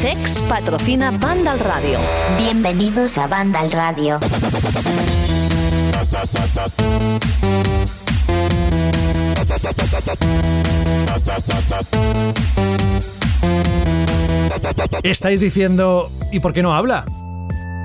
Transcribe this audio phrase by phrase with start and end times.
[0.00, 1.98] CEX patrocina Banda al Radio.
[2.38, 4.18] Bienvenidos a Banda al Radio.
[15.02, 17.04] Estáis diciendo, ¿y por qué no habla?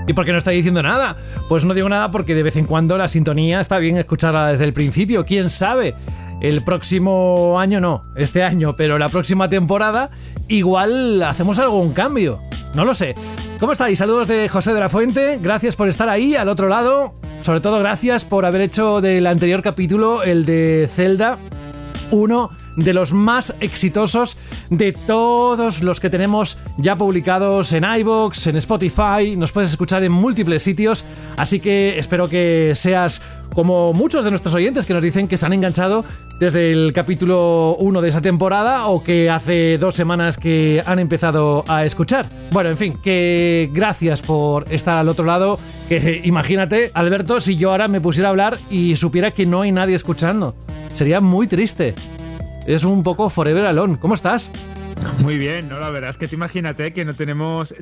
[0.08, 1.18] ¿Y por qué no está diciendo nada?
[1.50, 4.64] Pues no digo nada porque de vez en cuando la sintonía está bien escucharla desde
[4.64, 5.26] el principio.
[5.26, 5.96] ¿Quién sabe?
[6.42, 10.12] El próximo año no, este año, pero la próxima temporada
[10.48, 12.40] igual hacemos algún cambio.
[12.76, 13.16] No lo sé.
[13.60, 13.98] ¿Cómo estáis?
[13.98, 15.40] Saludos de José de la Fuente.
[15.42, 17.14] Gracias por estar ahí al otro lado.
[17.42, 21.38] Sobre todo gracias por haber hecho del anterior capítulo, el de Zelda,
[22.12, 24.38] uno de los más exitosos
[24.70, 30.12] de todos los que tenemos ya publicados en iBox, en Spotify, nos puedes escuchar en
[30.12, 31.06] múltiples sitios,
[31.38, 33.22] así que espero que seas
[33.54, 36.04] como muchos de nuestros oyentes que nos dicen que se han enganchado
[36.40, 41.64] desde el capítulo 1 de esa temporada o que hace dos semanas que han empezado
[41.68, 42.26] a escuchar.
[42.52, 47.72] Bueno, en fin, que gracias por estar al otro lado, que imagínate, Alberto, si yo
[47.72, 50.56] ahora me pusiera a hablar y supiera que no hay nadie escuchando.
[50.94, 51.96] Sería muy triste
[52.66, 53.98] es un poco forever alone.
[54.00, 54.52] ¿Cómo estás?
[55.22, 57.74] Muy bien, no, la verdad es que te imagínate que no tenemos.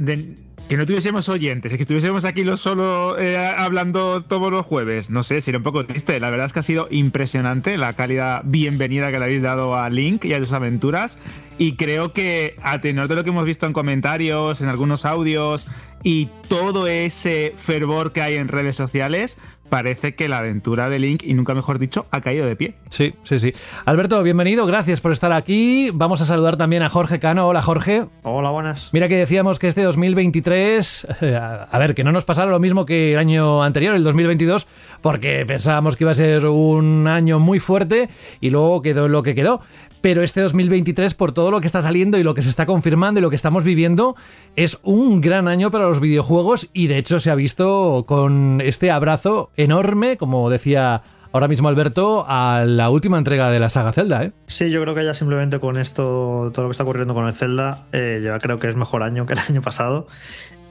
[0.70, 5.10] que no tuviésemos oyentes, que estuviésemos aquí los solo eh, hablando todos los jueves.
[5.10, 6.20] No sé, sería un poco triste.
[6.20, 9.90] La verdad es que ha sido impresionante la calidad bienvenida que le habéis dado a
[9.90, 11.18] Link y a sus aventuras.
[11.58, 15.68] Y creo que, a tenor de lo que hemos visto en comentarios, en algunos audios
[16.04, 19.38] y todo ese fervor que hay en redes sociales,
[19.74, 22.76] parece que la aventura de Link, y nunca mejor dicho, ha caído de pie.
[22.90, 23.54] Sí, sí, sí.
[23.86, 25.90] Alberto, bienvenido, gracias por estar aquí.
[25.94, 27.48] Vamos a saludar también a Jorge Cano.
[27.48, 28.06] Hola, Jorge.
[28.22, 28.90] Hola, buenas.
[28.94, 31.40] Mira que decíamos que este 2023, eh,
[31.72, 34.68] a ver, que no nos pasara lo mismo que el año anterior, el 2022,
[35.04, 38.10] porque pensábamos que iba a ser un año muy fuerte
[38.42, 39.62] y luego quedó lo que quedó
[40.04, 43.22] pero este 2023, por todo lo que está saliendo y lo que se está confirmando
[43.22, 44.18] y lo que estamos viviendo,
[44.58, 48.92] es un gran año para los videojuegos y de hecho se ha visto con este
[48.92, 54.26] abrazo enorme, como decía ahora mismo Alberto, a la última entrega de la saga Zelda,
[54.26, 54.34] ¿eh?
[54.48, 57.34] Sí, yo creo que ya simplemente con esto, todo lo que está ocurriendo con el
[57.34, 60.08] Zelda, eh, creo que es mejor año que el año pasado.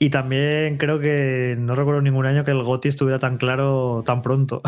[0.03, 4.21] Y también creo que no recuerdo ningún año que el GOTI estuviera tan claro tan
[4.21, 4.61] pronto.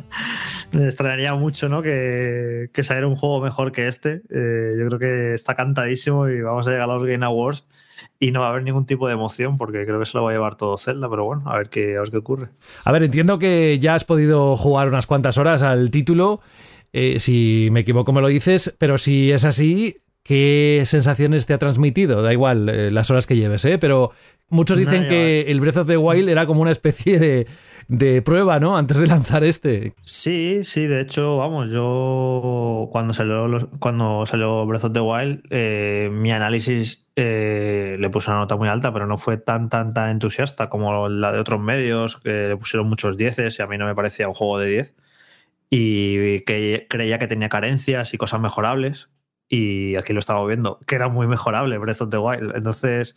[0.72, 1.82] Me extrañaría mucho, ¿no?
[1.82, 4.22] Que, que saliera un juego mejor que este.
[4.30, 7.66] Eh, yo creo que está cantadísimo y vamos a llegar a los Game Awards
[8.20, 10.30] y no va a haber ningún tipo de emoción porque creo que se lo va
[10.30, 12.50] a llevar todo Zelda, pero bueno, a ver qué, a ver qué ocurre.
[12.84, 16.40] A ver, entiendo que ya has podido jugar unas cuantas horas al título.
[16.92, 21.58] Eh, si me equivoco me lo dices, pero si es así, ¿qué sensaciones te ha
[21.58, 22.22] transmitido?
[22.22, 23.78] Da igual eh, las horas que lleves, ¿eh?
[23.78, 24.12] Pero
[24.48, 27.46] muchos dicen que el Breath of the Wild era como una especie de
[27.88, 28.76] de prueba, ¿no?
[28.76, 29.94] Antes de lanzar este.
[30.00, 36.08] Sí, sí, de hecho, vamos, yo cuando salió, cuando salió Breath of the Wild, eh,
[36.12, 40.10] mi análisis eh, le puse una nota muy alta, pero no fue tan, tan, tan
[40.10, 43.86] entusiasta como la de otros medios, que le pusieron muchos dieces y a mí no
[43.86, 44.94] me parecía un juego de 10.
[45.74, 49.08] Y que creía que tenía carencias y cosas mejorables
[49.54, 52.56] y aquí lo estamos viendo, que era muy mejorable Breath of the Wild.
[52.56, 53.14] Entonces,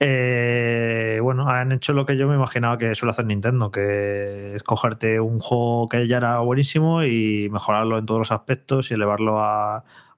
[0.00, 4.64] eh, bueno, han hecho lo que yo me imaginaba que suele hacer Nintendo, que es
[4.64, 9.38] cogerte un juego que ya era buenísimo y mejorarlo en todos los aspectos y elevarlo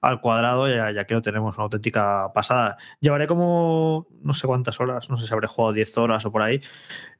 [0.01, 2.77] al cuadrado y aquí lo tenemos, una auténtica pasada.
[2.99, 6.41] Llevaré como no sé cuántas horas, no sé si habré jugado 10 horas o por
[6.41, 6.61] ahí,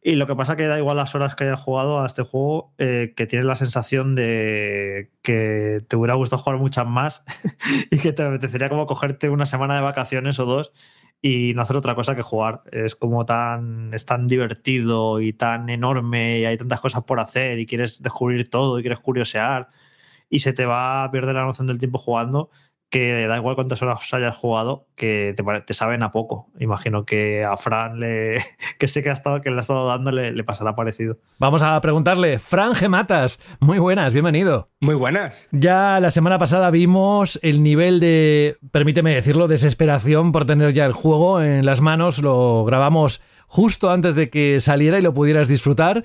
[0.01, 2.73] y lo que pasa que da igual las horas que hayas jugado a este juego,
[2.79, 7.23] eh, que tienes la sensación de que te hubiera gustado jugar muchas más
[7.91, 10.73] y que te apetecería como cogerte una semana de vacaciones o dos
[11.21, 12.63] y no hacer otra cosa que jugar.
[12.71, 17.59] Es como tan, es tan divertido y tan enorme y hay tantas cosas por hacer
[17.59, 19.69] y quieres descubrir todo y quieres curiosear
[20.29, 22.49] y se te va a perder la noción del tiempo jugando
[22.91, 26.49] que da igual cuántas horas hayas jugado, que te, te saben a poco.
[26.59, 28.43] Imagino que a Fran, le,
[28.77, 31.17] que sé que, ha estado, que le ha estado dando, le, pasará parecido.
[31.39, 34.69] Vamos a preguntarle, Fran Gematas, muy buenas, bienvenido.
[34.81, 35.47] Muy buenas.
[35.51, 40.91] Ya la semana pasada vimos el nivel de, permíteme decirlo, desesperación por tener ya el
[40.91, 42.21] juego en las manos.
[42.21, 46.03] Lo grabamos justo antes de que saliera y lo pudieras disfrutar.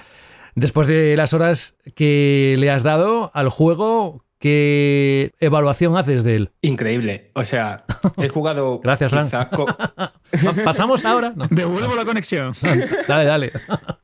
[0.54, 6.50] Después de las horas que le has dado al juego, ¿qué evaluación haces de él?
[6.62, 7.30] Increíble.
[7.34, 7.84] O sea,
[8.18, 8.80] he jugado.
[8.84, 9.28] Gracias, Fran.
[10.64, 11.32] ¿Pasamos ahora?
[11.50, 12.54] Devuelvo la conexión.
[13.08, 13.52] dale, dale.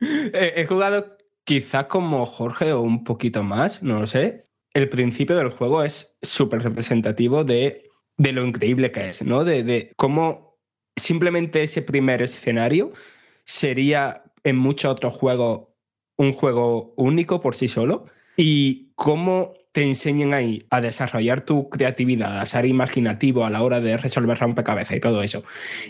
[0.01, 4.47] he jugado quizás como Jorge o un poquito más, no lo sé.
[4.75, 9.45] El principio del juego es súper representativo de, de, lo increíble que es, ¿no?
[9.45, 10.59] De, de cómo
[10.97, 12.93] simplemente ese primer escenario
[13.45, 15.69] sería en muchos otros juegos
[16.17, 18.07] un juego único por sí solo
[18.37, 23.81] y cómo te enseñan ahí a desarrollar tu creatividad, a ser imaginativo a la hora
[23.81, 25.45] de resolver rompecabezas y todo eso.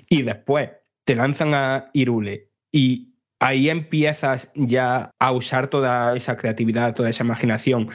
[0.09, 0.71] Y después
[1.05, 7.25] te lanzan a Irule y ahí empiezas ya a usar toda esa creatividad, toda esa
[7.25, 7.91] imaginación,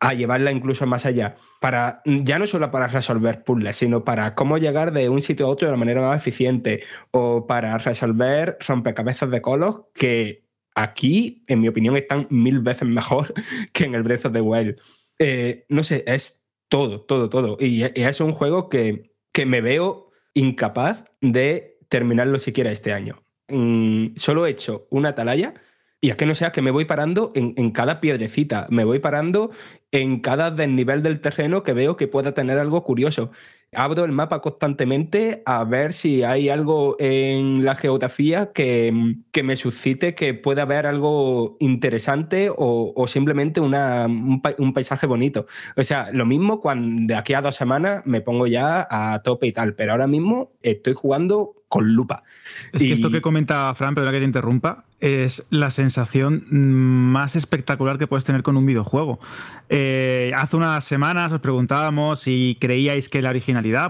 [0.00, 4.56] a llevarla incluso más allá, para ya no solo para resolver puzzles, sino para cómo
[4.56, 9.30] llegar de un sitio a otro de la manera más eficiente o para resolver rompecabezas
[9.30, 13.34] de colos que aquí, en mi opinión, están mil veces mejor
[13.72, 14.76] que en el Breath of the.
[15.18, 17.56] Eh, no sé, es todo, todo, todo.
[17.60, 23.22] Y, es un juego que, que me veo incapaz de terminarlo siquiera este año.
[23.48, 25.54] Mm, solo he hecho una atalaya
[26.00, 29.00] y es que no sea que me voy parando en, en, cada piedrecita, me voy
[29.00, 29.50] parando
[29.90, 33.32] en cada desnivel del terreno que veo que pueda tener algo curioso
[33.72, 39.56] abro el mapa constantemente a ver si hay algo en la geografía que, que me
[39.56, 45.46] suscite que pueda haber algo interesante o, o simplemente una, un, un, paisaje bonito.
[45.76, 49.46] O sea, lo mismo cuando de aquí a dos semanas me pongo ya a tope
[49.46, 52.24] y tal, pero ahora mismo estoy jugando con lupa.
[52.72, 57.98] Es que esto que comenta Fran, perdona que te interrumpa, es la sensación más espectacular
[57.98, 59.20] que puedes tener con un videojuego.
[59.68, 63.32] Eh, hace unas semanas os preguntábamos si creíais que la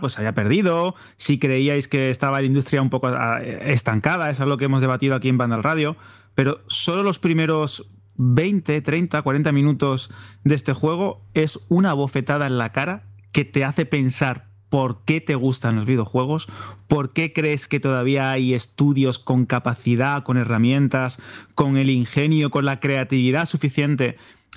[0.01, 4.57] pues haya perdido, si creíais que estaba la industria un poco ah, estancada, es lo
[4.57, 5.97] que hemos debatido aquí en Bandal Radio,
[6.35, 10.11] pero solo los primeros 20, 30, 40 minutos
[10.45, 15.21] de este juego es una bofetada en la cara que te hace pensar por qué
[15.21, 16.49] te gustan los videojuegos,
[16.89, 21.23] por qué crees que todavía hay estudios con capacidad, con herramientas,
[21.55, 24.17] con el ingenio, con la creatividad suficiente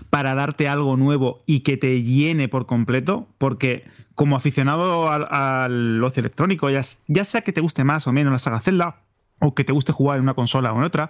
[0.10, 3.86] para darte algo nuevo y que te llene por completo, porque
[4.22, 8.60] como aficionado al, ocio electrónico, ya, sea que te guste más o menos la saga
[8.60, 8.98] Zelda,
[9.40, 11.10] o que te guste jugar en una consola o en otra,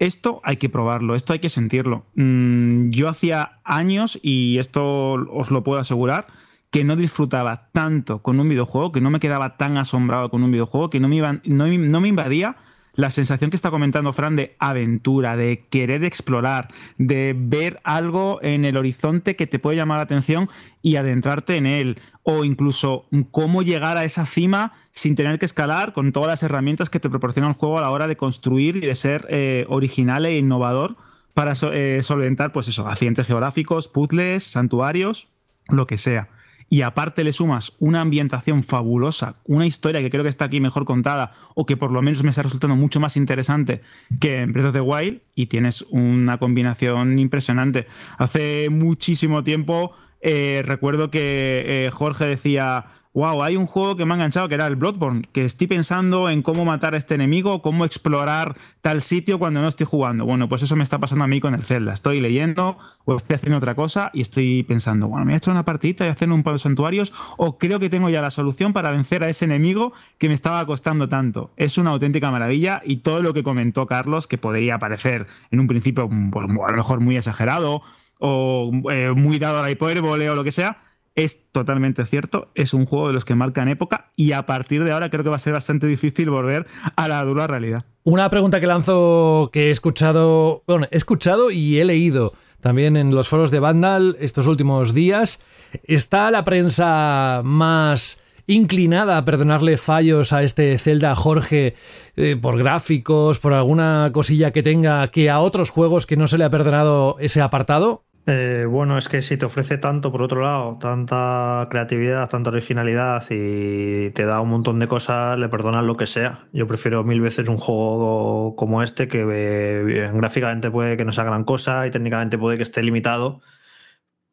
[0.00, 2.06] esto hay que probarlo, esto hay que sentirlo.
[2.16, 6.26] Mm, yo hacía años, y esto os lo puedo asegurar,
[6.72, 10.50] que no disfrutaba tanto con un videojuego, que no me quedaba tan asombrado con un
[10.50, 12.56] videojuego, que no me, iba, no, no me invadía
[12.98, 18.64] la sensación que está comentando Fran de aventura, de querer explorar, de ver algo en
[18.64, 20.48] el horizonte que te puede llamar la atención
[20.82, 25.92] y adentrarte en él, o incluso cómo llegar a esa cima sin tener que escalar
[25.92, 28.80] con todas las herramientas que te proporciona el juego a la hora de construir y
[28.80, 30.96] de ser eh, original e innovador
[31.34, 35.28] para eh, solventar, pues eso, accidentes geográficos, puzzles, santuarios,
[35.68, 36.30] lo que sea
[36.70, 40.84] y aparte le sumas una ambientación fabulosa, una historia que creo que está aquí mejor
[40.84, 43.80] contada o que por lo menos me está resultando mucho más interesante
[44.20, 47.86] que en Breath of the Wild y tienes una combinación impresionante.
[48.18, 52.86] Hace muchísimo tiempo eh, recuerdo que eh, Jorge decía
[53.18, 56.30] wow, hay un juego que me ha enganchado que era el Bloodborne, que estoy pensando
[56.30, 60.24] en cómo matar a este enemigo, cómo explorar tal sitio cuando no estoy jugando.
[60.24, 61.92] Bueno, pues eso me está pasando a mí con el Zelda.
[61.92, 65.64] Estoy leyendo o estoy haciendo otra cosa y estoy pensando, bueno, me he hecho una
[65.64, 68.92] partidita y hacer un par de santuarios o creo que tengo ya la solución para
[68.92, 71.50] vencer a ese enemigo que me estaba costando tanto.
[71.56, 75.66] Es una auténtica maravilla y todo lo que comentó Carlos, que podría parecer en un
[75.66, 77.82] principio pues, a lo mejor muy exagerado
[78.20, 80.87] o eh, muy dado a la hipérbole o lo que sea,
[81.18, 84.92] es totalmente cierto, es un juego de los que marcan época y a partir de
[84.92, 87.84] ahora creo que va a ser bastante difícil volver a la dura realidad.
[88.04, 93.14] Una pregunta que lanzo que he escuchado, bueno, he escuchado y he leído también en
[93.14, 95.42] los foros de Vandal estos últimos días.
[95.84, 101.74] ¿Está la prensa más inclinada a perdonarle fallos a este Zelda Jorge
[102.16, 106.38] eh, por gráficos, por alguna cosilla que tenga que a otros juegos que no se
[106.38, 108.04] le ha perdonado ese apartado?
[108.30, 113.24] Eh, bueno, es que si te ofrece tanto, por otro lado, tanta creatividad, tanta originalidad
[113.30, 116.46] y te da un montón de cosas, le perdonas lo que sea.
[116.52, 121.24] Yo prefiero mil veces un juego como este que eh, gráficamente puede que no sea
[121.24, 123.40] gran cosa y técnicamente puede que esté limitado,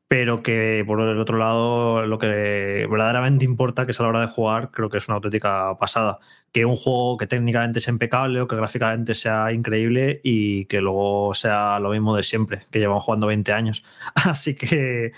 [0.07, 4.21] pero que por el otro lado lo que verdaderamente importa, que es a la hora
[4.21, 6.19] de jugar, creo que es una auténtica pasada.
[6.51, 11.33] Que un juego que técnicamente sea impecable o que gráficamente sea increíble y que luego
[11.33, 13.83] sea lo mismo de siempre, que llevan jugando 20 años.
[14.15, 15.11] Así que,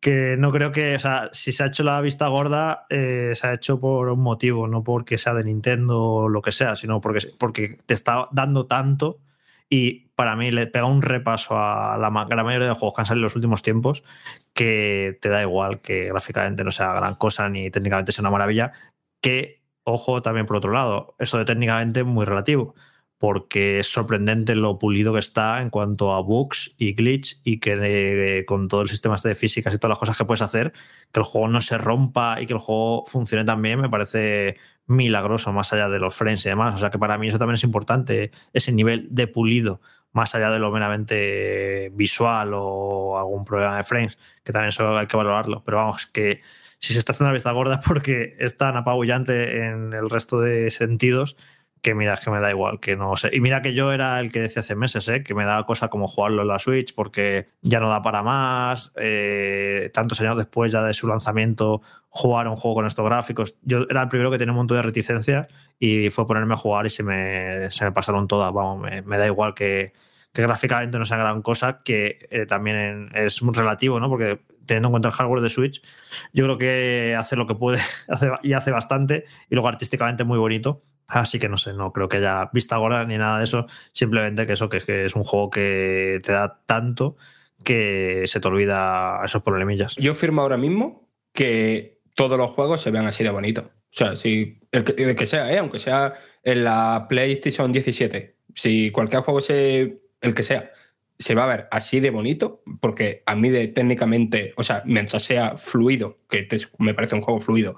[0.00, 3.46] que no creo que, o sea, si se ha hecho la vista gorda, eh, se
[3.48, 7.00] ha hecho por un motivo, no porque sea de Nintendo o lo que sea, sino
[7.00, 9.18] porque, porque te está dando tanto
[9.70, 13.06] Y para mí le pega un repaso a la gran mayoría de juegos que han
[13.06, 14.02] salido en los últimos tiempos
[14.54, 18.72] que te da igual que gráficamente no sea gran cosa ni técnicamente sea una maravilla.
[19.20, 22.74] Que, ojo, también por otro lado, eso de técnicamente muy relativo
[23.18, 27.76] porque es sorprendente lo pulido que está en cuanto a bugs y glitch y que
[27.80, 30.72] eh, con todo el sistema este de físicas y todas las cosas que puedes hacer,
[31.12, 34.56] que el juego no se rompa y que el juego funcione también, me parece
[34.86, 36.76] milagroso más allá de los frames y demás.
[36.76, 39.80] O sea que para mí eso también es importante, ese nivel de pulido,
[40.12, 45.06] más allá de lo meramente visual o algún problema de frames, que también eso hay
[45.08, 45.64] que valorarlo.
[45.64, 46.40] Pero vamos, que
[46.78, 50.70] si se está haciendo una vista gorda porque es tan apabullante en el resto de
[50.70, 51.36] sentidos
[51.82, 53.30] que mira, es que me da igual, que no sé.
[53.32, 55.22] Y mira que yo era el que decía hace meses, ¿eh?
[55.22, 58.92] que me da cosa como jugarlo en la Switch porque ya no da para más.
[58.96, 63.54] Eh, tantos años después ya de su lanzamiento, jugar un juego con estos gráficos.
[63.62, 66.86] Yo era el primero que tenía un montón de reticencia y fue ponerme a jugar
[66.86, 68.52] y se me, se me pasaron todas.
[68.52, 69.92] Vamos, me, da igual que,
[70.32, 74.08] que, gráficamente no sea gran cosa, que eh, también es muy relativo, ¿no?
[74.08, 75.82] Porque teniendo en cuenta el hardware de Switch,
[76.32, 77.80] yo creo que hace lo que puede
[78.44, 80.80] y hace bastante y luego artísticamente muy bonito.
[81.08, 83.66] Así que no sé, no creo que haya vista ahora ni nada de eso.
[83.92, 87.16] Simplemente que eso, que, es un juego que te da tanto
[87.64, 89.96] que se te olvida esos problemillas.
[89.96, 93.70] Yo firmo ahora mismo que todos los juegos se vean así de bonito.
[93.90, 95.58] O sea, si el que, sea, ¿eh?
[95.58, 100.70] aunque sea en la PlayStation 17, si cualquier juego se, el que sea,
[101.18, 105.22] se va a ver así de bonito, porque a mí de técnicamente, o sea, mientras
[105.22, 106.46] sea fluido, que
[106.78, 107.76] me parece un juego fluido,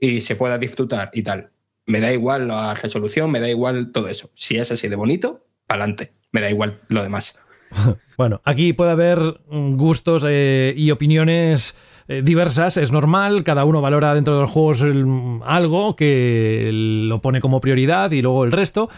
[0.00, 1.50] y se pueda disfrutar y tal,
[1.86, 4.30] me da igual la resolución, me da igual todo eso.
[4.34, 6.12] Si es así de bonito, adelante.
[6.32, 7.42] Me da igual lo demás.
[8.18, 11.76] bueno, aquí puede haber gustos eh, y opiniones
[12.08, 14.82] eh, diversas, es normal, cada uno valora dentro de los juegos
[15.44, 18.88] algo que lo pone como prioridad y luego el resto,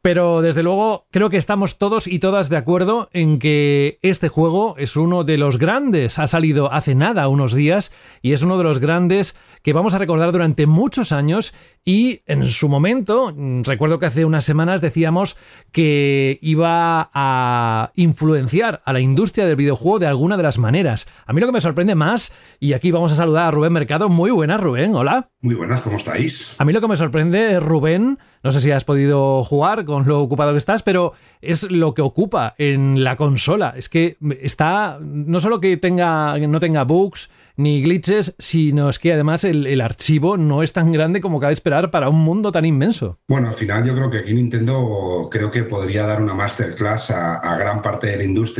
[0.00, 4.76] pero desde luego creo que estamos todos y todas de acuerdo en que este juego
[4.76, 8.64] es uno de los grandes, ha salido hace nada, unos días, y es uno de
[8.64, 11.54] los grandes que vamos a recordar durante muchos años
[11.86, 15.38] y en su momento, recuerdo que hace unas semanas decíamos
[15.72, 21.06] que iba a influenciar a la industria del videojuego de alguna de las maneras.
[21.26, 24.08] A mí lo que me sorprende más y aquí vamos a saludar a Rubén Mercado.
[24.08, 24.94] Muy buenas, Rubén.
[24.94, 25.30] Hola.
[25.40, 26.56] Muy buenas, ¿cómo estáis?
[26.58, 30.20] A mí lo que me sorprende, Rubén, no sé si has podido jugar con lo
[30.20, 33.72] ocupado que estás, pero es lo que ocupa en la consola.
[33.76, 39.12] Es que está, no solo que tenga, no tenga bugs ni glitches, sino es que
[39.12, 43.20] además el, archivo no es tan grande como cabe esperar para un mundo tan inmenso.
[43.28, 47.56] Bueno, al final yo creo que aquí Nintendo creo que podría dar una masterclass a
[47.56, 48.57] gran parte de la industria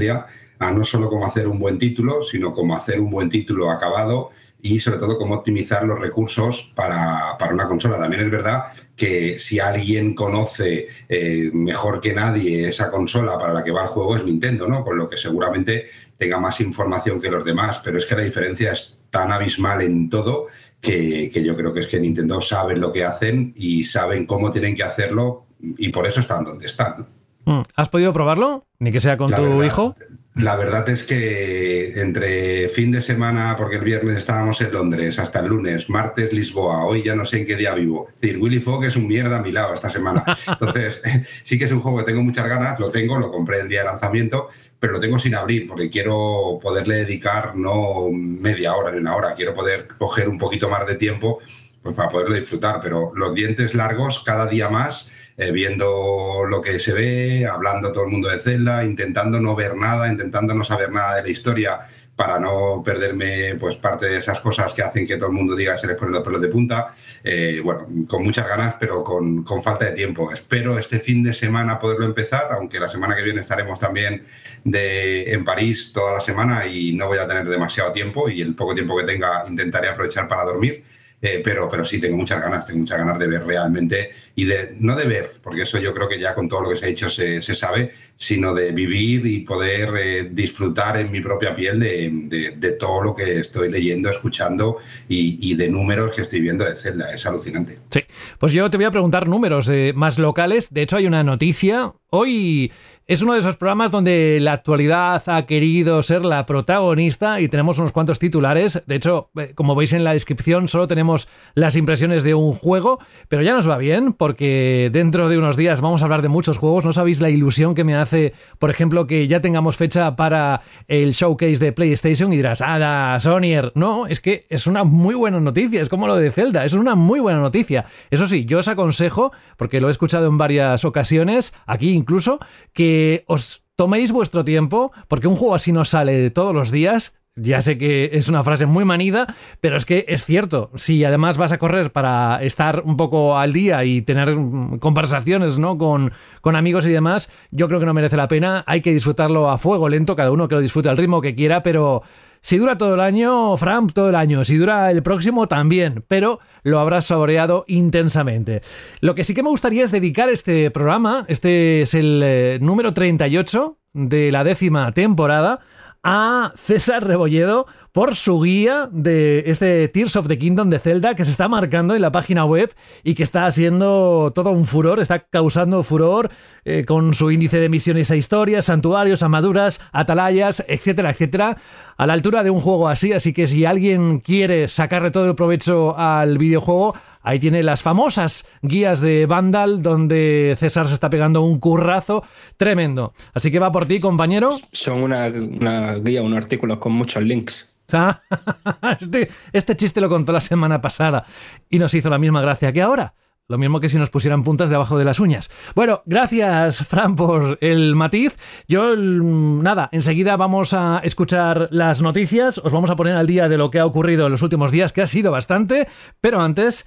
[0.59, 4.31] a no solo cómo hacer un buen título, sino cómo hacer un buen título acabado
[4.61, 7.99] y sobre todo cómo optimizar los recursos para, una consola.
[7.99, 8.65] También es verdad
[8.97, 13.89] que si alguien conoce eh, mejor que nadie esa consola para la que va el
[13.89, 14.85] juego es Nintendo, ¿no?
[14.85, 15.87] Con lo que seguramente
[16.17, 20.11] tenga más información que los demás, pero es que la diferencia es tan abismal en
[20.11, 20.49] todo
[20.81, 24.75] que, yo creo que es que Nintendo sabe lo que hacen y saben cómo tienen
[24.75, 27.18] que hacerlo y por eso están donde están.
[27.49, 27.63] Mm.
[27.77, 28.67] ¿Has podido probarlo?
[28.79, 29.97] Ni que sea con tu hijo.
[30.35, 35.41] La verdad es que entre fin de semana, porque el viernes estábamos en Londres, hasta
[35.41, 38.09] el lunes, martes Lisboa, hoy ya no sé en qué día vivo.
[38.15, 40.25] Es decir, Willy Fogg es un mierda a mi lado esta semana.
[40.47, 41.01] Entonces,
[41.45, 43.81] sí que es un juego que tengo muchas ganas, lo tengo, lo compré el día
[43.81, 48.99] de lanzamiento, pero lo tengo sin abrir porque quiero poderle dedicar no media hora ni
[48.99, 51.39] una hora, quiero poder coger un poquito más de tiempo
[51.83, 52.81] pues, para poderlo disfrutar.
[52.83, 58.05] Pero los dientes largos cada día más eh, viendo lo que se ve, hablando todo
[58.05, 61.79] el mundo de Zelda, intentando no ver nada, intentando no saber nada de la historia
[62.19, 65.75] para no perderme pues parte de esas cosas que hacen que todo el mundo diga
[65.75, 66.93] que se les ponen los pelos de punta.
[67.23, 70.33] Eh, bueno, con muchas ganas, pero con, con, falta de tiempo.
[70.33, 74.27] Espero este fin de semana poderlo empezar, aunque la semana que viene estaremos también
[74.65, 78.57] de, en París toda la semana y no voy a tener demasiado tiempo y el
[78.57, 80.83] poco tiempo que tenga intentaré aprovechar para dormir.
[81.23, 84.77] Eh, pero, pero sí, tengo muchas ganas, tengo muchas ganas de ver realmente y de
[84.79, 86.89] no de ver, porque eso yo creo que ya con todo lo que se ha
[86.89, 92.77] hecho se, sabe, sino de vivir y poder eh, disfrutar en mi propia piel de,
[92.79, 94.77] todo lo que estoy leyendo, escuchando
[95.09, 97.13] y, de números que estoy viendo de Zelda.
[97.13, 97.81] Es alucinante.
[97.91, 97.99] Sí,
[98.39, 100.73] pues yo te voy a preguntar números eh, más locales.
[100.73, 101.93] De hecho, hay una noticia.
[102.11, 102.71] Hoy
[103.09, 107.79] es uno de esos programas donde la actualidad ha querido ser la protagonista y tenemos
[107.79, 108.83] unos cuantos titulares.
[108.85, 112.99] De hecho, eh, como veis en la descripción, solo tenemos las impresiones de un juego,
[113.29, 116.59] pero ya nos va bien porque dentro de unos días vamos a hablar de muchos
[116.59, 116.85] juegos.
[116.85, 121.13] No sabéis la ilusión que me hace, por ejemplo, que ya tengamos fecha para el
[121.13, 123.73] showcase de PlayStation y dirás, ah, Sonyer.
[123.75, 126.95] No, es que es una muy buena noticia, es como lo de Zelda, es una
[126.95, 127.87] muy buena noticia.
[128.11, 132.39] Eso sí, yo os aconsejo, porque lo he escuchado en varias ocasiones, aquí incluso,
[132.75, 137.15] que os toméis vuestro tiempo, porque un juego así no sale todos los días.
[137.41, 140.73] Ya sé que es una frase muy manida, pero es que es cierto.
[140.75, 144.37] Si además vas a correr para estar un poco al día y tener
[144.81, 145.79] conversaciones ¿no?
[145.79, 148.65] con, con amigos y demás, yo creo que no merece la pena.
[148.67, 151.63] Hay que disfrutarlo a fuego lento, cada uno que lo disfrute al ritmo que quiera,
[151.63, 152.03] pero
[152.41, 154.45] si dura todo el año, Fran, todo el año.
[154.45, 156.05] Si dura el próximo, también.
[156.09, 158.63] Pero lo habrás saboreado intensamente.
[159.01, 162.95] Lo que sí que me gustaría es dedicar este programa, este es el eh, número
[162.95, 165.61] 38 de la décima temporada,
[166.03, 167.67] a César Rebolledo
[167.99, 171.97] por su guía de este Tears of the Kingdom de Zelda que se está marcando
[171.97, 176.31] en la página web y que está haciendo todo un furor, está causando furor
[176.65, 181.57] eh, con su índice de misiones a historias, santuarios, armaduras, atalayas, etcétera, etcétera,
[181.97, 183.13] a la altura de un juego así.
[183.13, 186.95] Así que si alguien quiere sacarle todo el provecho al videojuego,
[187.29, 192.25] Ahí tiene las famosas guías de Vandal donde César se está pegando un currazo
[192.57, 193.13] tremendo.
[193.35, 194.57] Así que va por ti, compañero.
[194.73, 197.79] Son una, guía, un artículo con muchos links.
[199.01, 201.25] Este, este chiste lo contó la semana pasada
[201.71, 203.15] y nos hizo la misma gracia que ahora.
[203.51, 205.51] Lo mismo que si nos pusieran puntas debajo de las uñas.
[205.75, 208.37] Bueno, gracias, Fran, por el matiz.
[208.69, 212.59] Yo, mm, nada, enseguida vamos a escuchar las noticias.
[212.59, 214.93] Os vamos a poner al día de lo que ha ocurrido en los últimos días,
[214.93, 215.89] que ha sido bastante.
[216.21, 216.87] Pero antes,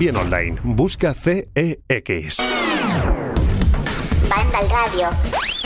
[0.00, 0.58] también online.
[0.64, 2.38] Busca CEX.
[4.30, 5.59] Banda al radio.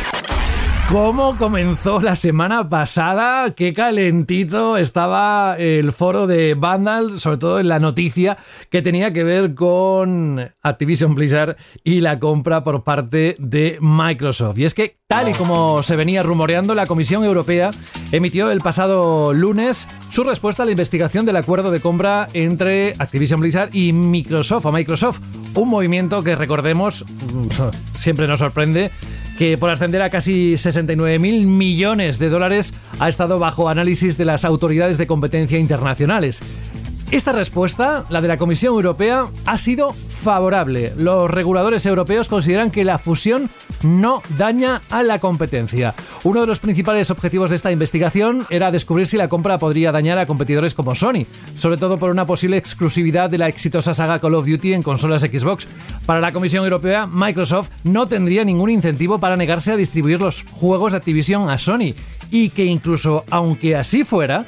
[0.88, 3.52] ¿Cómo comenzó la semana pasada?
[3.54, 8.36] Qué calentito estaba el foro de Vandal, sobre todo en la noticia
[8.70, 14.58] que tenía que ver con Activision Blizzard y la compra por parte de Microsoft.
[14.58, 17.72] Y es que, tal y como se venía rumoreando, la Comisión Europea
[18.12, 23.40] emitió el pasado lunes su respuesta a la investigación del acuerdo de compra entre Activision
[23.40, 25.20] Blizzard y Microsoft, o Microsoft,
[25.54, 27.04] un movimiento que recordemos
[27.96, 28.92] siempre nos sorprende
[29.38, 34.24] que por ascender a casi 69 mil millones de dólares ha estado bajo análisis de
[34.24, 36.42] las autoridades de competencia internacionales.
[37.14, 40.92] Esta respuesta, la de la Comisión Europea, ha sido favorable.
[40.96, 43.48] Los reguladores europeos consideran que la fusión
[43.84, 45.94] no daña a la competencia.
[46.24, 50.18] Uno de los principales objetivos de esta investigación era descubrir si la compra podría dañar
[50.18, 51.24] a competidores como Sony,
[51.54, 55.22] sobre todo por una posible exclusividad de la exitosa saga Call of Duty en consolas
[55.22, 55.68] Xbox.
[56.06, 60.90] Para la Comisión Europea, Microsoft no tendría ningún incentivo para negarse a distribuir los juegos
[60.90, 61.94] de Activision a Sony,
[62.32, 64.46] y que incluso aunque así fuera,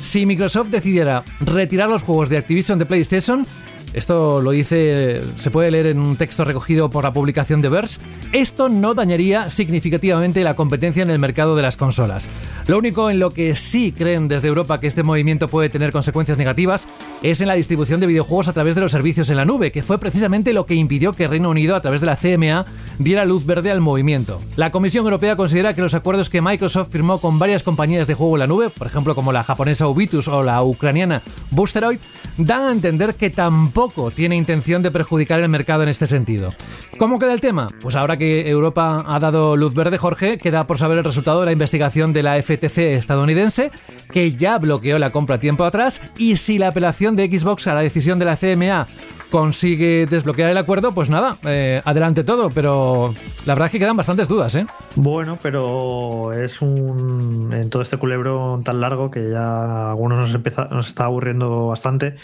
[0.00, 3.46] si Microsoft decidiera retirar los juegos de Activision de PlayStation,
[3.94, 8.00] esto lo dice, se puede leer en un texto recogido por la publicación de Verse.
[8.32, 12.28] Esto no dañaría significativamente la competencia en el mercado de las consolas.
[12.66, 16.36] Lo único en lo que sí creen desde Europa que este movimiento puede tener consecuencias
[16.36, 16.86] negativas
[17.22, 19.82] es en la distribución de videojuegos a través de los servicios en la nube, que
[19.82, 22.66] fue precisamente lo que impidió que Reino Unido, a través de la CMA,
[22.98, 24.38] diera luz verde al movimiento.
[24.56, 28.36] La Comisión Europea considera que los acuerdos que Microsoft firmó con varias compañías de juego
[28.36, 31.98] en la nube, por ejemplo como la japonesa Ubitus o la ucraniana Boosteroid,
[32.36, 36.52] dan a entender que tampoco tampoco tiene intención de perjudicar el mercado en este sentido.
[36.98, 37.68] ¿Cómo queda el tema?
[37.80, 41.46] Pues ahora que Europa ha dado luz verde, Jorge, queda por saber el resultado de
[41.46, 43.70] la investigación de la FTC estadounidense,
[44.10, 47.82] que ya bloqueó la compra tiempo atrás, y si la apelación de Xbox a la
[47.82, 48.88] decisión de la CMA
[49.30, 53.14] consigue desbloquear el acuerdo, pues nada, eh, adelante todo, pero
[53.46, 54.66] la verdad es que quedan bastantes dudas, ¿eh?
[54.96, 57.52] Bueno, pero es un.
[57.52, 60.36] En todo este culebro tan largo que ya a algunos
[60.70, 62.16] nos está aburriendo bastante.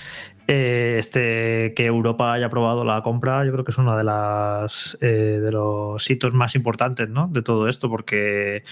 [0.46, 4.98] Eh, este, que Europa haya aprobado la compra, yo creo que es uno de las
[5.00, 7.28] eh, de los hitos más importantes ¿no?
[7.28, 8.62] de todo esto, porque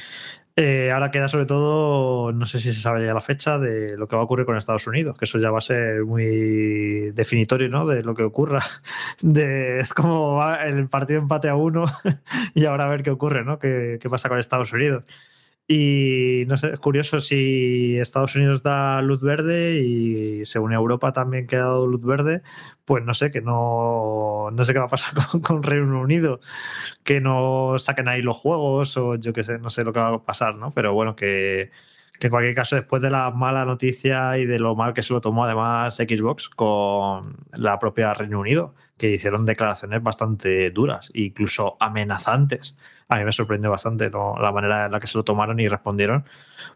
[0.55, 4.07] eh, ahora queda sobre todo, no sé si se sabe ya la fecha de lo
[4.07, 7.71] que va a ocurrir con Estados Unidos, que eso ya va a ser muy definitorio
[7.71, 7.87] ¿no?
[7.87, 8.63] de lo que ocurra.
[9.23, 11.87] De, es como el partido empate a uno
[12.55, 13.59] y ahora a ver qué ocurre, ¿no?
[13.59, 15.05] qué, qué pasa con Estados Unidos.
[15.69, 21.47] Y no sé, es curioso si Estados Unidos da luz verde y según Europa también
[21.47, 22.43] que ha dado luz verde,
[22.85, 26.41] pues no sé, que no, no sé qué va a pasar con, Reino Unido,
[27.05, 30.09] que no saquen ahí los juegos o yo qué sé, no sé lo que va
[30.09, 30.73] a pasar, ¿no?
[30.73, 31.71] Pero bueno, que,
[32.19, 35.13] que en cualquier caso, después de la mala noticia y de lo mal que se
[35.13, 41.77] lo tomó además Xbox con la propia Reino Unido, que hicieron declaraciones bastante duras, incluso
[41.81, 42.77] amenazantes.
[43.13, 44.37] A mí me sorprendió bastante ¿no?
[44.41, 46.25] la manera en la que se lo tomaron y respondieron.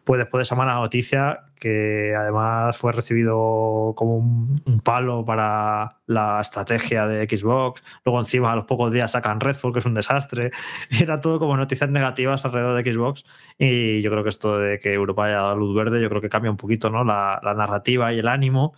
[0.04, 5.96] Pues después de esa mala noticia, que además fue recibido como un, un palo para
[6.04, 9.94] la estrategia de Xbox, luego encima a los pocos días sacan Redfall, que es un
[9.94, 10.50] desastre,
[10.90, 13.24] y era todo como noticias negativas alrededor de Xbox.
[13.58, 16.28] Y yo creo que esto de que Europa haya dado luz verde, yo creo que
[16.28, 17.02] cambia un poquito ¿no?
[17.02, 18.74] la, la narrativa y el ánimo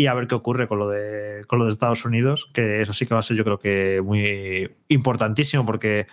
[0.00, 2.92] y a ver qué ocurre con lo de con lo de Estados Unidos, que eso
[2.92, 6.06] sí que va a ser yo creo que muy importantísimo porque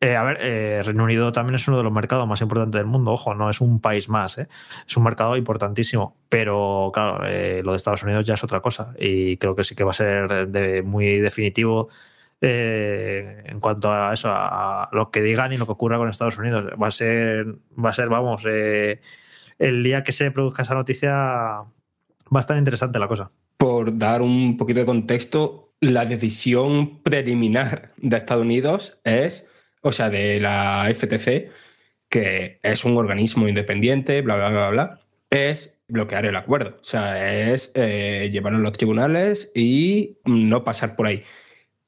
[0.00, 2.86] eh, a ver, eh, Reino Unido también es uno de los mercados más importantes del
[2.86, 4.46] mundo, ojo, no es un país más, ¿eh?
[4.86, 8.92] es un mercado importantísimo, pero claro, eh, lo de Estados Unidos ya es otra cosa
[8.98, 11.88] y creo que sí que va a ser muy definitivo
[12.42, 16.36] eh, en cuanto a eso, a lo que digan y lo que ocurra con Estados
[16.36, 16.66] Unidos.
[16.80, 17.46] Va a ser,
[17.82, 21.66] va a ser vamos, el día que se produzca esa noticia va
[22.34, 23.30] a estar interesante la cosa.
[23.56, 29.48] Por dar un poquito de contexto, la decisión preliminar de Estados Unidos es,
[29.86, 31.50] o sea, de la FTC,
[32.08, 34.98] que es un organismo independiente, bla, bla, bla, bla,
[35.30, 36.76] es bloquear el acuerdo.
[36.80, 41.22] O sea, es eh, llevarlo a los tribunales y no pasar por ahí.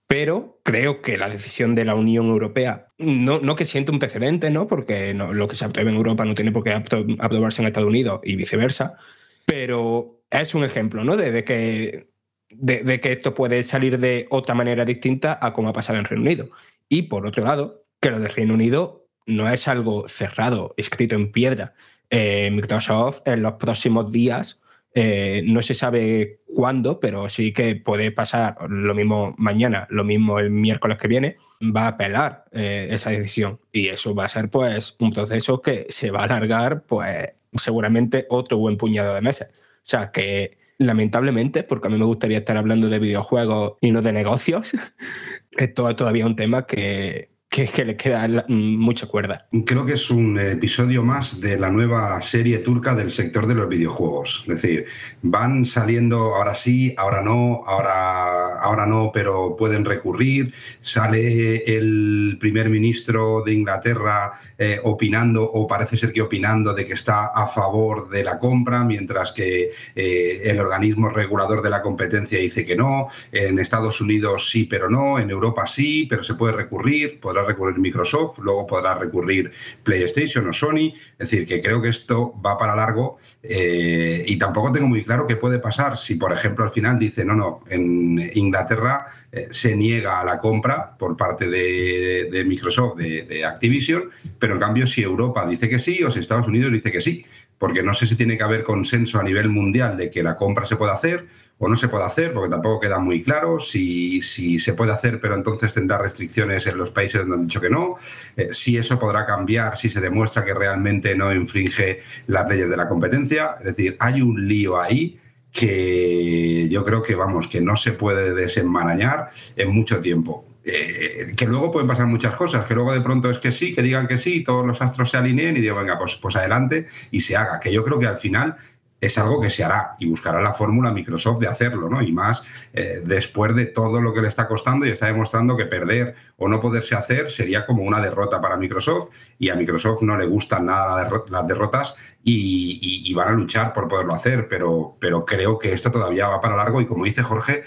[0.06, 4.48] Pero creo que la decisión de la Unión Europea, no, no que siente un precedente,
[4.50, 4.66] ¿no?
[4.66, 7.88] Porque lo que se apruebe en Europa no tiene por qué apro- aprobarse en Estados
[7.88, 8.96] Unidos y viceversa,
[9.44, 11.16] pero es un ejemplo, ¿no?
[11.16, 12.08] De, que,
[12.50, 16.22] de que esto puede salir de otra manera distinta a como ha pasado en Reino
[16.24, 16.48] Unido.
[16.88, 21.30] Y por otro lado, que lo de Reino Unido no es algo cerrado, escrito en
[21.30, 21.74] piedra.
[22.10, 24.60] Eh, Microsoft en los próximos días,
[24.94, 30.38] eh, no se sabe cuándo, pero sí que puede pasar lo mismo mañana, lo mismo
[30.38, 33.60] el miércoles que viene, va a apelar eh, esa decisión.
[33.70, 38.26] Y eso va a ser pues un proceso que se va a alargar pues seguramente
[38.30, 39.50] otro buen puñado de meses.
[39.52, 44.00] O sea que lamentablemente, porque a mí me gustaría estar hablando de videojuegos y no
[44.00, 44.72] de negocios,
[45.56, 49.46] esto es todavía un tema que, que, le queda la- mucha cuerda.
[49.64, 53.68] Creo que es un episodio más de la nueva serie turca del sector de los
[53.68, 54.44] videojuegos.
[54.46, 54.86] Es decir,
[55.22, 60.52] van saliendo ahora sí, ahora no, ahora, ahora no, pero pueden recurrir.
[60.82, 66.92] Sale el primer ministro de Inglaterra eh, opinando, o parece ser que opinando, de que
[66.94, 72.38] está a favor de la compra, mientras que eh, el organismo regulador de la competencia
[72.38, 73.08] dice que no.
[73.32, 75.18] En Estados Unidos sí, pero no.
[75.18, 77.18] En Europa sí, pero se puede recurrir.
[77.44, 79.50] Recurrir Microsoft, luego podrá recurrir
[79.82, 80.94] PlayStation o Sony.
[81.18, 85.26] Es decir, que creo que esto va para largo eh, y tampoco tengo muy claro
[85.26, 89.76] qué puede pasar si, por ejemplo, al final dice, no, no, en Inglaterra eh, se
[89.76, 95.02] niega a la compra por parte de, Microsoft, de, de Activision, pero en cambio si
[95.02, 97.24] Europa dice que sí o si Estados Unidos dice que sí,
[97.58, 100.64] porque no sé si tiene que haber consenso a nivel mundial de que la compra
[100.64, 101.26] se pueda hacer
[101.58, 105.20] o no se puede hacer, porque tampoco queda muy claro si, si se puede hacer,
[105.20, 107.96] pero entonces tendrá restricciones en los países donde han dicho que no,
[108.36, 112.76] eh, si eso podrá cambiar, si se demuestra que realmente no infringe las leyes de
[112.76, 113.56] la competencia.
[113.58, 115.18] Es decir, hay un lío ahí
[115.50, 120.44] que yo creo que, vamos, que no se puede desenmarañar en mucho tiempo.
[120.64, 123.82] Eh, que luego pueden pasar muchas cosas, que luego de pronto es que sí, que
[123.82, 127.22] digan que sí, todos los astros se alineen y digo, venga, pues, pues adelante y
[127.22, 127.58] se haga.
[127.58, 128.56] Que yo creo que al final
[129.00, 132.02] es algo que se hará y buscará la fórmula Microsoft de hacerlo, ¿no?
[132.02, 135.66] Y más eh, después de todo lo que le está costando y está demostrando que
[135.66, 140.16] perder o no poderse hacer sería como una derrota para Microsoft y a Microsoft no
[140.16, 145.58] le gustan nada las derrotas y, van a luchar por poderlo hacer, pero, pero creo
[145.58, 147.64] que esto todavía va para largo y como dice Jorge,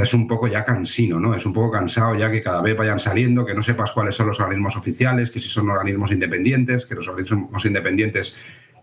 [0.00, 1.34] es un poco ya cansino, ¿no?
[1.34, 4.28] Es un poco cansado ya que cada vez vayan saliendo, que no sepas cuáles son
[4.28, 8.36] los organismos oficiales, que si son organismos independientes, que los organismos independientes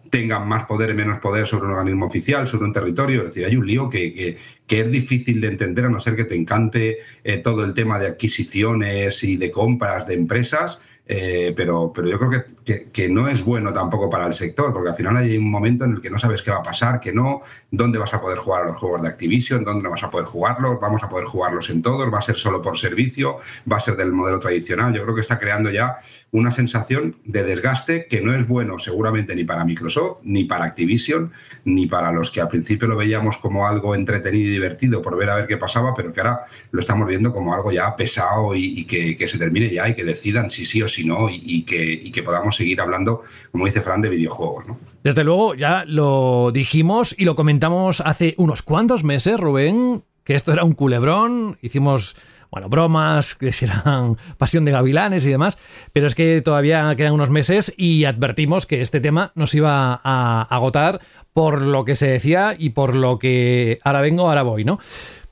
[0.09, 3.19] tengan más poder y menos poder sobre un organismo oficial, sobre un territorio.
[3.23, 4.37] Es decir, hay un lío que, que-
[4.79, 8.07] es difícil de entender a no ser que te encante eh, todo el tema de
[8.07, 10.81] adquisiciones y de compras de empresas.
[11.11, 14.71] eh, pero, pero yo creo que, que- que no es bueno tampoco para el sector,
[14.71, 16.99] porque al final hay un momento en el que no sabes qué va a pasar,
[16.99, 17.41] que no,
[17.71, 20.25] dónde vas a poder jugar a los juegos de Activision, dónde no vas a poder
[20.25, 23.37] jugarlos, vamos a poder jugarlos en todos, va a ser solo por servicio,
[23.71, 24.93] va a ser del modelo tradicional.
[24.93, 25.99] Yo creo que está creando ya
[26.31, 31.31] una sensación de desgaste que no es bueno seguramente ni para Microsoft, ni para Activision,
[31.65, 35.29] ni para los que al principio lo veíamos como algo entretenido y divertido por ver
[35.29, 38.85] a ver qué pasaba, pero que ahora lo estamos viendo como algo ya pesado y,
[38.85, 41.29] que, se termine ya y que decidan si sí o sí, ¿no?
[41.29, 44.77] Y, que, y que podamos seguir hablando, como dice Fran, de videojuegos, ¿no?
[45.03, 50.51] Desde luego, ya lo dijimos y lo comentamos hace unos cuantos meses, Rubén, que esto
[50.51, 52.17] era un culebrón, hicimos
[52.51, 55.57] bueno, bromas, que serán pasión de gavilanes y demás,
[55.93, 60.47] pero es que todavía quedan unos meses y advertimos que este tema nos iba a
[60.49, 60.99] agotar
[61.33, 64.79] por lo que se decía y por lo que ahora vengo, ahora voy, ¿no?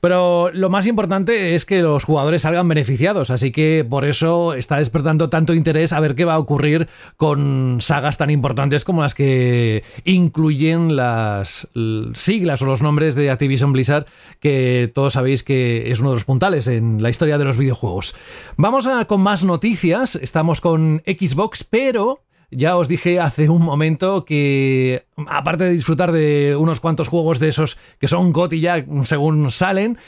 [0.00, 4.76] Pero lo más importante es que los jugadores salgan beneficiados, así que por eso está
[4.78, 9.14] despertando tanto interés a ver qué va a ocurrir con sagas tan importantes como las
[9.14, 11.68] que incluyen las
[12.14, 14.06] siglas o los nombres de Activision Blizzard,
[14.40, 18.14] que todos sabéis que es uno de los puntales en la historia de los videojuegos.
[18.56, 24.24] Vamos a, con más noticias, estamos con Xbox, pero ya os dije hace un momento
[24.24, 29.50] que, aparte de disfrutar de unos cuantos juegos de esos que son GOTY ya según
[29.50, 29.98] salen,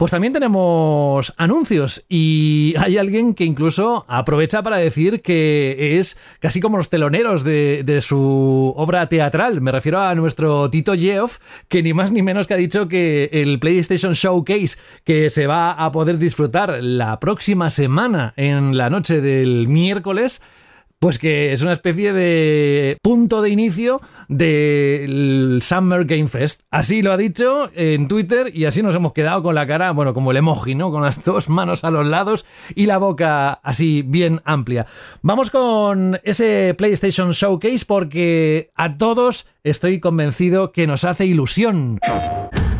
[0.00, 6.58] pues también tenemos anuncios y hay alguien que incluso aprovecha para decir que es casi
[6.58, 9.60] como los teloneros de, su obra teatral.
[9.60, 11.36] Me refiero a nuestro Tito Geoff,
[11.68, 15.72] que ni más ni menos que ha dicho que el PlayStation Showcase que se va
[15.72, 20.40] a poder disfrutar la próxima semana en la noche del miércoles
[21.00, 26.60] pues que es una especie de punto de inicio del Summer Game Fest.
[26.70, 30.12] Así lo ha dicho en Twitter y así nos hemos quedado con la cara, bueno,
[30.12, 30.90] como el emoji, ¿no?
[30.90, 34.86] Con las dos manos a los lados y la boca así bien amplia.
[35.22, 41.98] Vamos con ese PlayStation Showcase porque a todos estoy convencido que nos hace ilusión.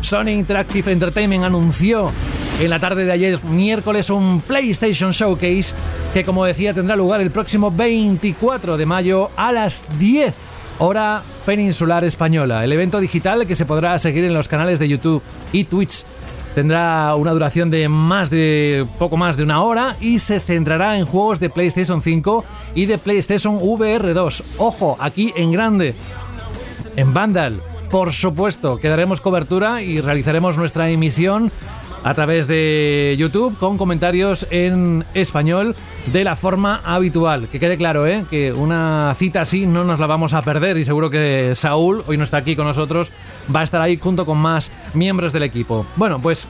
[0.01, 2.11] Sony Interactive Entertainment anunció
[2.59, 5.73] en la tarde de ayer, miércoles, un PlayStation Showcase
[6.13, 10.33] que, como decía, tendrá lugar el próximo 24 de mayo a las 10
[10.79, 12.63] hora peninsular española.
[12.63, 16.05] El evento digital que se podrá seguir en los canales de YouTube y Twitch
[16.55, 21.05] tendrá una duración de más de poco más de una hora y se centrará en
[21.05, 22.43] juegos de PlayStation 5
[22.75, 24.43] y de PlayStation VR 2.
[24.57, 25.95] Ojo, aquí en grande,
[26.95, 27.61] en Vandal.
[27.89, 31.51] Por supuesto, que daremos cobertura y realizaremos nuestra emisión
[32.03, 35.75] a través de YouTube con comentarios en español
[36.11, 37.47] de la forma habitual.
[37.47, 38.25] Que quede claro, ¿eh?
[38.29, 42.17] que una cita así no nos la vamos a perder y seguro que Saúl, hoy
[42.17, 43.11] no está aquí con nosotros,
[43.53, 45.85] va a estar ahí junto con más miembros del equipo.
[45.95, 46.47] Bueno, pues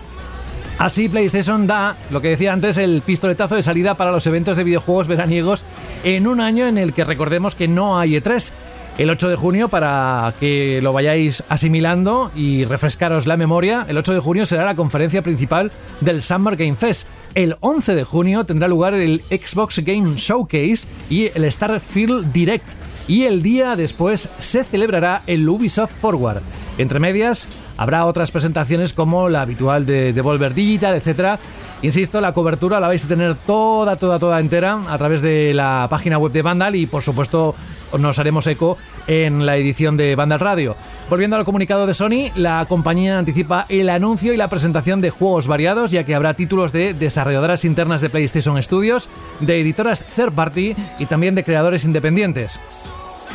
[0.81, 4.63] Así PlayStation da, lo que decía antes, el pistoletazo de salida para los eventos de
[4.63, 5.63] videojuegos veraniegos
[6.03, 8.51] en un año en el que recordemos que no hay E3
[8.97, 13.85] el 8 de junio para que lo vayáis asimilando y refrescaros la memoria.
[13.87, 17.07] El 8 de junio será la conferencia principal del Summer Game Fest.
[17.33, 22.67] El 11 de junio tendrá lugar el Xbox Game Showcase y el Starfield Direct.
[23.07, 26.41] Y el día después se celebrará el Ubisoft Forward.
[26.77, 27.47] Entre medias
[27.81, 31.39] habrá otras presentaciones como la habitual de Devolver Digital, etc.
[31.81, 35.87] Insisto, la cobertura la vais a tener toda, toda, toda entera a través de la
[35.89, 37.55] página web de Vandal y por supuesto
[37.97, 40.75] nos haremos eco en la edición de Vandal Radio.
[41.09, 45.47] Volviendo al comunicado de Sony, la compañía anticipa el anuncio y la presentación de juegos
[45.47, 50.75] variados, ya que habrá títulos de desarrolladoras internas de PlayStation Studios, de editoras third party
[50.99, 52.59] y también de creadores independientes.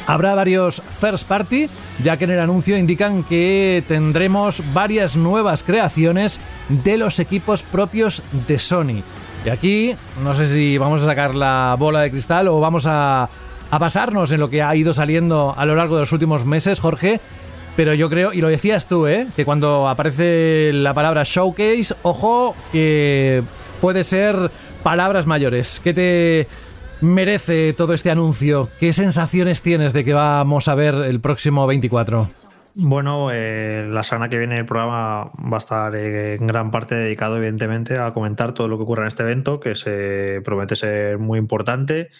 [0.07, 1.69] Habrá varios first party,
[2.03, 8.23] ya que en el anuncio indican que tendremos varias nuevas creaciones de los equipos propios
[8.47, 9.03] de Sony.
[9.45, 13.29] Y aquí no sé si vamos a sacar la bola de cristal o vamos a,
[13.71, 16.81] a pasarnos en lo que ha ido saliendo a lo largo de los últimos meses,
[16.81, 17.21] Jorge.
[17.77, 19.27] Pero yo creo, y lo decías tú, ¿eh?
[19.37, 23.43] que cuando aparece la palabra showcase, ojo, que
[23.83, 24.51] puede ser
[24.83, 25.81] palabras mayores.
[25.85, 26.49] ¿Qué te,
[27.01, 28.69] merece todo este anuncio?
[28.79, 32.31] ¿Qué sensaciones tienes de que vamos a ver el próximo 24?
[32.75, 37.39] Bueno, eh, la semana que viene el programa va a estar en gran parte dedicado,
[37.39, 41.39] evidentemente, a comentar todo lo que ocurre en este evento, que se promete ser muy
[41.39, 42.11] importante.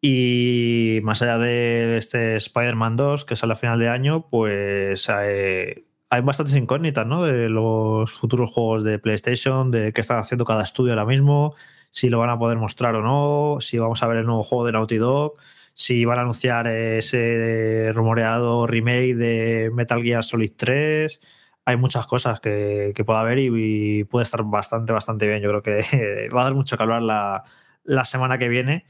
[0.00, 6.20] Y más allá de este Spider-Man 2, que sale a final de año, pues hay
[6.22, 7.24] bastantes incógnitas, ¿no?
[7.24, 11.56] De los futuros juegos de PlayStation, de qué están haciendo cada estudio ahora mismo,
[11.96, 14.66] si lo van a poder mostrar o no, si vamos a ver el nuevo juego
[14.66, 15.36] de Naughty Dog,
[15.72, 21.18] si van a anunciar ese rumoreado remake de Metal Gear Solid 3.
[21.64, 25.40] Hay muchas cosas que, que pueda haber y, puede estar bastante, bastante bien.
[25.40, 27.44] Yo creo que va a dar mucho que hablar la,
[27.84, 28.84] la semana que viene.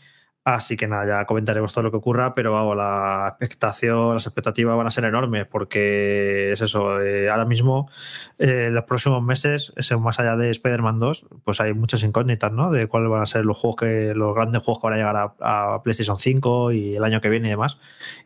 [0.46, 4.76] Así que nada, ya comentaremos todo lo que ocurra, pero vamos, la expectación, las expectativas
[4.76, 7.90] van a ser enormes porque es eso, eh, ahora mismo,
[8.38, 12.70] eh, en los próximos meses, más allá de Spider-Man 2, pues hay muchas incógnitas, ¿no?
[12.70, 15.34] De cuáles van a ser los juegos que, los grandes juegos que van a llegar
[15.40, 17.80] a, PlayStation 5 y el año que viene y demás.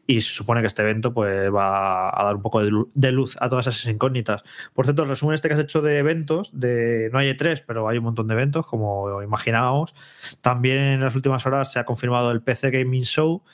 [0.06, 3.48] Y se supone que este evento pues va a dar un poco de luz a
[3.48, 4.44] todas esas incógnitas.
[4.74, 7.88] Por cierto, el resumen este que has hecho de eventos, de no hay E3, pero
[7.88, 9.94] hay un montón de eventos, como imaginábamos.
[10.42, 13.44] También en las últimas horas se ha confirmado el PC Gaming Show,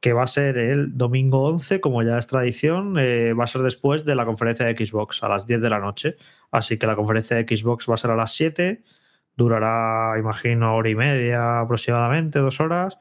[0.00, 3.62] que va a ser el domingo 11, como ya es tradición, eh, va a ser
[3.62, 6.16] después de la conferencia de Xbox, a las 10 de la noche.
[6.50, 8.82] Así que la conferencia de Xbox va a ser a las 7,
[9.36, 12.98] durará, imagino, hora y media aproximadamente, dos horas.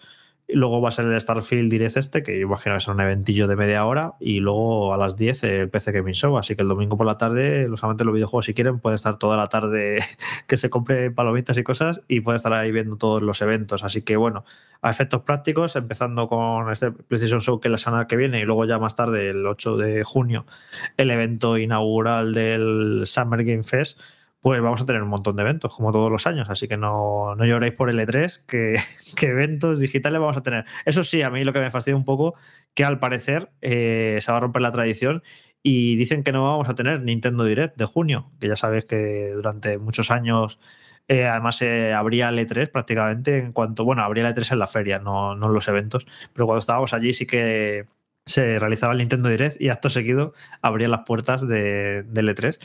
[0.51, 3.47] Luego va a ser el Starfield Direct este, que yo imagino que es un eventillo
[3.47, 4.13] de media hora.
[4.19, 6.37] Y luego a las 10 el PC Gaming Show.
[6.37, 8.95] Así que el domingo por la tarde, los amantes de los videojuegos, si quieren, pueden
[8.95, 9.99] estar toda la tarde
[10.47, 13.83] que se compre palomitas y cosas y pueden estar ahí viendo todos los eventos.
[13.83, 14.43] Así que bueno,
[14.81, 18.65] a efectos prácticos, empezando con este PlayStation Show que la semana que viene y luego
[18.65, 20.45] ya más tarde, el 8 de junio,
[20.97, 23.99] el evento inaugural del Summer Game Fest
[24.41, 26.49] pues vamos a tener un montón de eventos, como todos los años.
[26.49, 28.45] Así que no, no lloréis por el E3,
[29.15, 30.65] que, eventos digitales vamos a tener.
[30.85, 32.37] Eso sí, a mí lo que me fastidia un poco,
[32.73, 35.23] que al parecer eh, se va a romper la tradición
[35.61, 39.31] y dicen que no vamos a tener Nintendo Direct de junio, que ya sabéis que
[39.33, 40.59] durante muchos años
[41.09, 44.67] eh, además eh, abría el E3 prácticamente en cuanto, bueno, abría el E3 en la
[44.67, 47.87] feria, no, no en los eventos, pero cuando estábamos allí sí que
[48.25, 52.59] se realizaba el Nintendo Direct y acto seguido abría las puertas de, del E3.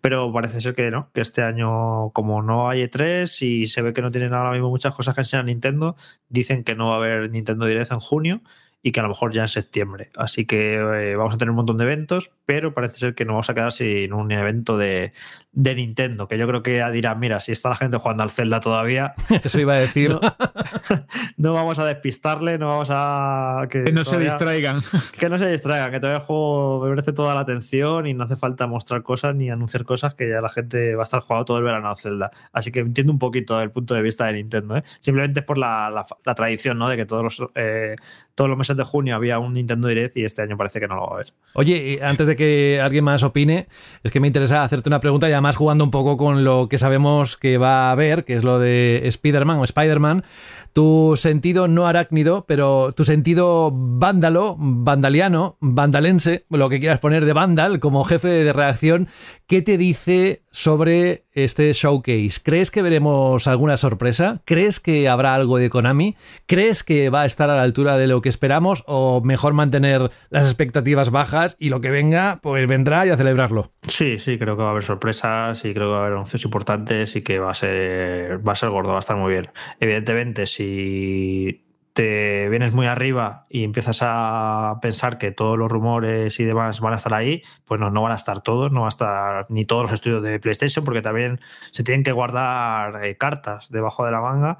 [0.00, 3.92] Pero parece ser que no, que este año, como no hay E3 y se ve
[3.92, 5.96] que no tienen ahora mismo muchas cosas que enseñar Nintendo,
[6.28, 8.36] dicen que no va a haber Nintendo Direct en junio
[8.82, 10.10] y que a lo mejor ya en septiembre.
[10.16, 13.34] Así que eh, vamos a tener un montón de eventos, pero parece ser que no
[13.34, 15.12] vamos a quedar sin un evento de,
[15.52, 18.30] de Nintendo, que yo creo que ya dirán, mira, si está la gente jugando al
[18.30, 19.14] Zelda todavía...
[19.44, 20.10] Eso iba a decir.
[20.10, 20.20] No,
[21.36, 23.66] no vamos a despistarle, no vamos a...
[23.70, 24.80] Que, que no todavía, se distraigan.
[25.18, 28.36] Que no se distraigan, que todavía el juego merece toda la atención y no hace
[28.36, 31.58] falta mostrar cosas ni anunciar cosas que ya la gente va a estar jugando todo
[31.58, 32.30] el verano al Zelda.
[32.52, 34.84] Así que entiendo un poquito el punto de vista de Nintendo, ¿eh?
[35.00, 36.88] Simplemente es por la, la, la, tradición, ¿no?
[36.88, 37.96] De que todos los, eh,
[38.34, 40.96] todos los meses de junio había un Nintendo Direct y este año parece que no
[40.96, 41.32] lo va a haber.
[41.54, 43.68] Oye, antes de que alguien más opine,
[44.02, 46.78] es que me interesa hacerte una pregunta y además jugando un poco con lo que
[46.78, 50.24] sabemos que va a haber, que es lo de Spider-Man o Spider-Man
[50.72, 57.32] tu sentido no arácnido, pero tu sentido vándalo, vandaliano, vandalense, lo que quieras poner de
[57.32, 59.08] Vandal como jefe de reacción,
[59.46, 62.40] ¿qué te dice sobre este showcase?
[62.42, 64.42] ¿Crees que veremos alguna sorpresa?
[64.44, 66.16] ¿Crees que habrá algo de Konami?
[66.46, 70.10] ¿Crees que va a estar a la altura de lo que esperamos o mejor mantener
[70.28, 73.72] las expectativas bajas y lo que venga, pues vendrá y a celebrarlo?
[73.86, 76.44] Sí, sí, creo que va a haber sorpresas y creo que va a haber anuncios
[76.44, 79.48] importantes y que va a ser va a ser gordo, va a estar muy bien.
[79.78, 86.44] Evidentemente, si te vienes muy arriba y empiezas a pensar que todos los rumores y
[86.44, 88.90] demás van a estar ahí, pues no, no van a estar todos, no van a
[88.90, 93.70] estar ni todos los estudios de PlayStation, porque también se tienen que guardar eh, cartas
[93.70, 94.58] debajo de la manga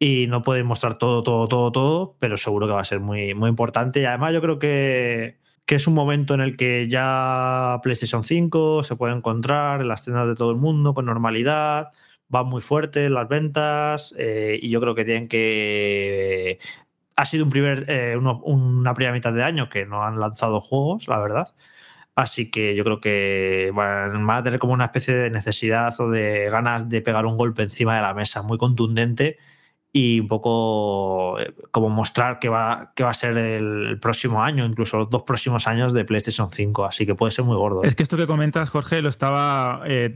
[0.00, 3.34] y no pueden mostrar todo, todo, todo, todo, pero seguro que va a ser muy,
[3.34, 4.00] muy importante.
[4.00, 8.82] Y además yo creo que, que es un momento en el que ya PlayStation 5
[8.82, 11.92] se puede encontrar en las tiendas de todo el mundo con normalidad
[12.28, 16.58] van muy fuertes las ventas eh, y yo creo que tienen que...
[17.16, 21.08] Ha sido un primer, eh, una primera mitad de año que no han lanzado juegos,
[21.08, 21.54] la verdad.
[22.14, 26.10] Así que yo creo que van, van a tener como una especie de necesidad o
[26.10, 29.38] de ganas de pegar un golpe encima de la mesa muy contundente
[29.96, 34.66] y un poco eh, como mostrar que va, que va a ser el próximo año,
[34.66, 37.82] incluso los dos próximos años de PlayStation 5, así que puede ser muy gordo.
[37.82, 40.14] Es que esto que comentas, Jorge, lo estaba, eh,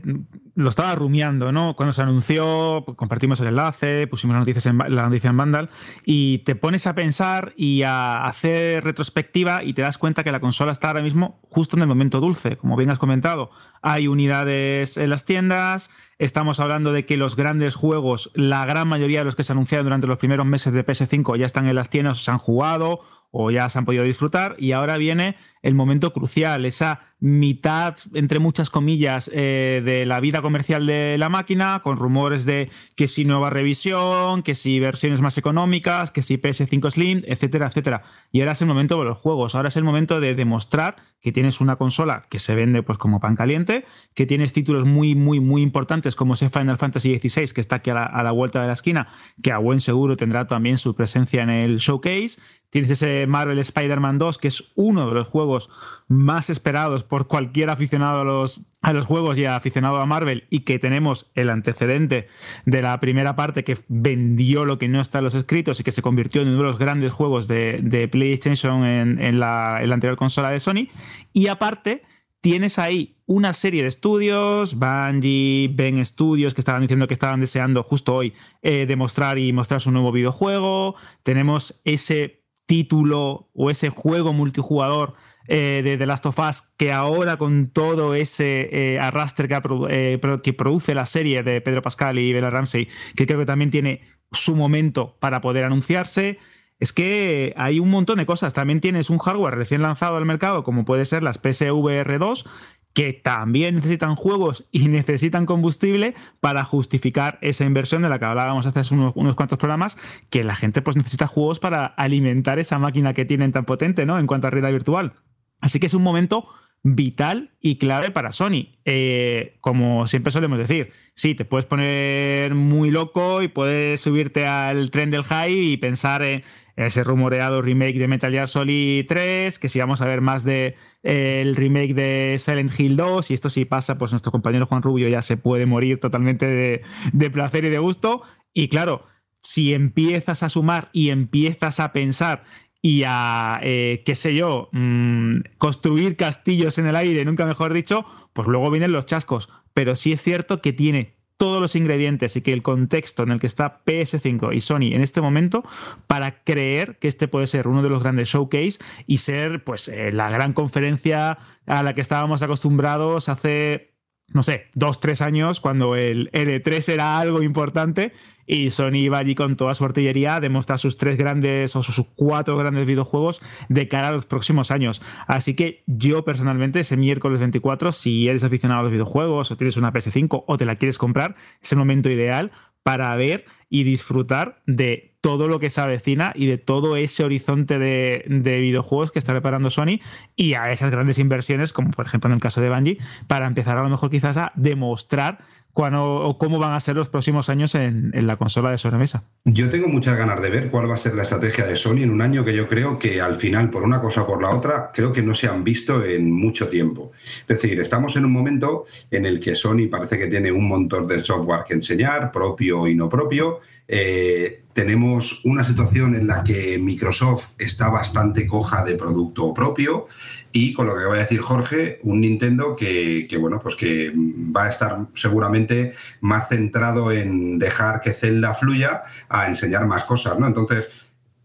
[0.53, 1.75] lo estaba rumiando, ¿no?
[1.75, 5.71] Cuando se anunció, compartimos el enlace, pusimos la noticia en, la noticia en Vandal
[6.05, 10.41] y te pones a pensar y a hacer retrospectiva y te das cuenta que la
[10.41, 13.49] consola está ahora mismo justo en el momento dulce, como bien has comentado.
[13.81, 15.89] Hay unidades en las tiendas,
[16.21, 19.87] Estamos hablando de que los grandes juegos, la gran mayoría de los que se anunciaron
[19.87, 22.99] durante los primeros meses de PS5 ya están en las tiendas, se han jugado
[23.31, 28.39] o ya se han podido disfrutar y ahora viene el momento crucial, esa mitad, entre
[28.39, 33.25] muchas comillas, eh, de la vida comercial de la máquina, con rumores de que si
[33.25, 38.03] nueva revisión, que si versiones más económicas, que si PS5 Slim, etcétera, etcétera.
[38.31, 41.31] Y ahora es el momento de los juegos, ahora es el momento de demostrar que
[41.31, 45.39] tienes una consola que se vende pues como pan caliente, que tienes títulos muy, muy,
[45.39, 48.61] muy importantes como ese Final Fantasy XVI que está aquí a la, a la vuelta
[48.61, 49.09] de la esquina,
[49.43, 52.41] que a buen seguro tendrá también su presencia en el showcase.
[52.71, 55.69] Tienes ese Marvel Spider-Man 2, que es uno de los juegos
[56.07, 60.61] más esperados por cualquier aficionado a los, a los juegos y aficionado a Marvel, y
[60.61, 62.27] que tenemos el antecedente
[62.65, 65.91] de la primera parte que vendió lo que no está en los escritos y que
[65.91, 70.17] se convirtió en uno de los grandes juegos de, PlayStation en, en, la, en anterior
[70.17, 70.87] consola de Sony.
[71.33, 72.03] Y aparte,
[72.41, 77.83] tienes ahí una serie de estudios, Bungie, Ben Studios, que estaban diciendo que estaban deseando
[77.83, 80.95] justo hoy eh, demostrar y mostrar su nuevo videojuego.
[81.23, 82.40] Tenemos ese
[82.71, 85.15] título o ese juego multijugador
[85.49, 90.21] eh, de The Last of Us que ahora con todo ese eh, arrastre que, eh,
[90.41, 93.99] que, produce la serie de Pedro Pascal y Bella Ramsey, que creo que también tiene
[94.31, 96.39] su momento para poder anunciarse.
[96.79, 98.53] es que hay un montón de cosas.
[98.53, 102.45] También tienes un hardware recién lanzado al mercado, como puede ser las PSVR 2,
[102.93, 108.65] que también necesitan juegos y necesitan combustible para justificar esa inversión de la que hablábamos
[108.65, 109.97] hace unos, unos, cuantos programas,
[110.29, 114.19] que la gente pues necesita juegos para alimentar esa máquina que tienen tan potente, ¿no?
[114.19, 115.13] En cuanto a realidad virtual.
[115.61, 116.47] Así que es un momento
[116.83, 118.77] vital y clave para Sony.
[118.85, 124.89] Eh, como siempre solemos decir, sí, te puedes poner muy loco y puedes subirte al
[124.91, 126.43] tren del high y pensar en
[126.85, 130.75] ese rumoreado remake de Metal Gear Solid 3, que si vamos a ver más de
[131.03, 134.81] eh, el remake de Silent Hill 2, y esto sí pasa, pues nuestro compañero Juan
[134.81, 136.81] Rubio ya se puede morir totalmente de,
[137.13, 138.23] de placer y de gusto.
[138.53, 139.05] Y claro,
[139.41, 142.43] si empiezas a sumar y empiezas a pensar
[142.81, 148.05] y a, eh, qué sé yo, mmm, construir castillos en el aire, nunca mejor dicho,
[148.33, 149.49] pues luego vienen los chascos.
[149.73, 153.39] Pero sí es cierto que tiene todos los ingredientes y que el contexto en el
[153.39, 155.63] que está PS5 y Sony en este momento
[156.05, 158.77] para creer que este puede ser uno de los grandes showcase
[159.07, 163.95] y ser pues eh, la gran conferencia a la que estábamos acostumbrados hace
[164.27, 168.13] no sé, dos, tres años, cuando el L3 era algo importante
[168.51, 172.05] y Sony iba allí con toda su artillería a demostrar sus tres grandes o sus
[172.15, 175.01] cuatro grandes videojuegos de cara a los próximos años.
[175.25, 179.77] Así que yo personalmente ese miércoles 24, si eres aficionado a los videojuegos o tienes
[179.77, 182.51] una PS5 o te la quieres comprar, es el momento ideal
[182.83, 187.79] para ver y disfrutar de todo lo que se avecina y de todo ese horizonte
[187.79, 190.01] de, de, videojuegos que está preparando Sony
[190.35, 192.97] y a esas grandes inversiones, como por ejemplo en el caso de Bungie,
[193.27, 195.39] para empezar a lo mejor quizás a demostrar
[195.73, 199.23] cuándo, o cómo van a ser los próximos años en, en, la consola de sobremesa.
[199.45, 202.11] Yo tengo muchas ganas de ver cuál va a ser la estrategia de Sony en
[202.11, 204.91] un año que yo creo que al final, por una cosa o por la otra,
[204.93, 207.11] creo que no se han visto en mucho tiempo.
[207.47, 211.07] Es decir, estamos en un momento en el que Sony parece que tiene un montón
[211.07, 213.59] de software que enseñar, propio y no propio.
[213.87, 220.07] Eh, tenemos una situación en la que Microsoft está bastante coja de producto propio
[220.53, 224.11] y con lo que acaba de decir Jorge, un Nintendo que, que, bueno, pues que
[224.15, 230.37] va a estar seguramente más centrado en dejar que Zelda fluya a enseñar más cosas,
[230.39, 230.47] ¿no?
[230.47, 230.89] Entonces,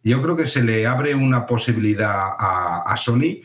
[0.02, 3.42] yo creo que se le abre una posibilidad a, a Sony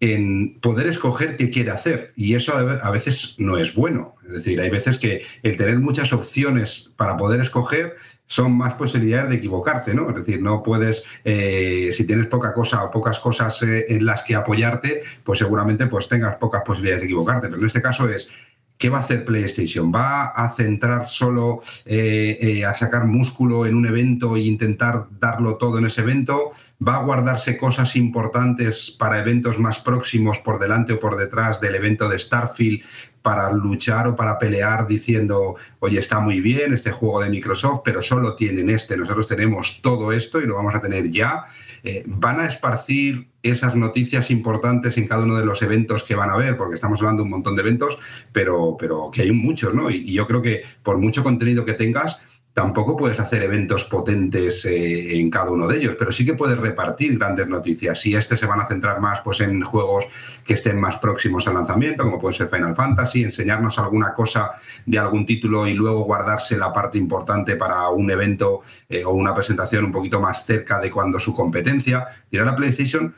[0.00, 4.16] en poder escoger qué quiere hacer y eso a veces no es bueno.
[4.26, 7.96] Es decir, hay veces que el tener muchas opciones para poder escoger
[8.34, 10.10] son más posibilidades de equivocarte, ¿no?
[10.10, 14.24] Es decir, no puedes, eh, si tienes poca cosa o pocas cosas eh, en las
[14.24, 17.46] que apoyarte, pues seguramente pues tengas pocas posibilidades de equivocarte.
[17.46, 18.32] Pero en este caso es,
[18.76, 19.92] ¿qué va a hacer PlayStation?
[19.94, 25.78] ¿Va a centrar solo eh, a sacar músculo en un evento e intentar darlo todo
[25.78, 26.50] en ese evento?
[26.86, 31.76] ¿Va a guardarse cosas importantes para eventos más próximos por delante o por detrás del
[31.76, 32.82] evento de Starfield
[33.24, 38.02] para luchar o para pelear diciendo, oye, está muy bien este juego de Microsoft, pero
[38.02, 41.44] solo tienen este, nosotros tenemos todo esto y lo vamos a tener ya.
[41.82, 46.28] Eh, van a esparcir esas noticias importantes en cada uno de los eventos que van
[46.28, 47.98] a ver, porque estamos hablando de un montón de eventos,
[48.30, 49.90] pero, pero que hay muchos, ¿no?
[49.90, 52.20] Y yo creo que por mucho contenido que tengas,
[52.54, 56.56] tampoco puedes hacer eventos potentes eh, en cada uno de ellos, pero sí que puedes
[56.56, 58.06] repartir grandes noticias.
[58.06, 60.06] Y este se van a centrar más pues, en juegos
[60.44, 64.52] que estén más próximos al lanzamiento, como puede ser Final Fantasy, enseñarnos alguna cosa
[64.86, 69.34] de algún título y luego guardarse la parte importante para un evento eh, o una
[69.34, 72.06] presentación un poquito más cerca de cuando su competencia.
[72.30, 73.16] Tirar a PlayStation,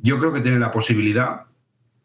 [0.00, 1.44] yo creo que tiene la posibilidad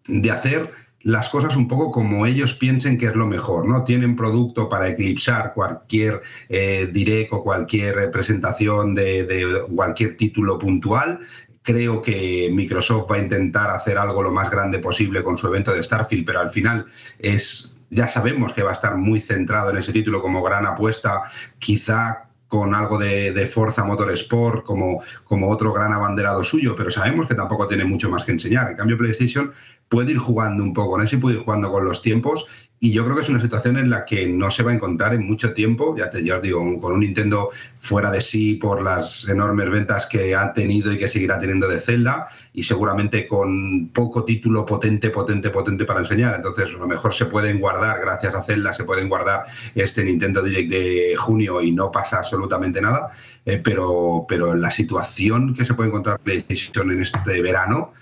[0.05, 3.84] de hacer las cosas un poco como ellos piensen que es lo mejor, ¿no?
[3.84, 11.20] Tienen producto para eclipsar cualquier eh, direct o cualquier presentación de, de cualquier título puntual,
[11.62, 15.74] creo que Microsoft va a intentar hacer algo lo más grande posible con su evento
[15.74, 16.86] de Starfield, pero al final
[17.18, 21.24] es ya sabemos que va a estar muy centrado en ese título como gran apuesta,
[21.60, 27.28] quizá con algo de, de Forza Motorsport como, como otro gran abanderado suyo, pero sabemos
[27.28, 28.70] que tampoco tiene mucho más que enseñar.
[28.70, 29.54] En cambio, PlayStation
[29.94, 32.48] puede ir jugando un poco con eso y puede ir jugando con los tiempos.
[32.80, 35.14] Y yo creo que es una situación en la que no se va a encontrar
[35.14, 38.82] en mucho tiempo, ya, te, ya os digo, con un Nintendo fuera de sí por
[38.82, 43.89] las enormes ventas que ha tenido y que seguirá teniendo de Zelda, y seguramente con
[43.94, 46.36] poco título potente, potente, potente para enseñar.
[46.36, 49.44] Entonces, a lo mejor se pueden guardar, gracias a Zelda, se pueden guardar
[49.76, 53.12] este Nintendo Direct de junio y no pasa absolutamente nada.
[53.46, 57.94] Eh, pero, pero la situación que se puede encontrar PlayStation en este verano,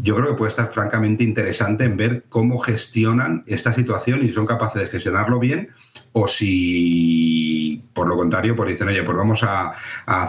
[0.00, 4.46] yo creo que puede estar francamente interesante en ver cómo gestionan esta situación y son
[4.46, 5.70] capaces de gestionarlo bien
[6.12, 9.74] o si, por lo contrario, pues dicen, oye, pues vamos a,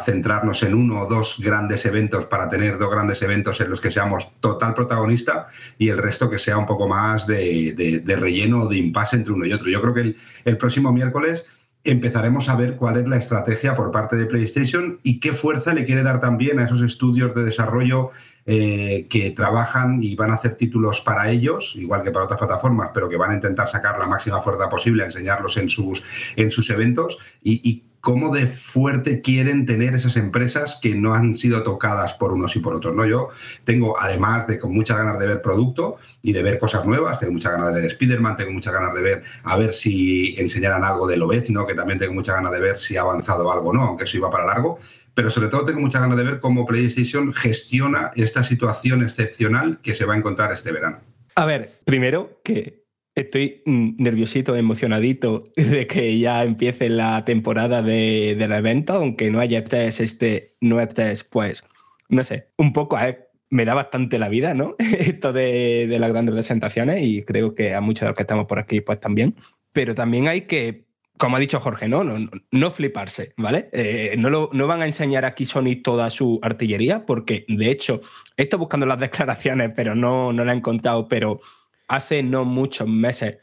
[0.04, 3.92] centrarnos en uno o dos grandes eventos para tener dos grandes eventos en los que
[3.92, 5.48] seamos total protagonista
[5.78, 9.18] y el resto que sea un poco más de, de, de relleno o de impasse
[9.18, 9.70] entre uno y otro.
[9.70, 10.16] Yo creo que
[10.46, 11.46] el próximo miércoles
[11.84, 15.86] empezaremos a ver cuál es la estrategia por parte de PlayStation y qué fuerza le
[15.86, 18.12] quiere dar también a esos estudios de desarrollo
[18.52, 22.90] eh, que trabajan y van a hacer títulos para ellos, igual que para otras plataformas,
[22.92, 26.04] pero que van a intentar sacar la máxima fuerza posible, enseñarlos en sus,
[26.36, 31.64] en sus eventos y, cómo de fuerte quieren tener esas empresas que no han sido
[31.64, 32.96] tocadas por unos y por otros.
[32.96, 33.06] ¿no?
[33.06, 33.28] Yo
[33.66, 37.34] tengo, además de con muchas ganas de ver producto y de ver cosas nuevas, tengo
[37.34, 41.06] muchas ganas de ver Spider-Man, tengo muchas ganas de ver a ver si enseñaran algo
[41.08, 41.18] de
[41.50, 41.68] ¿no?
[41.68, 44.32] que también tengo muchas ganas de ver si ha avanzado algo no, aunque eso iba
[44.32, 44.80] para largo.
[45.20, 49.94] Pero sobre todo tengo muchas ganas de ver cómo PlayStation gestiona esta situación excepcional que
[49.94, 51.02] se va a encontrar este verano.
[51.36, 58.38] A ver, primero que Estoy mm, nerviosito, emocionadito de que ya empiece la temporada de,
[58.40, 61.66] del evento, aunque no haya tres, este no tres, pues,
[62.08, 64.78] no sé, un poco eh, me da bastante la vida, ¿no?
[64.80, 68.46] Esto de, de, las grandes presentaciones y creo que a muchos de los que estamos
[68.46, 69.36] por aquí, pues también.
[69.74, 70.86] Pero también hay que,
[71.20, 73.70] como ha dicho Jorge, no, no, no fliparse, ¿vale?
[73.74, 78.00] Eh, no, lo, no van a enseñar aquí Sony toda su artillería, porque de hecho,
[78.38, 81.42] he estado buscando las declaraciones, pero no, no la he encontrado, pero
[81.90, 83.38] hace no muchos meses,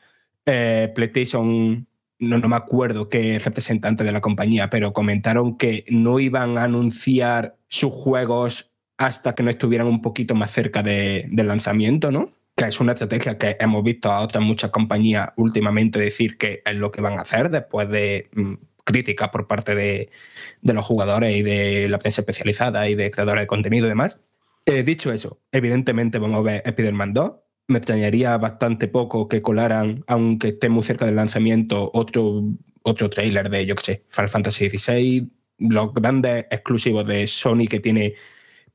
[0.46, 1.86] eh, PlayStation,
[2.18, 6.64] no, no me acuerdo qué representante de la compañía, pero comentaron que no iban a
[6.64, 12.30] anunciar sus juegos hasta que no estuvieran un poquito más cerca de, del lanzamiento, ¿no?
[12.56, 16.74] Que es una estrategia que hemos visto a otras muchas compañías últimamente decir que es
[16.74, 18.54] lo que van a hacer después de mm,
[18.84, 20.10] críticas por parte de,
[20.62, 24.20] de, los jugadores y de la prensa especializada y de creadores de contenido y demás.
[24.64, 27.32] Eh, dicho eso, evidentemente vamos a ver Spider-Man 2,
[27.68, 32.42] me extrañaría bastante poco que colaran, aunque esté muy cerca del lanzamiento, otro,
[32.82, 37.80] otro trailer de, yo qué sé, Final Fantasy XVI, los grandes exclusivos de Sony que
[37.80, 38.14] tiene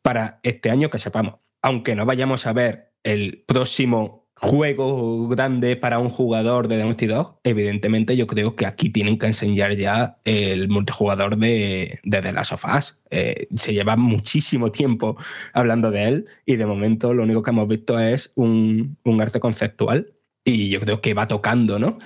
[0.01, 1.35] para este año, que sepamos.
[1.61, 7.39] Aunque no vayamos a ver el próximo juego grande para un jugador de Naughty Dog,
[7.43, 12.53] evidentemente yo creo que aquí tienen que enseñar ya el multijugador de, de The Last
[12.53, 12.99] of Us.
[13.11, 15.15] Eh, se lleva muchísimo tiempo
[15.53, 19.39] hablando de él y de momento lo único que hemos visto es un, un arte
[19.39, 21.99] conceptual y yo creo que va tocando, ¿no?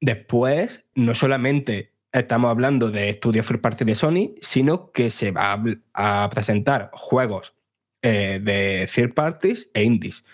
[0.00, 5.62] Después, no solamente estamos hablando de estudios first party de Sony, sino que se va
[5.94, 7.54] a, presentar juegos
[8.02, 10.24] eh, de third parties e indies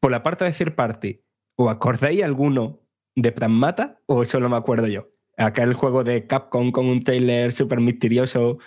[0.00, 1.20] por la parte de third party,
[1.56, 2.80] ¿o acordáis alguno
[3.14, 5.10] de Pragmata o solo me acuerdo yo?
[5.36, 8.58] Aquel juego de Capcom con un trailer súper misterioso.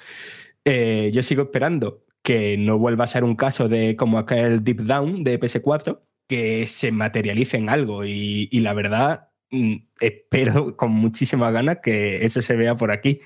[0.63, 4.83] Eh, yo sigo esperando que no vuelva a ser un caso de como aquel Deep
[4.83, 8.05] Down de PS4, que se materialice en algo.
[8.05, 13.19] Y, la verdad, mm, espero con muchísima ganas que eso se vea por aquí.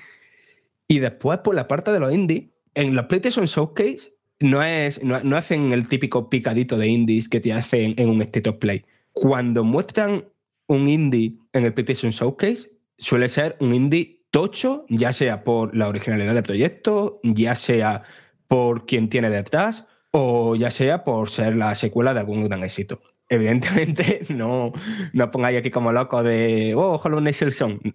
[0.88, 5.36] Y después, por la parte de los indie, en la PlayStation Showcase no, es, no,
[5.36, 8.84] hacen el típico picadito de indies que te hacen en un State of Play.
[9.12, 10.26] Cuando muestran
[10.68, 15.88] un indie en el PlayStation Showcase, suele ser un indie tocho, ya sea por la
[15.88, 18.02] originalidad del proyecto, ya sea
[18.46, 23.00] por quien tiene detrás, o ya sea por ser la secuela de algún gran éxito.
[23.28, 24.72] Evidentemente, no,
[25.12, 27.36] no pongáis aquí como loco de, oh, Hollow Knight.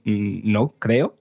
[0.04, 1.18] No creo,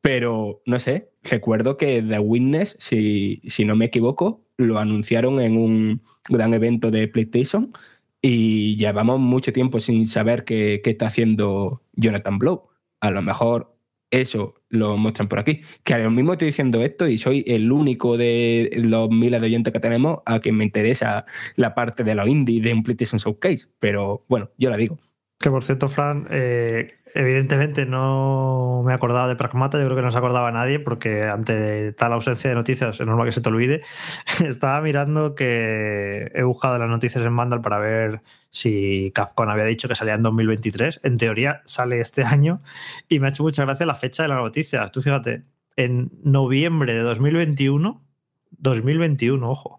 [0.00, 5.56] pero no sé, recuerdo que The Witness, si, si no me equivoco, lo anunciaron en
[5.56, 7.72] un gran evento de PlayStation
[8.20, 12.68] y llevamos mucho tiempo sin saber qué, qué está haciendo Jonathan Blow.
[13.00, 13.72] A lo mejor
[14.12, 15.62] eso lo muestran por aquí.
[15.82, 19.72] Que ahora mismo estoy diciendo esto y soy el único de los miles de oyentes
[19.72, 21.24] que tenemos a quien me interesa
[21.56, 23.66] la parte de los indie de un PlayStation Showcase.
[23.80, 24.98] Pero bueno, yo la digo.
[25.38, 30.10] Que por cierto, Fran, eh, Evidentemente no me acordaba de Pragmata, yo creo que no
[30.10, 33.82] se acordaba nadie porque ante tal ausencia de noticias es normal que se te olvide.
[34.46, 39.88] Estaba mirando que he buscado las noticias en Vandal para ver si Capcom había dicho
[39.88, 41.00] que salía en 2023.
[41.02, 42.60] En teoría sale este año
[43.08, 44.88] y me ha hecho mucha gracia la fecha de la noticia.
[44.88, 45.44] Tú fíjate,
[45.76, 48.02] en noviembre de 2021
[48.58, 49.78] 2021, ojo.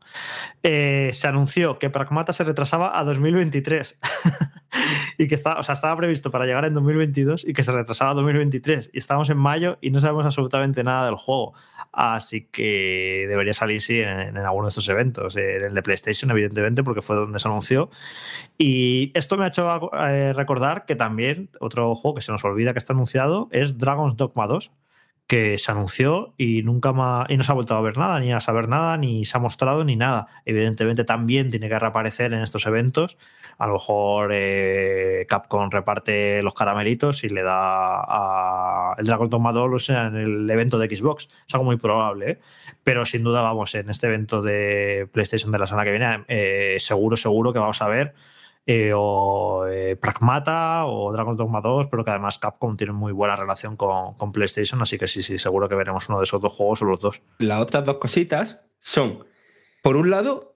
[0.61, 3.97] Eh, se anunció que Pragmata se retrasaba a 2023
[5.17, 8.11] y que estaba, o sea, estaba previsto para llegar en 2022 y que se retrasaba
[8.11, 11.53] a 2023 y estamos en mayo y no sabemos absolutamente nada del juego.
[11.91, 15.35] Así que debería salir, sí, en, alguno de estos eventos.
[15.35, 17.91] En el de PlayStation, evidentemente, porque fue donde se anunció.
[18.57, 22.73] Y esto me ha hecho eh, recordar que también otro juego que se nos olvida
[22.73, 24.71] que está anunciado es Dragon's Dogma 2
[25.27, 28.33] que se anunció y nunca más y no se ha vuelto a ver nada, ni
[28.33, 30.27] a saber nada, ni se ha mostrado ni nada.
[30.45, 33.17] Evidentemente también tiene que reaparecer en estos eventos.
[33.57, 39.53] A lo mejor eh, Capcom reparte los caramelitos y le da a el Dragon Dogma
[39.53, 41.29] 2 en el evento de Xbox.
[41.47, 42.39] Es algo muy probable, ¿eh?
[42.83, 46.77] pero sin duda vamos en este evento de PlayStation de la semana que viene, eh,
[46.79, 48.13] seguro, seguro que vamos a ver
[48.65, 53.35] eh, o eh, Pragmata o Dragon Dogma 2, pero que además Capcom tiene muy buena
[53.35, 56.53] relación con, con, PlayStation, así que sí, sí, seguro que veremos uno de esos dos
[56.53, 57.21] juegos o los dos.
[57.39, 59.25] Las otras dos cositas son,
[59.81, 60.55] por un lado,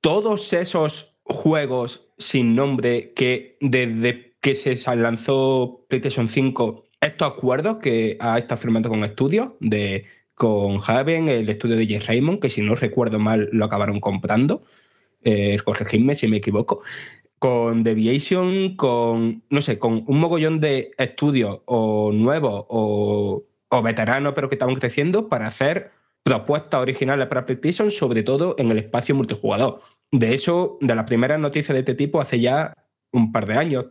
[0.00, 8.16] todos esos juegos sin nombre que desde que se lanzó PlayStation 5, estos acuerdos que
[8.20, 12.04] ha estado firmando con estudios de con Javen, el estudio de J.
[12.06, 14.64] Raymond, que si no recuerdo mal lo acabaron comprando,
[15.22, 16.82] eh, corregidme si me equivoco,
[17.42, 24.32] con Deviation, con, no sé, con un mogollón de estudios o nuevos o, o veteranos,
[24.32, 25.90] pero que estaban creciendo para hacer
[26.22, 29.80] propuestas originales para PlayStation, sobre todo en el espacio multijugador.
[30.12, 32.74] De eso, de las primeras noticias de este tipo hace ya
[33.10, 33.86] un par de años,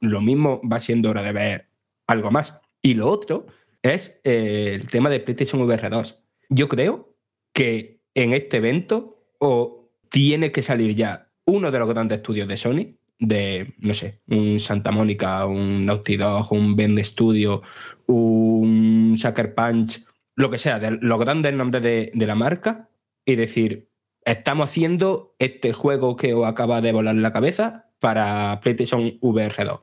[0.00, 1.68] lo mismo va siendo hora de ver
[2.06, 2.62] algo más.
[2.80, 3.44] Y lo otro
[3.82, 6.18] es eh, el tema de PlayStation VR 2.
[6.48, 7.14] Yo creo
[7.52, 12.56] que en este evento o tiene que salir ya uno de los grandes estudios de
[12.56, 17.62] Sony, de, no sé, un Santa Mónica, un Naughty Dog, un Bend Studio,
[18.06, 20.04] un Sucker Punch,
[20.36, 22.88] lo que sea, de los grandes nombres de, de la marca,
[23.26, 23.90] y decir,
[24.24, 29.80] estamos haciendo este juego que os acaba de volar la cabeza para PlayStation VR 2.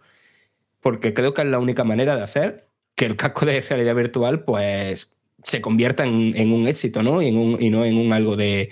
[0.79, 4.43] Porque creo que es la única manera de hacer que el casco de realidad virtual
[4.45, 7.21] pues se convierta en, un éxito, ¿no?
[7.21, 8.71] Y, en un, y no en un algo de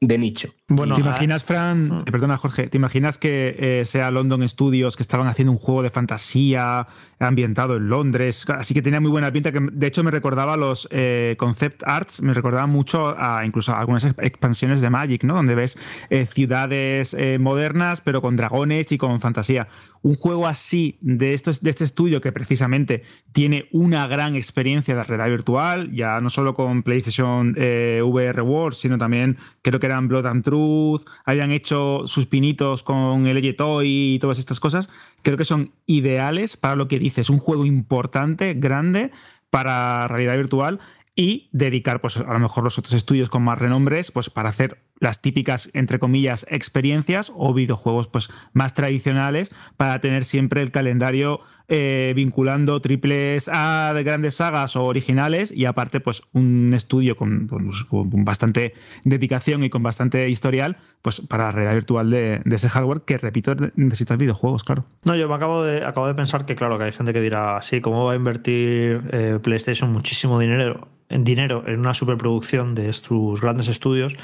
[0.00, 0.54] nicho.
[0.74, 1.88] Bueno, ¿te imaginas, Fran?
[1.88, 2.04] Mm.
[2.04, 5.90] Perdona, Jorge, ¿te imaginas que eh, sea London Studios que estaban haciendo un juego de
[5.90, 6.86] fantasía
[7.18, 8.46] ambientado en Londres?
[8.48, 12.22] Así que tenía muy buena pinta, que de hecho me recordaba los eh, concept arts,
[12.22, 15.34] me recordaba mucho a incluso algunas expansiones de Magic, ¿no?
[15.34, 15.78] Donde ves
[16.10, 19.68] eh, ciudades modernas, pero con dragones y con fantasía.
[20.02, 23.02] Un juego así de, estos, de este estudio que precisamente
[23.32, 28.98] tiene una gran experiencia de realidad virtual, ya no solo con PlayStation VR World, sino
[28.98, 34.38] también creo que eran Blood and Truth, habían hecho sus pinitos con el y todas
[34.38, 34.88] estas cosas,
[35.22, 39.10] creo que son ideales para lo que dices, un juego importante, grande
[39.50, 40.80] para realidad virtual
[41.14, 44.78] y dedicar pues a lo mejor los otros estudios con más renombres pues para hacer
[45.02, 51.40] las típicas entre comillas experiencias o videojuegos pues más tradicionales para tener siempre el calendario
[51.68, 57.48] eh, vinculando triples A de grandes sagas o originales y aparte pues un estudio con,
[57.48, 63.00] pues, bastante dedicación y con bastante historial pues para la realidad virtual de, ese hardware
[63.00, 64.84] que repito necesitas videojuegos claro.
[65.04, 67.60] No yo me acabo de acabo de pensar que claro que hay gente que dirá
[67.60, 70.86] sí cómo va a invertir eh, PlayStation muchísimo dinero
[71.20, 74.16] dinero en una superproducción de sus grandes estudios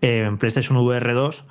[0.00, 1.46] eh, en PlayStation VR 2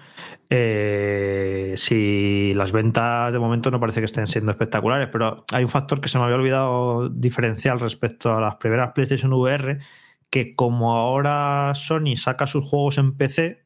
[0.49, 5.69] eh, si las ventas de momento no parece que estén siendo espectaculares, pero hay un
[5.69, 9.79] factor que se me había olvidado diferencial respecto a las primeras PlayStation VR,
[10.29, 13.65] que como ahora Sony saca sus juegos en PC,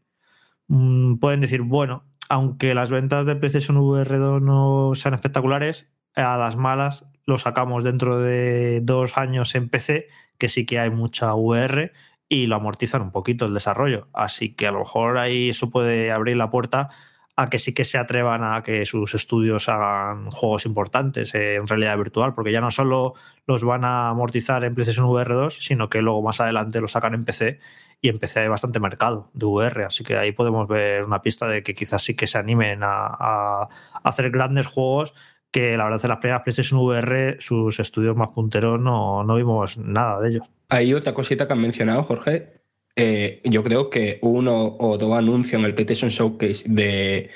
[0.68, 6.38] mm, pueden decir, bueno, aunque las ventas de PlayStation VR 2 no sean espectaculares, a
[6.38, 10.07] las malas lo sacamos dentro de dos años en PC
[10.39, 11.91] que sí que hay mucha VR
[12.30, 14.07] y lo amortizan un poquito el desarrollo.
[14.13, 16.89] Así que a lo mejor ahí eso puede abrir la puerta
[17.36, 21.97] a que sí que se atrevan a que sus estudios hagan juegos importantes en realidad
[21.97, 23.13] virtual, porque ya no solo
[23.47, 27.13] los van a amortizar en PlayStation VR 2, sino que luego más adelante los sacan
[27.13, 27.59] en PC
[28.01, 31.47] y en PC hay bastante mercado de VR, así que ahí podemos ver una pista
[31.47, 33.69] de que quizás sí que se animen a,
[34.03, 35.13] hacer grandes juegos
[35.51, 39.77] que la verdad en las primeras PlayStation VR sus estudios más punteros no, no vimos
[39.77, 40.59] nada de ellos.
[40.70, 42.61] Hay otra cosita que han mencionado, Jorge.
[42.95, 47.30] Eh, yo creo que uno o dos anuncios en el PlayStation Showcase de,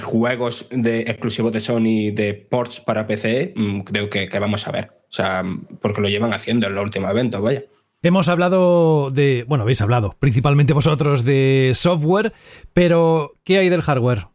[0.00, 4.90] juegos de, exclusivos de Sony de ports para PC, mm, creo que, vamos a ver.
[5.08, 5.42] O sea,
[5.80, 7.64] porque lo llevan haciendo en los últimos eventos, vaya.
[8.02, 12.32] Hemos hablado de, bueno, habéis hablado, principalmente vosotros, de software,
[12.72, 14.28] pero ¿qué hay del hardware?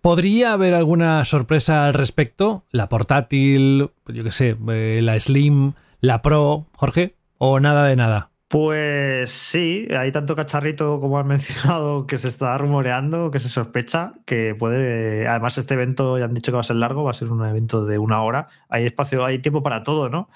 [0.00, 2.64] ¿Podría haber alguna sorpresa al respecto?
[2.70, 7.19] ¿La portátil, yo qué sé, eh, la Slim, la Pro, Jorge?
[7.42, 8.32] ¿O nada de nada?
[8.48, 14.12] Pues sí, hay tanto cacharrito como has mencionado que se está rumoreando, que se sospecha
[14.26, 15.26] que puede.
[15.26, 17.42] Además, este evento ya han dicho que va a ser largo, va a ser un
[17.46, 18.48] evento de una hora.
[18.68, 20.28] Hay espacio, hay tiempo para todo, ¿no?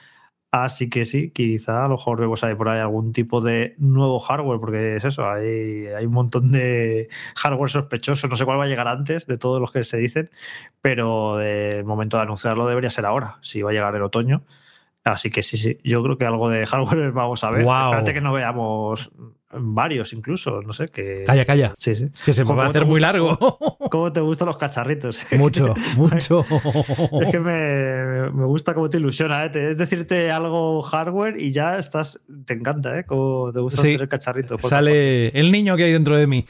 [0.51, 4.19] Así que sí, quizá a lo mejor vemos ahí por ahí algún tipo de nuevo
[4.21, 8.65] hardware, porque es eso, hay, hay un montón de hardware sospechoso, no sé cuál va
[8.65, 10.31] a llegar antes de todos los que se dicen,
[10.81, 14.45] pero el momento de anunciarlo debería ser ahora, si va a llegar el otoño.
[15.05, 17.65] Así que sí, sí, yo creo que algo de hardware vamos a ver.
[17.65, 17.91] Wow.
[17.91, 19.11] Espérate que no veamos
[19.57, 20.89] varios incluso, no sé.
[20.89, 21.25] Que...
[21.27, 21.75] Calla, calla.
[21.77, 22.09] Sí, sí.
[22.25, 23.39] Que se va a hacer muy largo.
[23.91, 25.27] ¿Cómo te gustan los cacharritos?
[25.39, 26.45] Mucho, mucho.
[27.21, 29.51] es que me, me, gusta cómo te ilusiona, ¿eh?
[29.55, 33.05] es decirte algo hardware y ya estás, te encanta, ¿eh?
[33.05, 34.61] Cómo te gusta sí, tener cacharritos.
[34.63, 36.47] Sale el niño que hay dentro de mí.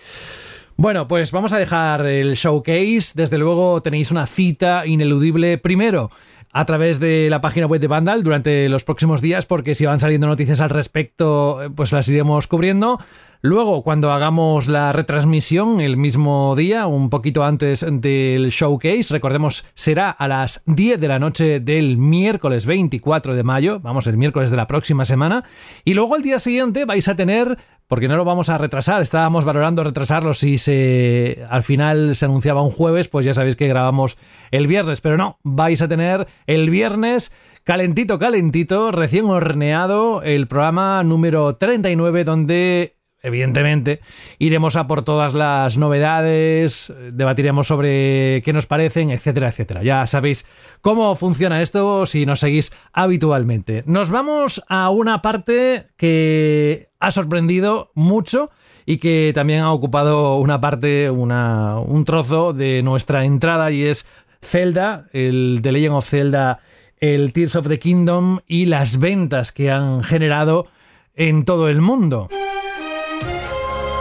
[0.76, 3.12] Bueno, pues vamos a dejar el showcase.
[3.14, 6.10] Desde luego tenéis una cita ineludible primero
[6.54, 9.98] a través de la página web de Vandal durante los próximos días, porque si van
[9.98, 13.00] saliendo noticias al respecto, pues las iremos cubriendo.
[13.46, 20.08] Luego, cuando hagamos la retransmisión el mismo día, un poquito antes del showcase, recordemos, será
[20.08, 24.56] a las 10 de la noche del miércoles 24 de mayo, vamos, el miércoles de
[24.56, 25.44] la próxima semana,
[25.84, 29.02] y luego al día siguiente vais a tener porque no lo vamos a retrasar.
[29.02, 33.68] Estábamos valorando retrasarlo si se al final se anunciaba un jueves, pues ya sabéis que
[33.68, 34.16] grabamos
[34.52, 37.30] el viernes, pero no, vais a tener el viernes
[37.62, 44.00] calentito, calentito, recién horneado el programa número 39 donde evidentemente,
[44.38, 49.82] iremos a por todas las novedades, debatiremos sobre qué nos parecen, etcétera, etcétera.
[49.82, 50.46] Ya sabéis
[50.80, 53.82] cómo funciona esto si nos seguís habitualmente.
[53.86, 58.50] Nos vamos a una parte que ha sorprendido mucho
[58.86, 64.06] y que también ha ocupado una parte, una, un trozo de nuestra entrada y es
[64.42, 66.60] Zelda, el The Legend of Zelda,
[67.00, 70.66] el Tears of the Kingdom y las ventas que han generado
[71.14, 72.28] en todo el mundo.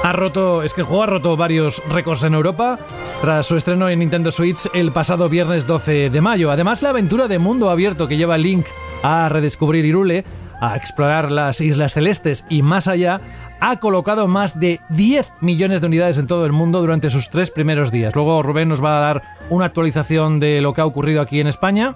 [0.03, 2.77] Ha roto, es que el ha roto varios récords en Europa
[3.21, 6.51] tras su estreno en Nintendo Switch el pasado viernes 12 de mayo.
[6.51, 8.65] Además, la aventura de mundo abierto que lleva Link
[9.01, 10.25] a redescubrir Irule,
[10.59, 13.21] a explorar las Islas Celestes y más allá,
[13.61, 17.49] ha colocado más de 10 millones de unidades en todo el mundo durante sus tres
[17.49, 18.13] primeros días.
[18.13, 21.47] Luego Rubén nos va a dar una actualización de lo que ha ocurrido aquí en
[21.47, 21.95] España.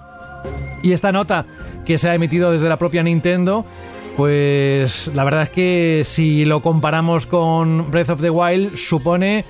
[0.82, 1.44] Y esta nota
[1.84, 3.66] que se ha emitido desde la propia Nintendo
[4.18, 9.44] pues la verdad es que si lo comparamos con Breath of the Wild, supone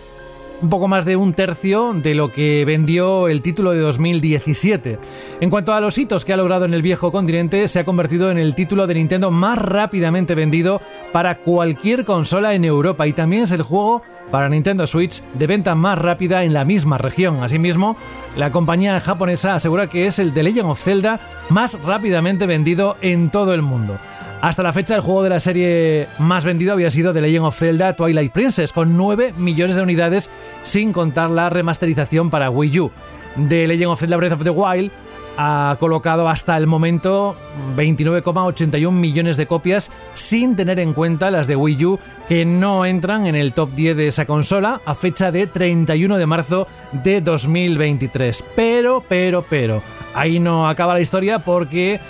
[0.61, 4.99] un poco más de un tercio de lo que vendió el título de 2017.
[5.41, 8.31] En cuanto a los hitos que ha logrado en el viejo continente, se ha convertido
[8.31, 10.83] en el título de Nintendo más rápidamente vendido
[11.15, 15.75] para cualquier consola en Europa y también es el juego para Nintendo Switch de venta
[15.77, 17.43] más rápida en la misma región.
[17.43, 17.97] Asimismo,
[18.37, 23.31] la compañía japonesa asegura que es el The Legend of Zelda más rápidamente vendido en
[23.31, 23.99] todo el mundo.
[24.41, 27.59] Hasta la fecha, el juego de la serie más vendido había sido The Legend of
[27.59, 30.31] Zelda Twilight Princess, con 9 millones de unidades,
[30.63, 32.93] sin contar la remasterización para Wii U.
[33.49, 34.93] The Legend of Zelda Breath of the Wild
[35.41, 37.37] ha colocado hasta el momento
[37.77, 43.27] 29,81 millones de copias, sin tener en cuenta las de Wii U, que no entran
[43.27, 48.45] en el top 10 de esa consola a fecha de 31 de marzo de 2023.
[48.55, 49.83] Pero, pero, pero,
[50.15, 52.01] ahí no acaba la historia porque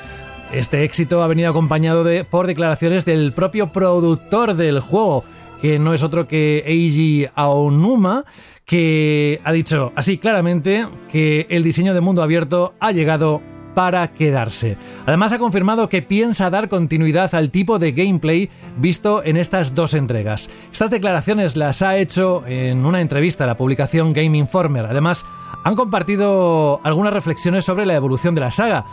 [0.53, 5.25] este éxito ha venido acompañado de, por declaraciones del propio productor del juego,
[5.61, 8.25] que no es otro que Eiji Aonuma,
[8.65, 13.41] que ha dicho así claramente que el diseño de mundo abierto ha llegado
[13.75, 14.77] para quedarse.
[15.07, 19.95] Además ha confirmado que piensa dar continuidad al tipo de gameplay visto en estas dos
[19.95, 20.51] entregas.
[20.73, 24.87] Estas declaraciones las ha hecho en una entrevista a la publicación Game Informer.
[24.87, 25.25] Además,
[25.65, 28.85] han compartido algunas reflexiones sobre la evolución de la saga.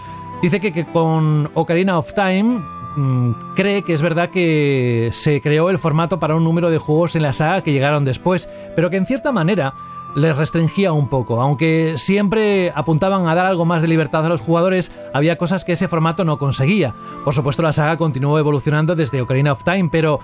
[0.42, 2.62] Dice que, con Ocarina of Time
[2.96, 7.16] mm, cree que es verdad que se creó el formato para un número de juegos
[7.16, 9.74] en la saga que llegaron después, pero que en cierta manera
[10.16, 11.42] les restringía un poco.
[11.42, 15.74] Aunque siempre apuntaban a dar algo más de libertad a los jugadores, había cosas que
[15.74, 16.96] ese formato no conseguía.
[17.24, 20.20] Por supuesto, la saga continuó evolucionando desde Ocarina of Time, pero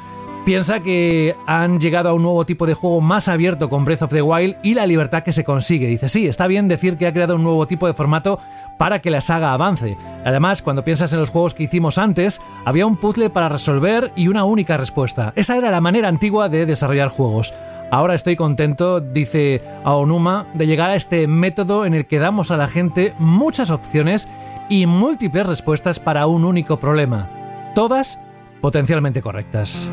[0.45, 4.09] Piensa que han llegado a un nuevo tipo de juego más abierto con Breath of
[4.09, 5.85] the Wild y la libertad que se consigue.
[5.85, 8.39] Dice, sí, está bien decir que ha creado un nuevo tipo de formato
[8.79, 9.97] para que la saga avance.
[10.25, 14.29] Además, cuando piensas en los juegos que hicimos antes, había un puzzle para resolver y
[14.29, 15.31] una única respuesta.
[15.35, 17.53] Esa era la manera antigua de desarrollar juegos.
[17.91, 22.57] Ahora estoy contento, dice Aonuma, de llegar a este método en el que damos a
[22.57, 24.27] la gente muchas opciones
[24.69, 27.29] y múltiples respuestas para un único problema.
[27.75, 28.19] Todas
[28.59, 29.91] potencialmente correctas.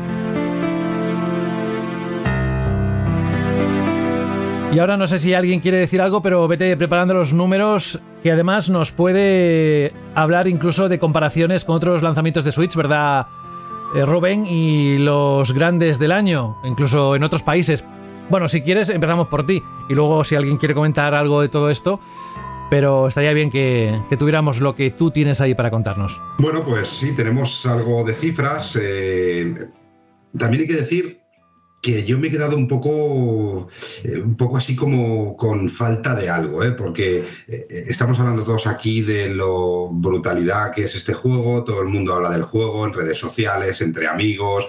[4.71, 8.31] Y ahora no sé si alguien quiere decir algo, pero vete preparando los números, que
[8.31, 13.25] además nos puede hablar incluso de comparaciones con otros lanzamientos de Switch, ¿verdad,
[13.95, 14.45] eh, Rubén?
[14.45, 17.83] Y los grandes del año, incluso en otros países.
[18.29, 19.63] Bueno, si quieres, empezamos por ti.
[19.89, 21.99] Y luego, si alguien quiere comentar algo de todo esto,
[22.69, 26.21] pero estaría bien que, tuviéramos lo que tú tienes ahí para contarnos.
[26.37, 28.77] Bueno, pues sí, tenemos algo de cifras.
[28.79, 29.67] Eh,
[30.37, 31.18] también hay que decir
[31.81, 33.69] que yo me he quedado un poco,
[34.03, 36.71] eh, un poco así como con falta de algo, ¿eh?
[36.71, 41.87] porque eh, estamos hablando todos aquí de lo brutalidad que es este juego, todo el
[41.87, 44.67] mundo habla del juego en redes sociales, entre amigos,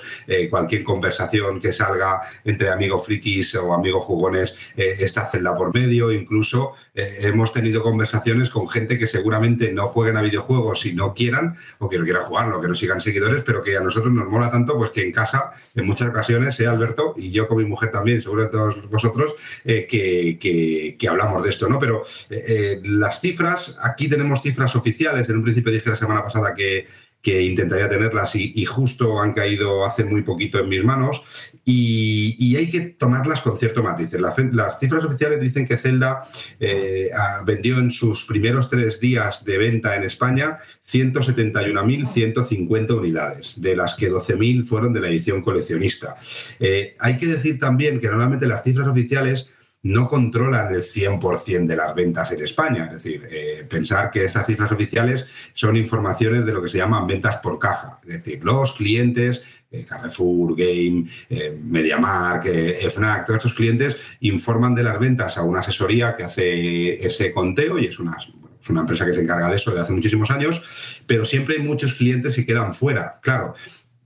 [0.49, 6.73] cualquier conversación que salga entre amigos frikis o amigos jugones está Zelda por medio, incluso
[6.95, 11.89] hemos tenido conversaciones con gente que seguramente no jueguen a videojuegos si no quieran o
[11.89, 14.77] que no quieran jugarlo, que no sigan seguidores, pero que a nosotros nos mola tanto
[14.77, 17.93] pues que en casa en muchas ocasiones sea Alberto cierto, y yo con mi mujer
[17.93, 19.35] también, seguro de todos vosotros,
[19.65, 21.79] eh, que, que- que hablamos de esto, ¿no?
[21.79, 26.25] Pero eh, eh, las cifras, aquí tenemos cifras oficiales, en un principio dije la semana
[26.25, 26.89] pasada que,
[27.23, 31.23] que intentaría tenerlas y, justo han caído hace muy poquito en mis manos
[31.65, 34.13] y, hay que tomarlas con cierto matiz.
[34.15, 36.23] Las, las cifras oficiales dicen que Zelda
[36.59, 40.57] eh, ah, vendió en sus primeros tres días de venta en España
[40.87, 46.17] 171.150 unidades, de las que 12.000 fueron de la edición coleccionista.
[46.59, 49.49] Eh, hay que decir también que normalmente las cifras oficiales
[49.83, 52.85] no controlan el 100% de las ventas en España.
[52.91, 55.25] Es decir, eh, pensar que estas cifras oficiales
[55.55, 57.99] son informaciones de lo que se llaman ventas por caja.
[58.07, 64.75] Es decir, los clientes, eh, Carrefour, Game, eh, MediaMark, eh, FNAC, todos estos clientes informan
[64.75, 68.17] de las ventas a una asesoría que hace ese conteo y es una,
[68.61, 70.61] es una empresa que se encarga de eso de hace muchísimos años,
[71.07, 73.21] pero siempre hay muchos clientes que quedan fuera.
[73.23, 73.55] Claro,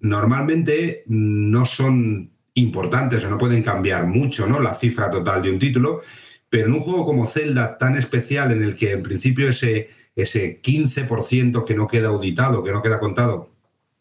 [0.00, 4.60] normalmente no son importantes o no pueden cambiar mucho ¿no?
[4.60, 6.00] la cifra total de un título,
[6.48, 10.60] pero en un juego como Zelda tan especial en el que en principio ese, ese
[10.62, 13.50] 15% que no queda auditado, que no queda contado,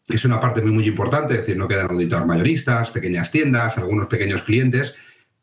[0.08, 4.06] es una parte muy, muy importante, es decir, no quedan auditados mayoristas, pequeñas tiendas, algunos
[4.06, 4.94] pequeños clientes,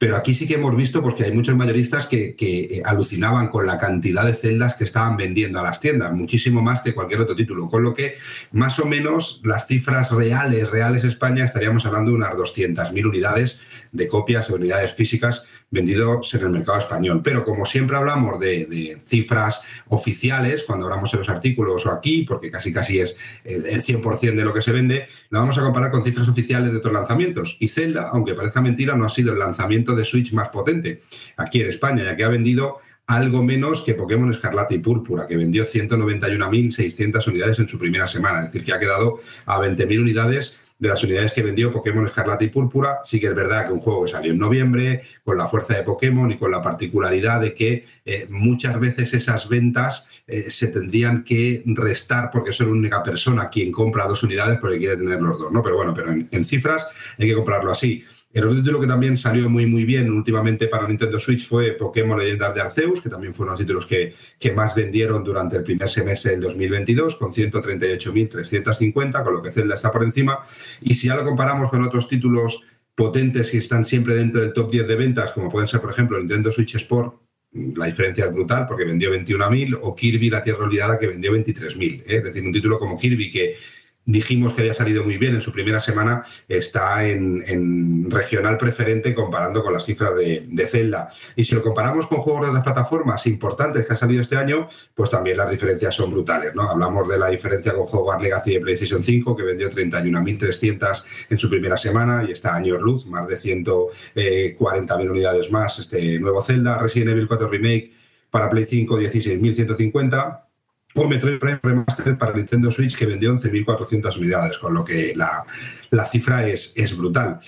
[0.01, 3.77] pero aquí sí que hemos visto porque hay muchos mayoristas que, eh, alucinaban con la
[3.77, 7.69] cantidad de celdas que estaban vendiendo a las tiendas, muchísimo más que cualquier otro título,
[7.69, 8.15] con lo que
[8.51, 13.59] más o menos las cifras reales, reales España, estaríamos hablando de unas 200.000 unidades
[13.91, 17.21] de copias o unidades físicas vendidos en el mercado español.
[17.23, 22.23] Pero como siempre hablamos de, de, cifras oficiales, cuando hablamos en los artículos o aquí,
[22.23, 25.89] porque casi casi es el 100% de lo que se vende, lo vamos a comparar
[25.89, 27.57] con cifras oficiales de otros lanzamientos.
[27.59, 31.01] Y Zelda, aunque parezca mentira, no ha sido el lanzamiento de Switch más potente
[31.37, 35.35] aquí en España, ya que ha vendido algo menos que Pokémon Escarlata y Púrpura, que
[35.35, 40.57] vendió 191.600 unidades en su primera semana, es decir, que ha quedado a 20.000 unidades
[40.81, 43.01] de las unidades que vendió Pokémon Escarlata y Púrpura.
[43.05, 45.83] Sí que es verdad que un juego que salió en noviembre, con la fuerza de
[45.83, 51.23] Pokémon y con la particularidad de que eh, muchas veces esas ventas eh, se tendrían
[51.23, 55.37] que restar porque es una única persona quien compra dos unidades porque quiere tener los
[55.37, 55.61] dos, ¿no?
[55.61, 56.87] Pero bueno, pero en cifras
[57.19, 58.03] hay que comprarlo así.
[58.33, 62.17] El otro título que también salió muy muy bien últimamente para Nintendo Switch fue Pokémon
[62.17, 65.57] Leyendas de Arceus, que también fue uno de los títulos que, que más vendieron durante
[65.57, 70.39] el primer semestre del 2022, con 138.350, con lo que Zelda está por encima.
[70.81, 72.61] Y si ya lo comparamos con otros títulos
[72.95, 76.17] potentes que están siempre dentro del top 10 de ventas, como pueden ser, por ejemplo,
[76.17, 77.15] Nintendo Switch Sport,
[77.53, 82.01] la diferencia es brutal porque vendió 21.000, o Kirby La Tierra Olvidada, que vendió 23.000.
[82.01, 82.03] ¿eh?
[82.05, 83.57] Es decir, un título como Kirby que
[84.05, 89.63] dijimos que había salido muy bien en su primera semana, está en, regional preferente comparando
[89.63, 91.11] con las cifras de, Zelda.
[91.35, 94.67] Y si lo comparamos con juegos de otras plataformas importantes que han salido este año,
[94.93, 96.53] pues también las diferencias son brutales.
[96.55, 96.69] ¿no?
[96.69, 101.49] Hablamos de la diferencia con Hogwarts Legacy de PlayStation 5, que vendió 31.300 en su
[101.49, 106.77] primera semana y está años luz, más de 140.000 unidades más este nuevo Zelda.
[106.77, 107.91] Resident Evil 4 Remake
[108.29, 110.50] para Play 5, 16.150
[110.95, 115.45] o Metroid Prime Remastered para Nintendo Switch que vendió 11.400 unidades, con lo que la,
[115.89, 117.39] la cifra es, es, brutal.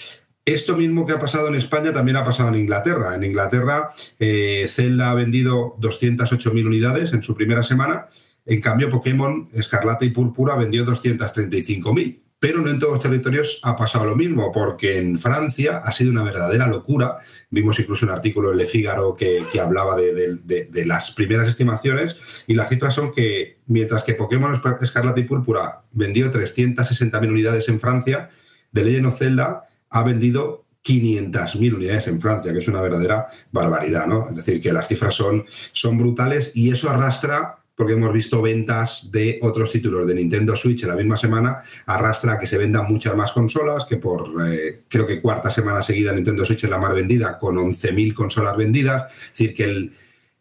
[0.45, 3.15] Esto mismo que ha pasado en España también ha pasado en Inglaterra.
[3.15, 3.89] En Inglaterra,
[4.19, 8.07] eh, Zelda ha vendido 208.000 unidades en su primera semana.
[8.45, 12.22] En cambio, Pokémon Escarlata y Púrpura vendió 235.000.
[12.43, 16.11] Pero no en todos los territorios ha pasado lo mismo, porque en Francia ha sido
[16.11, 17.19] una verdadera locura.
[17.49, 22.67] Vimos incluso un artículo en Le Figaro que, hablaba de, las primeras estimaciones y las
[22.67, 28.29] cifras son que mientras que Pokémon Escarlata y Púrpura vendió 360.000 unidades en Francia,
[28.73, 34.05] The Legend of Zelda ha vendido 500.000 unidades en Francia, que es una verdadera barbaridad,
[34.05, 34.27] ¿no?
[34.27, 39.09] Es decir, que las cifras son, son brutales y eso arrastra porque hemos visto ventas
[39.11, 42.85] de otros títulos de Nintendo Switch en la misma semana, arrastra a que se vendan
[42.87, 46.77] muchas más consolas, que por eh, creo que cuarta semana seguida Nintendo Switch es la
[46.77, 49.11] más vendida, con 11.000 consolas vendidas.
[49.11, 49.93] Es decir, que el,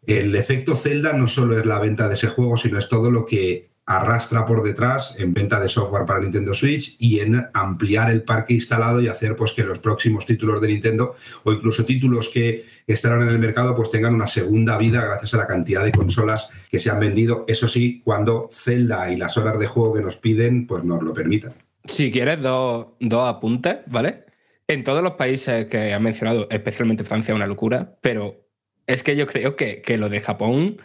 [0.05, 3.25] el efecto Zelda no solo es la venta de ese juego, sino es todo lo
[3.25, 8.23] que arrastra por detrás en venta de software para Nintendo Switch y en ampliar el
[8.23, 12.65] parque instalado y hacer pues que los próximos títulos de Nintendo o incluso títulos que
[12.87, 16.49] estarán en el mercado pues tengan una segunda vida gracias a la cantidad de consolas
[16.69, 20.15] que se han vendido, eso sí, cuando Zelda y las horas de juego que nos
[20.15, 21.53] piden pues nos lo permitan.
[21.85, 24.23] Si quieres dos, dos apuntes, ¿vale?
[24.67, 28.47] En todos los países que has mencionado, especialmente Francia, una locura, pero
[28.87, 30.77] es que yo creo que, que lo de Japón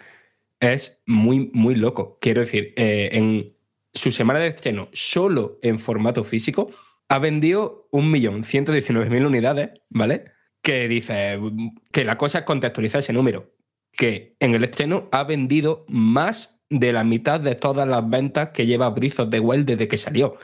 [0.61, 2.19] es muy, muy loco.
[2.21, 3.57] Quiero decir, eh, en
[3.93, 6.71] su semana de estreno, solo en formato físico,
[7.09, 10.33] ha vendido 1.119.000 unidades, ¿vale?
[10.63, 11.39] Que dice
[11.93, 13.55] que la cosa es contextualizar ese número.
[13.93, 18.67] Que en el estreno ha vendido más de la mitad de todas las ventas que
[18.67, 20.37] lleva Breath of the Wild desde que salió.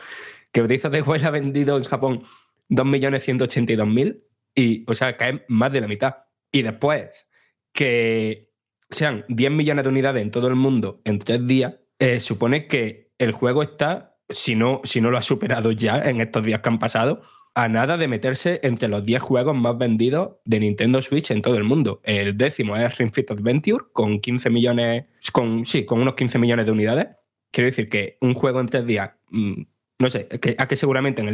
[0.53, 2.23] Que Breath of the Wild ha vendido en Japón
[2.71, 4.23] 2.182.000
[4.55, 6.15] y, o sea, cae más de la mitad.
[6.51, 7.29] Y después
[7.73, 8.54] que
[8.91, 13.13] sean 10 millones de unidades en todo el mundo en tres días, eh, supone que
[13.19, 16.69] el juego está, si no, si no lo ha superado ya en estos días que
[16.69, 17.21] han pasado,
[17.55, 21.57] a nada de meterse entre los 10 juegos más vendidos de Nintendo Switch en todo
[21.57, 22.01] el mundo.
[22.03, 26.73] El décimo es Ring Adventure, con 15 millones, con, sí, con unos 15 millones de
[26.73, 27.07] unidades.
[27.53, 29.63] Quiero decir que un juego en tres días, mm,
[30.01, 31.29] no sé, que, a que seguramente en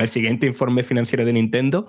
[0.00, 1.88] el, siguiente informe financiero de Nintendo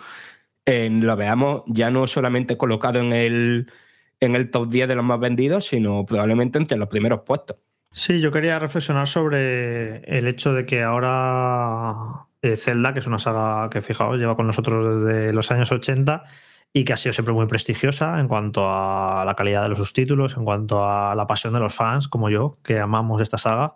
[0.66, 3.72] eh, lo veamos ya no solamente colocado en el,
[4.20, 7.58] en el top 10 de los más vendidos, sino probablemente entre los primeros puestos.
[7.92, 13.20] Sí, yo quería reflexionar sobre el hecho de que ahora eh, Zelda, que es una
[13.20, 16.24] saga que, fijaos, lleva con nosotros desde los años 80
[16.74, 20.38] y que ha sido siempre muy prestigiosa en cuanto a la calidad de los subtítulos,
[20.38, 23.76] en cuanto a la pasión de los fans, como yo, que amamos esta saga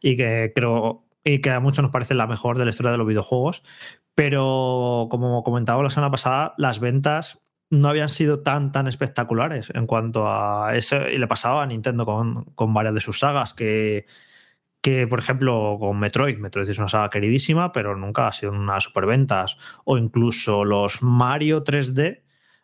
[0.00, 2.98] y que creo y que a muchos nos parece la mejor de la historia de
[2.98, 3.62] los videojuegos.
[4.14, 7.41] Pero como comentaba la semana pasada, las ventas
[7.72, 11.08] no habían sido tan, tan espectaculares en cuanto a eso.
[11.08, 14.06] Y le pasaba a Nintendo con, con varias de sus sagas, que
[14.82, 18.80] que, por ejemplo, con Metroid, Metroid es una saga queridísima, pero nunca ha sido una
[18.80, 22.22] superventas, o incluso los Mario 3D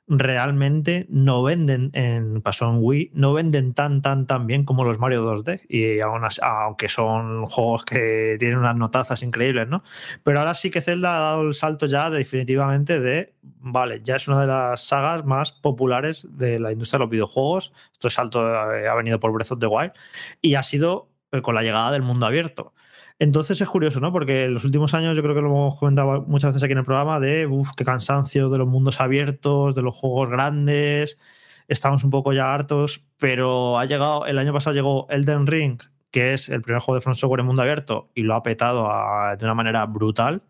[0.08, 4.98] realmente no venden, en, pasó en Wii, no venden tan, tan, tan bien como los
[4.98, 9.82] Mario 2D, y aún aunque son juegos que tienen unas notazas increíbles, ¿no?
[10.22, 14.28] Pero ahora sí que Zelda ha dado el salto ya definitivamente de, vale, ya es
[14.28, 18.94] una de las sagas más populares de la industria de los videojuegos, este salto ha
[18.94, 19.92] venido por Breath of the Wild,
[20.40, 22.72] y ha sido eh, con la llegada del mundo abierto.
[23.20, 24.12] Entonces es curioso, ¿no?
[24.12, 26.78] Porque en los últimos años yo creo que lo hemos comentado muchas veces aquí en
[26.78, 31.18] el programa de, uff, qué cansancio de los mundos abiertos, de los juegos grandes,
[31.66, 35.80] estamos un poco ya hartos, pero ha llegado, el año pasado llegó Elden Ring,
[36.12, 38.88] que es el primer juego de Front Software en mundo abierto y lo ha petado
[39.36, 40.42] de una manera brutal.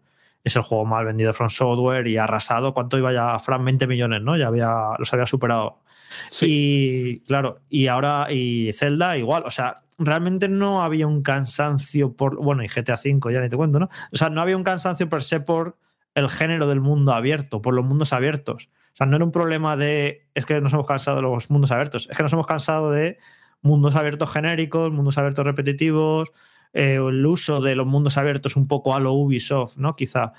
[0.45, 2.73] Es el juego más vendido de Front Software y ha arrasado.
[2.75, 3.39] ¿Cuánto iba ya?
[3.39, 4.37] Fran, 20 millones, ¿no?
[4.37, 5.81] Ya había, los había superado.
[6.31, 6.47] Sí.
[6.49, 12.37] Y claro, y ahora, y Zelda igual, o sea, realmente no había un cansancio por,
[12.37, 13.89] bueno, y GTA V ya ni te cuento, ¿no?
[14.13, 15.79] O sea, no había un cansancio per se por
[16.15, 18.71] el género del mundo abierto, por los mundos abiertos.
[18.93, 21.71] O sea, no era un problema de, es que nos hemos cansado de los mundos
[21.71, 23.19] abiertos, es que nos hemos cansado de
[23.61, 26.33] mundos abiertos genéricos, mundos abiertos repetitivos,
[26.73, 29.97] eh, el uso de los mundos abiertos un poco a lo Ubisoft, ¿no?
[29.97, 30.33] Quizá.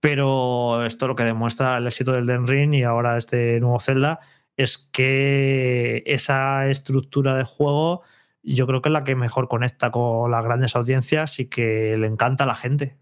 [0.00, 4.20] Pero esto lo que demuestra el éxito del Den Ring y ahora este nuevo Zelda
[4.56, 8.02] es que esa estructura de juego
[8.46, 12.06] yo creo que es la que mejor conecta con las grandes audiencias y que le
[12.06, 12.96] encanta a la gente.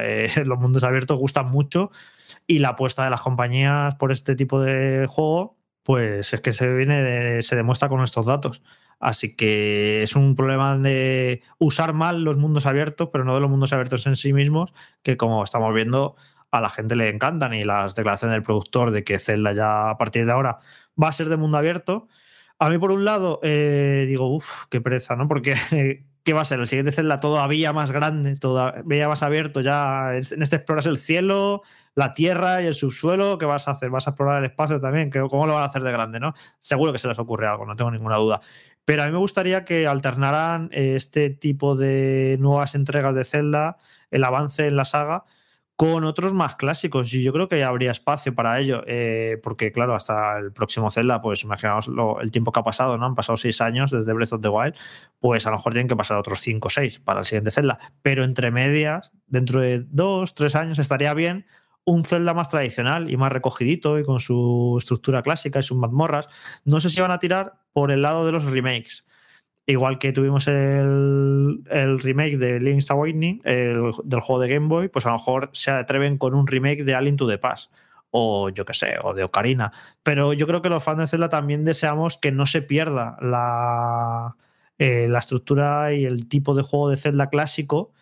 [0.00, 1.90] Eh, los mundos abiertos gustan mucho
[2.46, 6.68] y la apuesta de las compañías por este tipo de juego, pues es que se
[6.68, 8.62] viene se demuestra con estos datos.
[9.00, 13.50] Así que es un problema de usar mal los mundos abiertos, pero no de los
[13.50, 14.72] mundos abiertos en sí mismos,
[15.02, 16.14] que como estamos viendo,
[16.52, 19.98] a la gente le encantan y las declaraciones del productor de que Zelda ya a
[19.98, 20.58] partir de ahora
[21.02, 22.08] va a ser de mundo abierto.
[22.58, 25.26] A mí, por un lado, eh, digo, uff, qué pereza, ¿no?
[25.26, 25.54] Porque,
[26.24, 26.60] ¿qué va a ser?
[26.60, 29.62] El siguiente Zelda todavía más grande, todavía más abierto.
[29.62, 31.62] Ya en este exploras el cielo,
[31.94, 33.38] la tierra y el subsuelo.
[33.38, 33.88] ¿Qué vas a hacer?
[33.88, 35.10] ¿Vas a explorar el espacio también?
[35.10, 36.34] ¿Cómo lo van a hacer de grande, no?
[36.60, 38.40] Seguro que se les ocurre algo, no tengo ninguna duda.
[38.84, 43.78] Pero a mí me gustaría que alternaran eh, este tipo de nuevas entregas de Zelda,
[44.10, 45.24] el avance en la saga,
[45.76, 47.12] con otros más clásicos.
[47.14, 51.20] Y yo creo que habría espacio para ello, eh, porque claro, hasta el próximo Zelda,
[51.20, 53.06] pues imaginaos el tiempo que ha pasado, ¿no?
[53.06, 54.74] Han pasado seis años desde Breath of the Wild,
[55.18, 57.78] pues a lo mejor tienen que pasar otros cinco o seis para el siguiente Zelda.
[58.02, 61.46] Pero entre medias, dentro de dos, tres años, estaría bien
[61.84, 66.28] un Zelda más tradicional y más recogidito y con su estructura clásica y sus mazmorras.
[66.64, 69.04] No sé si van a tirar por el lado de los remakes
[69.66, 71.62] Igual que tuvimos el,
[72.02, 76.18] remake de Link's Awakening, del juego de Game Boy, pues a lo mejor se atreven
[76.18, 77.72] con un remake de Alien to the Past
[78.12, 79.72] o yo qué sé, o de Ocarina.
[80.02, 84.36] Pero yo creo que los fans de Zelda también deseamos que no se pierda la,
[84.78, 87.92] eh, la estructura y el tipo de juego de Zelda clásico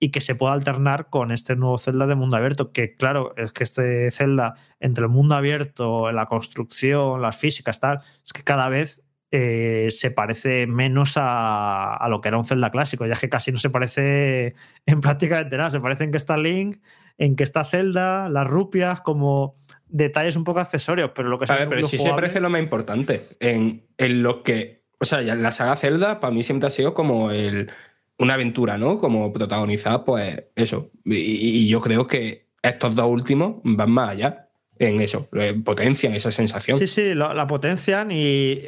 [0.00, 3.52] y que se pueda alternar con este nuevo Zelda de mundo abierto, que claro, es
[3.52, 8.68] que este Zelda entre el mundo abierto, la construcción, las físicas, tal, es que cada
[8.68, 9.03] vez
[9.36, 13.58] eh, se parece menos a, lo que era un Zelda clásico, ya que casi no
[13.58, 14.54] se parece
[14.86, 15.70] en prácticamente nada.
[15.70, 16.76] Se parece en que está Link,
[17.18, 19.56] en que está Zelda, las rupias, como
[19.88, 22.62] detalles un poco accesorios, pero lo que a ver, pero sí se parece lo más
[22.62, 24.84] importante en, lo que.
[25.00, 27.72] O sea, la saga Zelda para mí siempre ha sido como el,
[28.18, 28.98] una aventura, ¿no?
[28.98, 30.92] Como protagonizar, pues eso.
[31.04, 34.43] y yo creo que estos dos últimos van más allá
[34.78, 36.78] en eso, eh, potencian esa sensación.
[36.78, 38.58] Sí, sí, la, potencian y,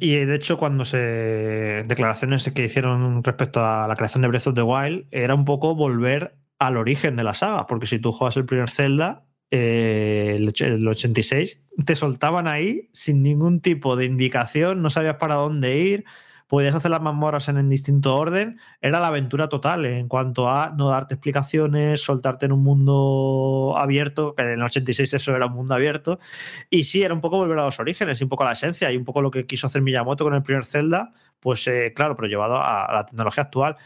[0.00, 0.98] y, de hecho cuando se
[1.86, 5.74] declaraciones que hicieron respecto a la creación de Breath of the Wild era un poco
[5.74, 10.48] volver al origen de la saga, porque si tú juegas el primer Zelda, eh, el,
[10.48, 15.78] och- el 86, te soltaban ahí sin ningún tipo de indicación, no sabías para dónde
[15.78, 16.04] ir,
[16.48, 20.70] podías hacer las mazmorras en, en distinto orden, era la aventura total en cuanto a
[20.76, 25.52] no darte explicaciones, soltarte en un mundo abierto, que en el 86 eso era un
[25.52, 26.18] mundo abierto,
[26.70, 28.90] y sí, era un poco volver a los orígenes y un poco a la esencia
[28.90, 32.16] y un poco lo que quiso hacer Miyamoto con el primer Zelda, pues eh, claro,
[32.16, 33.76] pero llevado a, a la tecnología actual.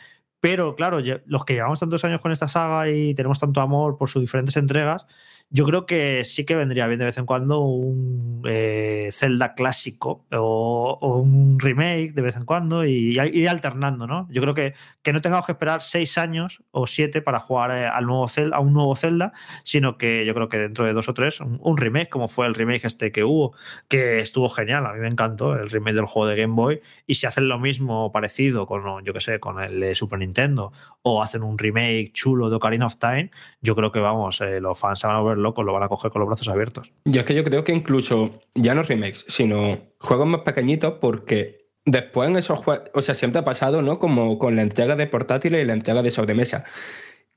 [0.41, 4.09] Pero claro, los que llevamos tantos años con esta saga y tenemos tanto amor por
[4.09, 5.07] sus diferentes entregas,
[5.55, 10.25] yo creo que sí que vendría bien de vez en cuando un eh, Zelda clásico
[10.33, 14.27] o, un remake de vez en cuando y ir alternando, ¿no?
[14.31, 14.73] Yo creo que,
[15.03, 18.57] que no tengamos que esperar seis años o siete para jugar eh, al nuevo Zelda,
[18.57, 19.33] a un nuevo Zelda,
[19.63, 22.55] sino que yo creo que dentro de dos o tres, un, remake, como fue el
[22.55, 23.55] remake este que hubo,
[23.89, 27.17] que estuvo genial, a mí me encantó el remake del juego de Game Boy, y
[27.17, 30.73] si hacen lo mismo parecido con, yo que sé, con el Super Nintendo,
[31.03, 33.31] o hacen un remake chulo de Ocarina of Time,
[33.61, 36.11] yo creo que vamos, eh, los fans van a volver locos, lo van a coger
[36.11, 36.93] con los brazos abiertos.
[37.05, 41.63] Yo es que yo creo que incluso ya no remakes, sino juegos más pequeñitos porque
[41.85, 43.99] después en esos juegos, o sea, siempre ha pasado, ¿no?
[43.99, 46.65] Como con la entrega de portátiles y la entrega de sobremesa.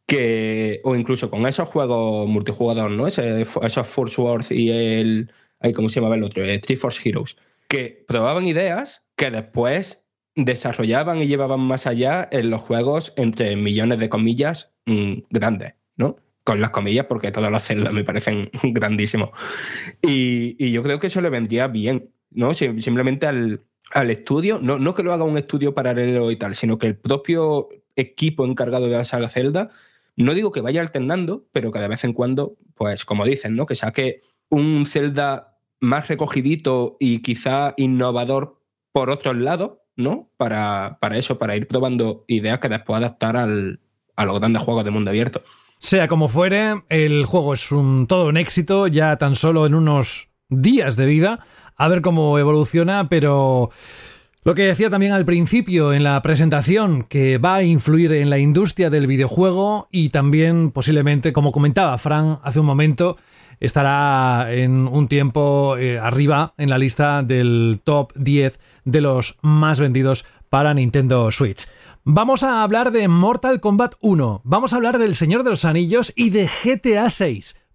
[0.08, 3.08] Que, o incluso con esos juegos multijugador, ¿no?
[3.08, 5.32] Esos Force Wars y el.
[5.74, 6.43] ¿Cómo se llama el otro?
[6.43, 7.38] Eh, Three Force Heroes.
[7.68, 13.99] Que probaban ideas que después desarrollaban y llevaban más allá en los juegos entre millones
[13.99, 16.18] de comillas mm, grandes, ¿no?
[16.46, 19.32] Con las comillas, porque todos los Zelda me parecen grandísimos.
[20.02, 22.54] Y, yo creo que eso le vendría bien, ¿no?
[22.54, 26.56] Sim- Simplemente al, al estudio, no, no que lo haga un estudio paralelo y tal,
[26.56, 29.70] sino que el propio equipo encargado de la saga Zelda,
[30.16, 33.66] no digo que vaya alternando, pero que de vez en cuando, pues como dicen, ¿no?
[33.66, 40.30] Que saque un Zelda más recogidito y quizá innovador por otros lados, ¿no?
[40.38, 43.80] Para, para eso, para ir probando ideas que después adaptar al,
[44.16, 45.43] a los grandes juegos de mundo abierto.
[45.80, 50.30] Sea como fuere, el juego es un todo un éxito, ya tan solo en unos
[50.50, 51.40] días de vida.
[51.76, 53.70] A ver cómo evoluciona, pero
[54.44, 58.38] lo que decía también al principio en la presentación, que va a influir en la
[58.38, 63.18] industria del videojuego y también posiblemente, como comentaba Fran hace un momento,
[63.60, 69.80] estará en un tiempo eh, arriba en la lista del top 10 de los más
[69.80, 71.68] vendidos para Nintendo Switch.
[72.08, 76.14] Vamos a hablar de Mortal Kombat 1, vamos a hablar del Señor de los Anillos
[76.16, 77.58] y de GTA 6,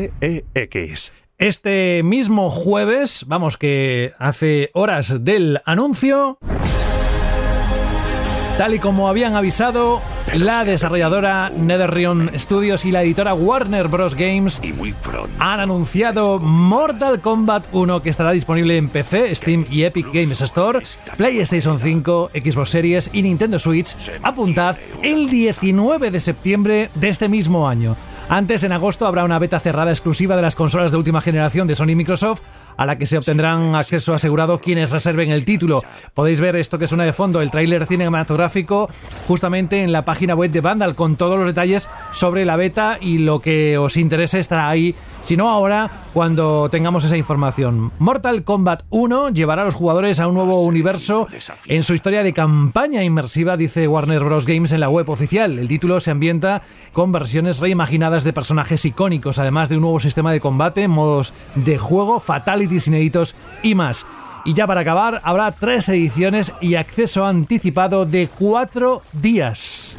[0.00, 1.12] CEX.
[1.38, 6.38] Este mismo jueves, vamos que hace horas del anuncio,
[8.58, 10.02] tal y como habían avisado
[10.34, 14.14] la desarrolladora NetherRealm Studios y la editora Warner Bros.
[14.14, 14.60] Games,
[15.38, 20.82] han anunciado Mortal Kombat 1 que estará disponible en PC, Steam y Epic Games Store,
[21.16, 23.96] PlayStation 5, Xbox Series y Nintendo Switch.
[24.22, 27.96] Apuntad el 19 de septiembre de este mismo año.
[28.32, 31.74] Antes, en agosto, habrá una beta cerrada exclusiva de las consolas de última generación de
[31.74, 32.42] Sony y Microsoft,
[32.76, 35.82] a la que se obtendrán acceso asegurado quienes reserven el título.
[36.14, 38.88] Podéis ver esto que suena de fondo, el tráiler cinematográfico,
[39.26, 43.18] justamente en la página web de Vandal, con todos los detalles sobre la beta y
[43.18, 47.92] lo que os interese estará ahí, si no ahora, cuando tengamos esa información.
[47.98, 51.26] Mortal Kombat 1 llevará a los jugadores a un nuevo universo
[51.66, 54.46] en su historia de campaña inmersiva, dice Warner Bros.
[54.46, 55.58] Games en la web oficial.
[55.58, 60.32] El título se ambienta con versiones reimaginadas de personajes icónicos, además de un nuevo sistema
[60.32, 64.06] de combate, modos de juego, fatalities inéditos y más.
[64.44, 69.98] Y ya para acabar, habrá tres ediciones y acceso anticipado de cuatro días.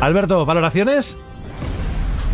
[0.00, 1.18] Alberto, ¿valoraciones?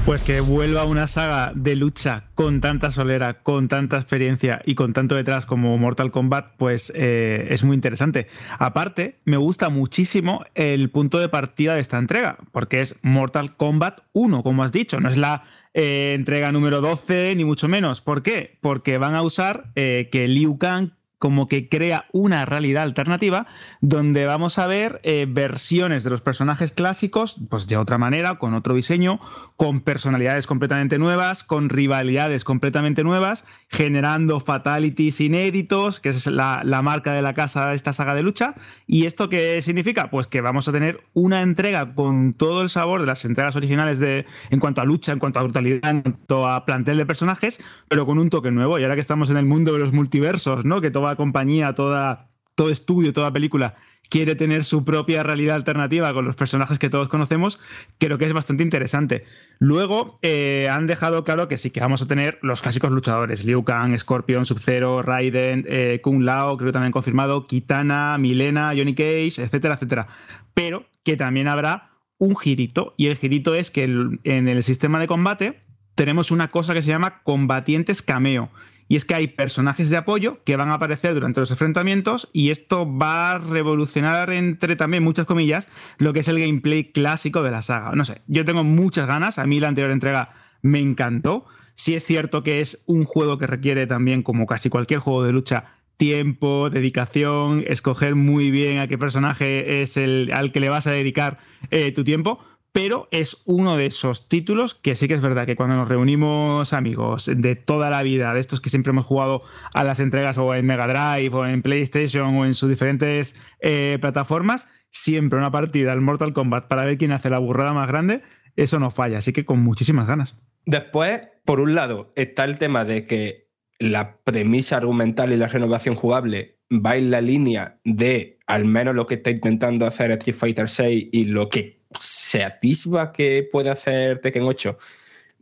[0.05, 4.93] Pues que vuelva una saga de lucha con tanta solera, con tanta experiencia y con
[4.93, 8.29] tanto detrás como Mortal Kombat, pues eh, es muy interesante.
[8.61, 13.99] Aparte, me gusta muchísimo el punto de partida de esta entrega, porque es Mortal Kombat
[14.13, 15.43] 1, como has dicho, no es la
[15.75, 18.01] eh, entrega número 12 ni mucho menos.
[18.01, 18.59] ¿Por qué?
[18.61, 23.47] Porque van a usar eh, que Liu Kang como que crea una realidad alternativa
[23.81, 28.55] donde vamos a ver eh, versiones de los personajes clásicos, pues de otra manera, con
[28.55, 29.19] otro diseño,
[29.57, 36.83] con personalidades completamente nuevas, con rivalidades completamente nuevas, generando fatalities inéditos, que es la, la
[36.83, 38.55] marca de la casa de esta saga de lucha.
[38.87, 40.11] ¿Y esto qué significa?
[40.11, 43.99] Pues que vamos a tener una entrega con todo el sabor de las entregas originales
[43.99, 47.61] de, en cuanto a lucha, en cuanto a brutalidad, en cuanto a plantel de personajes,
[47.89, 48.79] pero con un toque nuevo.
[48.79, 50.81] Y ahora que estamos en el mundo de los multiversos, ¿no?
[50.81, 53.77] Que toda compañía, toda, todo estudio, toda película
[54.09, 57.61] quiere tener su propia realidad alternativa con los personajes que todos conocemos,
[57.99, 59.25] creo que es bastante interesante.
[59.59, 63.65] Luego eh, han dejado claro que sí que vamos a tener los clásicos luchadores: Liu
[63.65, 69.43] Kang, Scorpion, Sub-Zero, Raiden, eh, Kung Lao, creo que también confirmado, Kitana, Milena, Johnny Cage,
[69.43, 70.09] etcétera, etcétera.
[70.55, 75.07] Pero que también habrá un girito, y el girito es que en el sistema de
[75.07, 75.61] combate
[75.95, 78.51] tenemos una cosa que se llama combatientes cameo.
[78.89, 82.51] Y es que hay personajes de apoyo que van a aparecer durante los enfrentamientos y
[82.51, 85.69] esto va a revolucionar entre también muchas comillas
[85.99, 87.93] lo que es el gameplay clásico de la saga.
[87.93, 90.31] No sé, yo tengo muchas ganas, a mí la anterior entrega
[90.63, 91.47] me encantó.
[91.75, 95.33] Sí es cierto que es un juego que requiere también, como casi cualquier juego de
[95.33, 100.87] lucha, tiempo, dedicación, escoger muy bien a qué personaje es el al que le vas
[100.87, 101.39] a dedicar
[101.71, 102.39] eh, tu tiempo,
[102.77, 106.75] pero es uno de esos títulos que sí que es verdad que cuando nos reunimos
[106.75, 109.41] amigos de toda la vida, de estos que siempre hemos jugado
[109.73, 113.97] a las entregas o en Mega Drive o en PlayStation o en sus diferentes eh,
[113.99, 118.21] plataformas, siempre una partida al Mortal Kombat para ver quién hace la burrada más grande,
[118.57, 120.37] eso no falla, así que con muchísimas ganas.
[120.67, 123.49] Después, por un lado, está el tema de que
[123.79, 129.07] la premisa argumental y la renovación jugable va en la línea de al menos lo
[129.07, 134.19] que está intentando hacer Street Fighter 6 y lo que se atisba que puede hacer
[134.19, 134.79] Tekken 8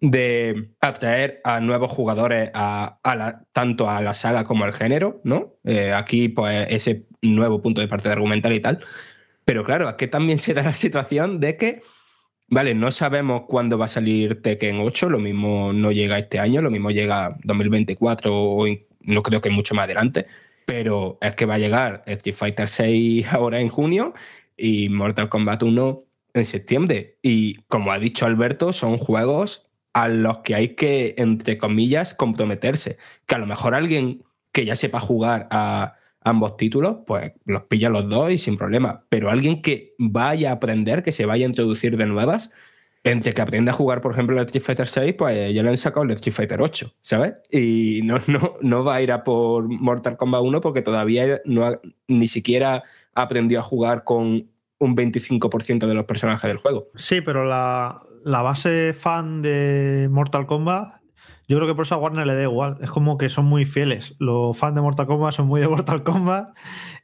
[0.01, 2.99] de atraer a nuevos jugadores a,
[3.53, 5.55] tanto a la saga como al género, ¿no?
[5.65, 8.81] Eh, aquí, pues, ese nuevo punto de parte de argumental y tal.
[9.45, 11.83] Pero claro, aquí también se da la situación de que,
[12.49, 16.63] vale, no sabemos cuándo va a salir Tekken 8, lo mismo no llega este año,
[16.63, 18.67] lo mismo llega 2024 o
[19.01, 20.27] no creo que mucho más adelante,
[20.67, 24.15] pero es que va a llegar Street Fighter 6 ahora en junio
[24.57, 26.04] y Mortal Kombat 1
[26.35, 27.19] en septiembre.
[27.23, 32.99] Y como ha dicho Alberto, son juegos a los que hay que, entre comillas, comprometerse.
[33.27, 37.89] Que a lo mejor alguien que ya sepa jugar a ambos títulos, pues los pilla
[37.89, 39.07] los dos y sin problema.
[39.09, 42.53] Pero alguien que vaya a aprender, que se vaya a introducir de nuevas,
[43.05, 45.77] entre que aprenda a jugar, por ejemplo, el Street Fighter 6, pues ya lo han
[45.77, 47.35] sacado el Street Fighter 8, ¿sabes?
[47.51, 51.81] Y no, no, no va a ir a por Mortal Kombat 1 porque todavía no
[52.09, 52.83] ni siquiera
[53.15, 54.51] aprendió a jugar con
[54.85, 56.89] un 25% de los personajes del juego.
[56.95, 61.01] Sí, pero la, base fan de Mortal Kombat,
[61.47, 62.79] yo creo que por eso a Warner le da igual.
[62.81, 64.15] Es como que son muy fieles.
[64.19, 66.57] Los fans de Mortal Kombat son muy de Mortal Kombat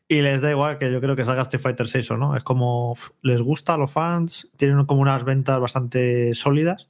[0.08, 2.36] y les da igual que yo creo que salga Street Fighter 6 o no.
[2.36, 6.88] Es como les gusta a los fans, tienen como unas ventas bastante sólidas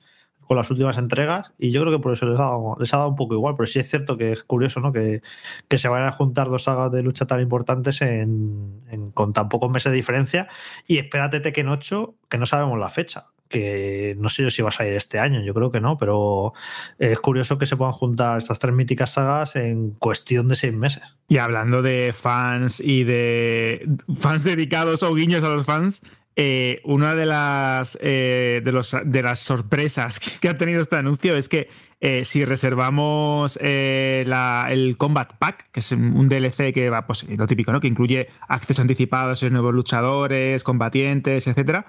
[0.50, 3.34] con las últimas entregas y yo creo que por eso les ha dado, un poco
[3.34, 4.92] igual, pero sí es cierto que es curioso ¿no?
[4.92, 5.22] que,
[5.68, 8.82] que se vayan a juntar dos sagas de lucha tan importantes en,
[9.14, 10.48] con tan pocos meses de diferencia
[10.88, 14.70] y espérate Tekken 8 que no sabemos la fecha que no sé yo si va
[14.70, 16.52] a salir este año, yo creo que no, pero
[16.98, 21.02] es curioso que se puedan juntar estas tres míticas sagas en cuestión de seis meses.
[21.26, 26.02] Y hablando de fans y de fans dedicados o guiños a los fans,
[26.42, 31.36] eh, una de las, eh, de, los, de, las sorpresas que ha tenido este anuncio
[31.36, 31.68] es que
[32.00, 37.72] eh, si reservamos el Combat Pack, que es un DLC que va, pues lo típico,
[37.72, 37.80] ¿no?
[37.80, 41.84] Que incluye accesos anticipados a nuevos luchadores, combatientes, etc.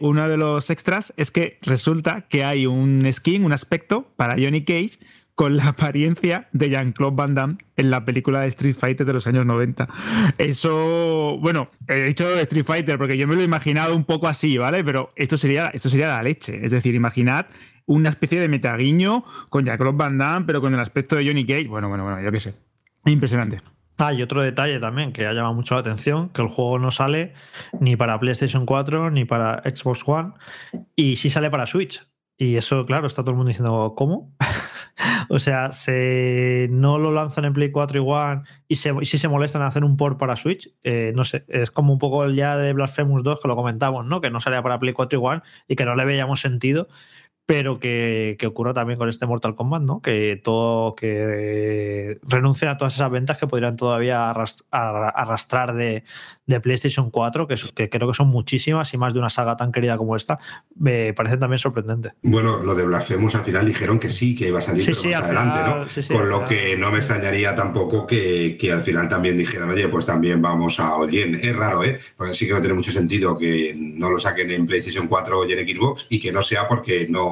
[0.00, 4.62] uno de los extras es que resulta que hay un skin, un aspecto para Johnny
[4.62, 5.00] Cage
[5.42, 9.26] con la apariencia de Jean-Claude Van Damme en la película de Street Fighter de los
[9.26, 9.88] años 90.
[10.38, 14.56] Eso, bueno, he dicho Street Fighter porque yo me lo he imaginado un poco así,
[14.56, 14.84] ¿vale?
[14.84, 16.64] Pero esto sería, esto sería la leche.
[16.64, 17.46] Es decir, imaginad
[17.86, 21.66] una especie de metaguiño con Jean-Claude Van Damme, pero con el aspecto de Johnny Cage.
[21.66, 22.54] Bueno, bueno, bueno, yo qué sé.
[23.06, 23.58] Impresionante.
[23.98, 26.92] Ah, y otro detalle también que ha llamado mucho la atención, que el juego no
[26.92, 27.34] sale
[27.80, 30.34] ni para PlayStation 4 ni para Xbox One
[30.94, 32.00] y sí sale para Switch.
[32.42, 34.34] Y eso, claro, está todo el mundo diciendo, ¿cómo?
[35.28, 39.68] o sea, se, no lo lanzan en Play 4 igual y, si se molestan en
[39.68, 42.72] hacer un port para Switch, eh, no sé, es como un poco el ya de
[42.72, 44.20] Blasphemous 2 que lo comentamos, ¿no?
[44.20, 46.88] Que no salía para Play 4 igual y que no le veíamos sentido.
[47.46, 50.00] Pero que, que, ocurra también con este Mortal Kombat, ¿no?
[50.00, 56.04] Que todo que renuncien a todas esas ventas que podrían todavía arrastrar de,
[56.46, 59.72] de PlayStation 4, que, que, creo que son muchísimas y más de una saga tan
[59.72, 60.38] querida como esta,
[60.76, 62.12] me parece también sorprendente.
[62.22, 65.58] Bueno, lo de Blasphemous al final dijeron que sí, que iba a salir más adelante,
[65.68, 66.16] ¿no?
[66.16, 70.06] Con lo que no me extrañaría tampoco que, que, al final también dijeran, oye, pues
[70.06, 71.34] también vamos a Odien.
[71.34, 71.98] Es raro, ¿eh?
[72.16, 75.44] Porque sí que no tiene mucho sentido que no lo saquen en PlayStation 4 o
[75.44, 77.31] en Xbox y que no sea porque no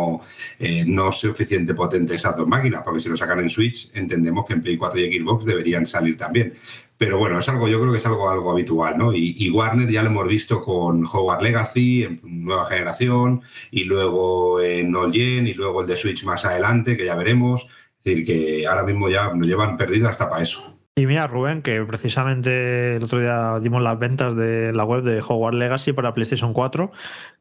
[0.58, 4.54] eh, no, suficiente potente esas dos máquinas, porque si lo sacan en Switch, entendemos que
[4.54, 6.54] en Play 4 y Xbox deberían salir también.
[6.96, 9.14] Pero bueno, es algo, yo creo que es algo, algo habitual, ¿no?
[9.14, 13.40] Y, Warner ya lo hemos visto con Hogwarts Legacy, en nueva generación,
[13.70, 17.66] y luego en All Gen, y luego el de Switch más adelante, que ya veremos.
[17.98, 20.79] Es decir, que ahora mismo ya nos llevan perdido hasta para eso.
[21.00, 25.22] Y mira, Rubén, que precisamente el otro día dimos las ventas de la web de
[25.26, 26.92] Hogwarts Legacy para PlayStation 4,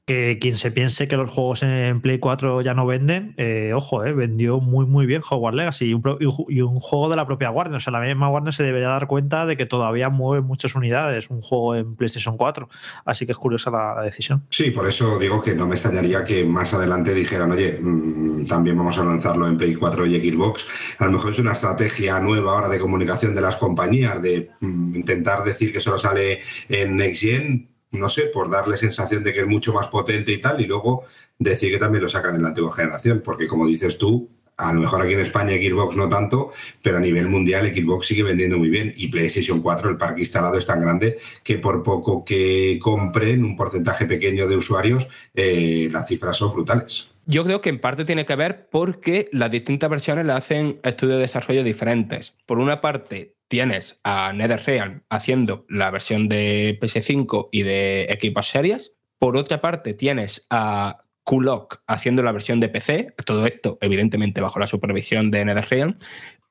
[0.10, 4.06] que quien se piense que los juegos en Play 4 ya no venden, eh, ojo,
[4.06, 7.76] eh, vendió muy muy bien Hogwarts Legacy y un, juego de la propia Warner.
[7.76, 11.30] O sea, la misma Warner se debería dar cuenta de que todavía mueve muchas unidades
[11.30, 12.70] un juego en PlayStation 4.
[13.06, 14.46] Así que es curiosa la, decisión.
[14.50, 18.78] Sí, por eso digo que no me extrañaría que más adelante dijeran, oye, mm, también
[18.78, 20.66] vamos a lanzarlo en Play 4 y Xbox.
[20.98, 24.96] A lo mejor es una estrategia nueva ahora de comunicación de las compañías, de mm,
[24.96, 26.40] intentar decir que solo sale
[26.70, 30.38] en Next Gen no sé, por darle sensación de que es mucho más potente y
[30.40, 31.04] tal, y luego
[31.38, 34.82] decir que también lo sacan en la antigua generación, porque como dices tú, a lo
[34.82, 36.52] mejor aquí en España Xbox no tanto,
[36.84, 40.58] pero a nivel mundial Xbox sigue vendiendo muy bien y PlayStation 4, el parque instalado
[40.58, 46.08] es tan grande que por poco que compren un porcentaje pequeño de usuarios, eh, las
[46.08, 47.08] cifras son brutales.
[47.26, 51.18] Yo creo que en parte tiene que ver porque las distintas versiones le hacen estudios
[51.18, 52.34] de desarrollo diferentes.
[52.46, 58.96] Por una parte, tienes a NetherRealm haciendo la versión de PS5 y de equipos series.
[59.18, 63.14] Por otra parte, tienes a Kulok haciendo la versión de PC.
[63.26, 65.98] Todo esto, evidentemente, bajo la supervisión de NetherRealm.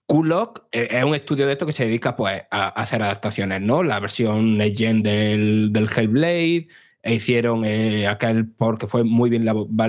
[0.06, 3.82] Kulok eh, es un estudio de esto que se dedica pues, a hacer adaptaciones, ¿no?
[3.82, 6.68] La versión Legend del, del Hellblade,
[7.02, 9.46] e hicieron eh, aquel port que fue muy bien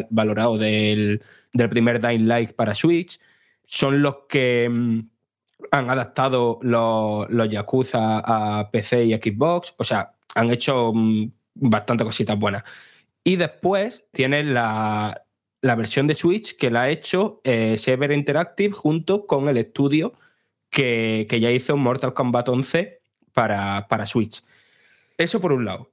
[0.09, 1.23] valorado del,
[1.53, 3.19] del primer Dying Light para Switch.
[3.65, 4.99] Son los que mm,
[5.71, 12.03] han adaptado los, los Yakuza a PC y Xbox, o sea, han hecho mm, bastante
[12.03, 12.63] cositas buenas.
[13.23, 15.25] Y después tienes la,
[15.61, 20.13] versión de Switch que la ha hecho eh, Sever Interactive junto con el estudio
[20.69, 23.01] que, ya hizo Mortal Kombat 11
[23.33, 24.41] para, para Switch.
[25.17, 25.91] Eso por un lado.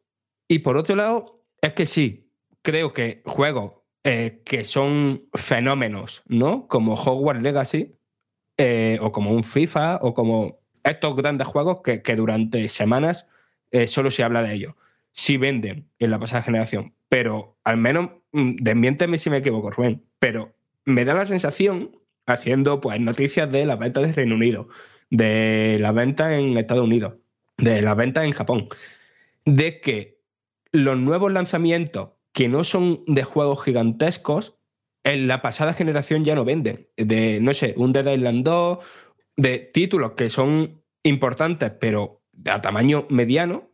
[0.48, 2.30] Y por otro lado, es que sí,
[2.62, 3.72] creo que juegos
[4.05, 6.68] eh, que son fenómenos, ¿no?
[6.68, 7.95] Como Hogwarts Legacy,
[8.58, 13.28] eh, o como un FIFA, o como estos grandes juegos que, durante semanas
[13.70, 14.74] eh, solo se habla de ellos.
[15.12, 20.04] Sí venden en la pasada generación, pero al menos, mm, desmiénteme si me equivoco, Rubén,
[20.18, 20.54] pero
[20.84, 24.68] me da la sensación, haciendo pues noticias de la venta de Reino Unido,
[25.10, 27.14] de la venta en Estados Unidos,
[27.58, 28.68] de la venta en Japón,
[29.44, 30.20] de que
[30.72, 34.55] los nuevos lanzamientos que no son de juegos gigantescos
[35.06, 36.88] en la pasada generación ya no venden.
[36.96, 38.78] De, no sé, un Dead Island 2,
[39.36, 43.70] de títulos que son importantes, pero a tamaño mediano,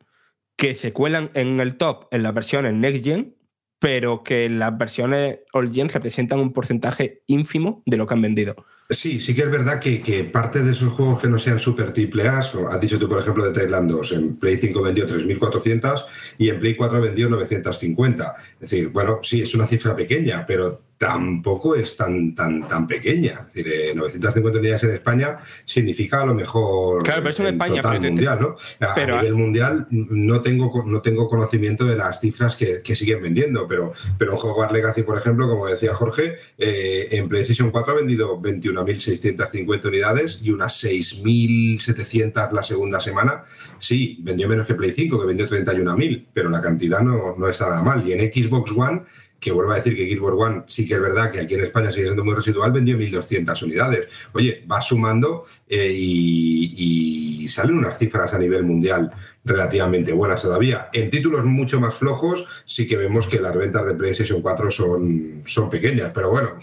[0.56, 3.34] que se cuelan en el top en las versiones Next Gen,
[3.78, 8.54] pero que las versiones All Gen representan un porcentaje ínfimo de lo que han vendido.
[8.90, 11.94] Sí, sí que es verdad que, que, parte de esos juegos que no sean super
[11.94, 16.04] triple A, has dicho tú, por ejemplo, de Thailand 2, en Play 5 vendió 3.400
[16.36, 18.36] y en Play 4 vendió 950.
[18.60, 23.44] Es decir, bueno, sí, es una cifra pequeña, pero tampoco es tan, tan, tan pequeña.
[23.48, 27.82] Es decir, 950 eh, unidades en España significa a lo mejor claro, pero en España,
[27.82, 28.56] total mundial, ¿no?
[28.86, 33.66] A nivel mundial no tengo, no tengo conocimiento de las cifras que, que siguen vendiendo,
[33.66, 38.40] pero, pero Hogwarts Legacy, por ejemplo, como decía Jorge, eh, en PlayStation 4 ha vendido
[38.40, 43.42] 21.650 unidades y unas 6.700 la segunda semana.
[43.80, 47.68] Sí, vendió menos que Play 5, que vendió 31.000, pero la cantidad no, no está
[47.68, 48.06] nada mal.
[48.06, 49.02] Y en Xbox One
[49.42, 51.90] que vuelvo a decir que Gearbox One sí que es verdad que aquí en España
[51.90, 54.06] sigue siendo muy residual, vendió 1.200 unidades.
[54.34, 59.10] Oye, va sumando eh, y, salen unas cifras a nivel mundial
[59.44, 60.88] relativamente buenas todavía.
[60.92, 65.42] En títulos mucho más flojos sí que vemos que las ventas de PlayStation 4 son,
[65.44, 66.58] son pequeñas, pero bueno,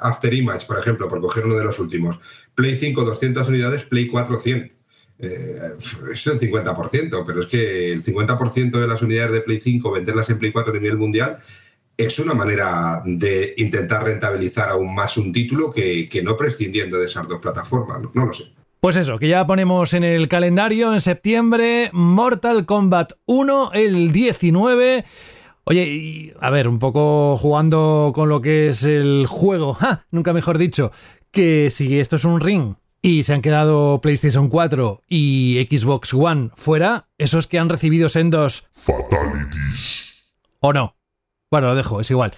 [0.00, 2.18] After Image, por ejemplo, por coger uno de los últimos,
[2.56, 4.72] Play 5 200 unidades, Play 4 100.
[5.18, 5.58] Eh,
[6.12, 10.30] es el 50%, pero es que el 50% de las unidades de Play 5 venderlas
[10.30, 11.38] en Play 4 a nivel mundial
[11.96, 17.28] es una manera de intentar rentabilizar aún más un título que, no prescindiendo de esas
[17.28, 18.52] dos plataformas, no, lo sé.
[18.80, 25.04] Pues eso, que ya ponemos en el calendario en septiembre Mortal Kombat 1 el 19.
[25.64, 30.06] Oye, y, a ver, un poco jugando con lo que es el juego, ¡ja!
[30.10, 30.90] nunca mejor dicho,
[31.30, 36.50] que si esto es un ring y se han quedado PlayStation 4 y Xbox One
[36.56, 40.32] fuera, esos que han recibido sendos Fatalities.
[40.58, 40.96] ¿O no?
[41.52, 42.32] Bueno, lo dejo, es igual.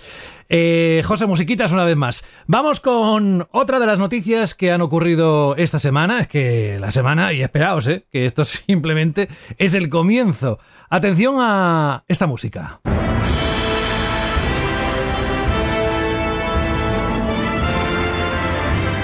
[0.48, 2.24] Eh, José Musiquitas, una vez más.
[2.48, 6.18] Vamos con otra de las noticias que han ocurrido esta semana.
[6.18, 10.58] Es que la semana, y esperaos, eh, que esto simplemente es el comienzo.
[10.90, 12.80] Atención a esta música.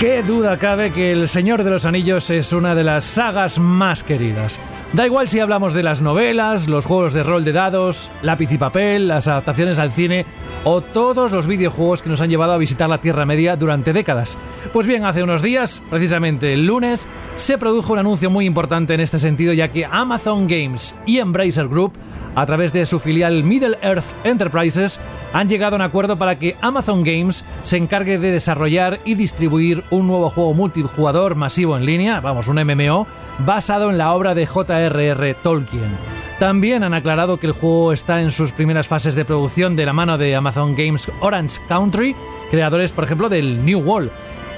[0.01, 4.03] Qué duda cabe que El Señor de los Anillos es una de las sagas más
[4.03, 4.59] queridas.
[4.93, 8.59] Da igual si hablamos de las novelas, los juegos de rol de dados, lápiz y
[8.59, 10.27] papel, las adaptaciones al cine
[10.65, 14.37] o todos los videojuegos que nos han llevado a visitar la Tierra Media durante décadas.
[14.73, 17.07] Pues bien, hace unos días, precisamente el lunes,
[17.37, 21.69] se produjo un anuncio muy importante en este sentido ya que Amazon Games y Embracer
[21.69, 21.93] Group,
[22.35, 24.99] a través de su filial Middle Earth Enterprises,
[25.33, 29.85] han llegado a un acuerdo para que Amazon Games se encargue de desarrollar y distribuir
[29.91, 33.07] un nuevo juego multijugador masivo en línea, vamos, un MMO,
[33.39, 34.47] basado en la obra de
[34.89, 35.35] J.R.R.
[35.43, 35.97] Tolkien.
[36.39, 39.93] También han aclarado que el juego está en sus primeras fases de producción de la
[39.93, 42.17] mano de Amazon Games Orange Country,
[42.51, 44.11] creadores, por ejemplo, del New World.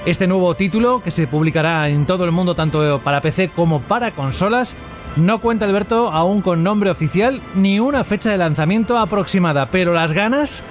[0.05, 4.11] Este nuevo título, que se publicará en todo el mundo tanto para PC como para
[4.11, 4.75] consolas,
[5.15, 10.13] no cuenta Alberto aún con nombre oficial ni una fecha de lanzamiento aproximada, pero las
[10.13, 10.63] ganas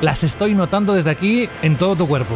[0.00, 2.34] las estoy notando desde aquí en todo tu cuerpo.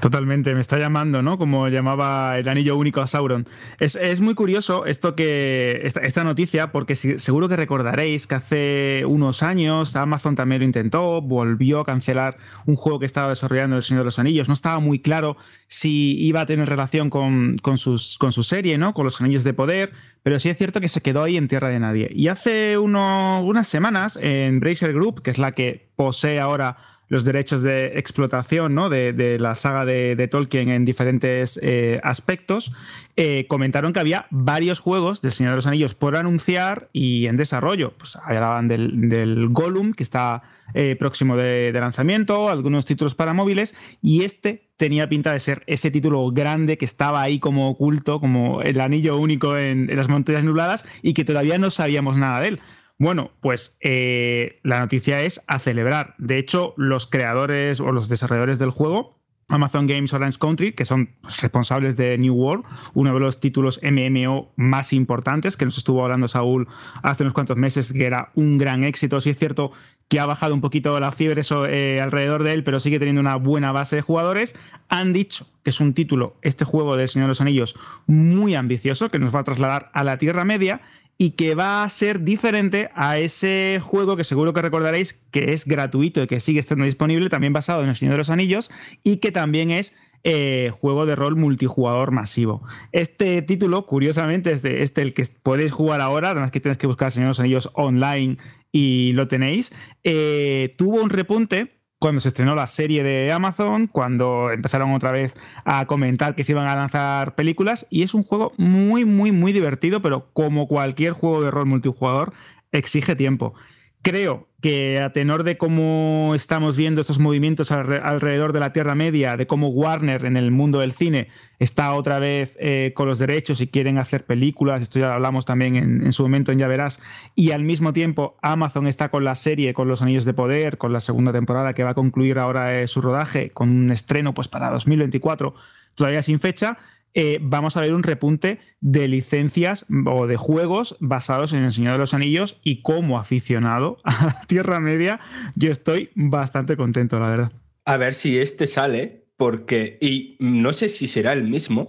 [0.00, 1.36] Totalmente, me está llamando, ¿no?
[1.36, 3.46] Como llamaba el anillo único a Sauron.
[3.78, 5.82] Es, es muy curioso esto que.
[5.84, 11.20] Esta, noticia, porque si, seguro que recordaréis que hace unos años Amazon también lo intentó,
[11.20, 14.48] volvió a cancelar un juego que estaba desarrollando El Señor de los Anillos.
[14.48, 15.36] No estaba muy claro
[15.66, 18.94] si iba a tener relación con, con, sus, con su serie, ¿no?
[18.94, 21.68] Con los anillos de poder, pero sí es cierto que se quedó ahí en tierra
[21.68, 22.10] de nadie.
[22.14, 26.78] Y hace uno, unas semanas, en Bracer Group, que es la que posee ahora
[27.10, 28.88] los derechos de explotación ¿no?
[28.88, 32.72] de, de, la saga de, Tolkien en diferentes eh, aspectos,
[33.16, 37.36] eh, comentaron que había varios juegos del Señor de los Anillos por anunciar y en
[37.36, 37.94] desarrollo.
[37.98, 43.34] Pues hablaban del, del Gollum, que está eh, próximo de, de, lanzamiento, algunos títulos para
[43.34, 48.20] móviles, y este tenía pinta de ser ese título grande que estaba ahí como oculto,
[48.20, 52.40] como el anillo único en, en las montañas nubladas, y que todavía no sabíamos nada
[52.40, 52.60] de él.
[53.00, 56.14] Bueno, pues eh, la noticia es a celebrar.
[56.18, 59.18] De hecho, los creadores o los desarrolladores del juego,
[59.48, 61.08] Amazon Games Orange Country, que son
[61.40, 66.28] responsables de New World, uno de los títulos MMO más importantes, que nos estuvo hablando
[66.28, 66.68] Saúl
[67.02, 69.18] hace unos cuantos meses, que era un gran éxito.
[69.22, 69.72] Sí es cierto
[70.08, 73.36] que ha bajado un poquito la fiebre eh, alrededor de él, pero sigue teniendo una
[73.36, 74.56] buena base de jugadores.
[74.90, 79.10] Han dicho que es un título, este juego del Señor de los Anillos, muy ambicioso,
[79.10, 80.82] que nos va a trasladar a la Tierra Media
[81.22, 85.66] y que va a ser diferente a ese juego que seguro que recordaréis que es
[85.66, 88.70] gratuito y que sigue estando disponible, también basado en El Señor de los Anillos
[89.04, 89.94] y que también es
[90.24, 92.62] eh, juego de rol multijugador masivo.
[92.92, 97.12] Este título, curiosamente, es este el que podéis jugar ahora, además que tenéis que buscar
[97.12, 98.38] Señor de los Anillos online
[98.72, 99.74] y lo tenéis,
[100.04, 105.36] eh, tuvo un repunte cuando se estrenó la serie de Amazon, cuando empezaron otra vez
[105.66, 109.52] a comentar que se iban a lanzar películas, y es un juego muy, muy, muy
[109.52, 112.32] divertido, pero como cualquier juego de rol multijugador,
[112.72, 113.52] exige tiempo.
[114.00, 119.36] Creo que a tenor de cómo estamos viendo estos movimientos alrededor de la Tierra Media,
[119.36, 121.28] de cómo Warner en el mundo del cine
[121.58, 125.46] está otra vez eh, con los derechos y quieren hacer películas, esto ya lo hablamos
[125.46, 127.00] también en, su momento en Ya Verás,
[127.34, 130.92] y al mismo tiempo Amazon está con la serie, con los Anillos de Poder, con
[130.92, 134.48] la segunda temporada que va a concluir ahora eh, su rodaje, con un estreno pues
[134.48, 135.54] para 2024,
[135.94, 136.78] todavía sin fecha,
[137.14, 141.92] eh, vamos a ver un repunte de licencias o de juegos basados en El Señor
[141.92, 145.20] de los Anillos y como aficionado a la Tierra Media,
[145.56, 147.52] yo estoy bastante contento, la verdad.
[147.84, 151.88] A ver si este sale, porque, y no sé si será el mismo,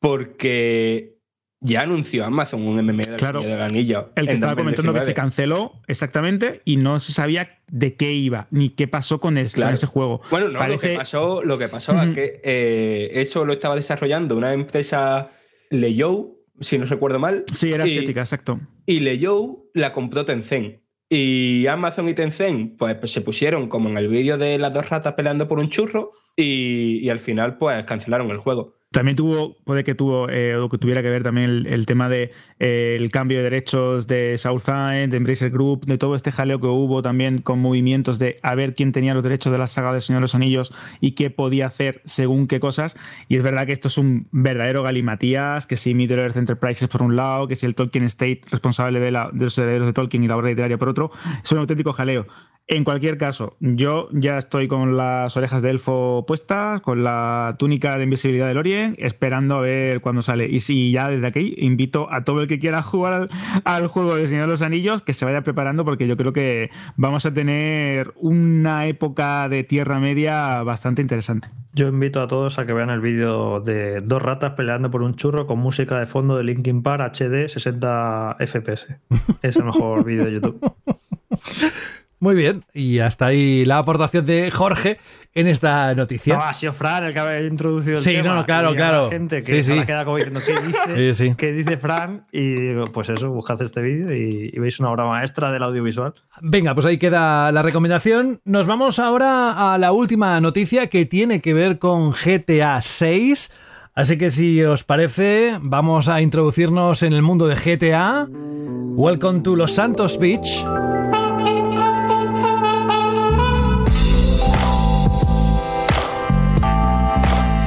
[0.00, 1.21] porque
[1.62, 4.10] ya anunció Amazon un MMO del claro, del Anillo.
[4.16, 8.48] El que estaba comentando que se canceló exactamente y no se sabía de qué iba
[8.50, 9.68] ni qué pasó con, el, claro.
[9.68, 10.20] con ese juego.
[10.30, 10.88] Bueno, no, Parece...
[10.88, 12.08] lo que pasó, lo que pasó uh -huh.
[12.08, 15.30] es que eh, eso lo estaba desarrollando una empresa
[15.70, 17.44] Leyou, si no recuerdo mal.
[17.54, 18.60] Sí, era asiática, exacto.
[18.84, 20.82] Y Leyou la compró Tencent.
[21.08, 24.88] Y Amazon y Tencent pues, pues, se pusieron como en el vídeo de las dos
[24.88, 28.74] ratas peleando por un churro y, y al final pues cancelaron el juego.
[28.92, 32.08] También tuvo, puede que tuvo, eh, o que tuviera que ver también el, el tema
[32.08, 36.60] de eh, el cambio de derechos de Southside, de Embracer Group, de todo este jaleo
[36.60, 39.92] que hubo también con movimientos de a ver quién tenía los derechos de la saga
[39.92, 42.96] del Señor de los Anillos y qué podía hacer según qué cosas.
[43.28, 47.02] Y es verdad que esto es un verdadero galimatías, que si Middle Earth Enterprises por
[47.02, 50.22] un lado, que si el Tolkien State responsable de, la, de los herederos de Tolkien
[50.22, 51.10] y la obra literaria por otro,
[51.42, 52.26] es un auténtico jaleo.
[52.72, 57.98] En cualquier caso, yo ya estoy con las orejas de elfo puestas, con la túnica
[57.98, 60.48] de invisibilidad de Lorien, esperando a ver cuándo sale.
[60.48, 63.30] Y si ya desde aquí invito a todo el que quiera jugar al,
[63.64, 66.70] al juego de Señor de los Anillos que se vaya preparando porque yo creo que
[66.96, 71.48] vamos a tener una época de Tierra Media bastante interesante.
[71.74, 75.14] Yo invito a todos a que vean el vídeo de dos ratas peleando por un
[75.14, 78.96] churro con música de fondo de Linkin Park HD 60 FPS.
[79.42, 80.58] Es el mejor vídeo de YouTube.
[82.22, 84.96] Muy bien, y hasta ahí la aportación de Jorge
[85.34, 86.36] en esta noticia.
[86.36, 88.28] No, ha sido Fran el que había introducido el Sí, tema.
[88.28, 89.10] no, no, claro, Y claro.
[89.10, 89.78] gente que Sí, se sí.
[89.80, 90.60] ha quedado como diciendo, ¿qué
[90.96, 91.34] dice, sí.
[91.36, 92.24] ¿qué dice Fran?
[92.30, 96.14] Y digo, pues eso, buscad este vídeo y, y veis una obra maestra del audiovisual.
[96.42, 98.40] Venga, pues ahí queda la recomendación.
[98.44, 103.50] Nos vamos ahora a la última noticia que tiene que ver con GTA 6.
[103.96, 108.28] Así que si os parece, vamos a introducirnos en el mundo de GTA.
[108.30, 110.64] Welcome to Los Santos Beach.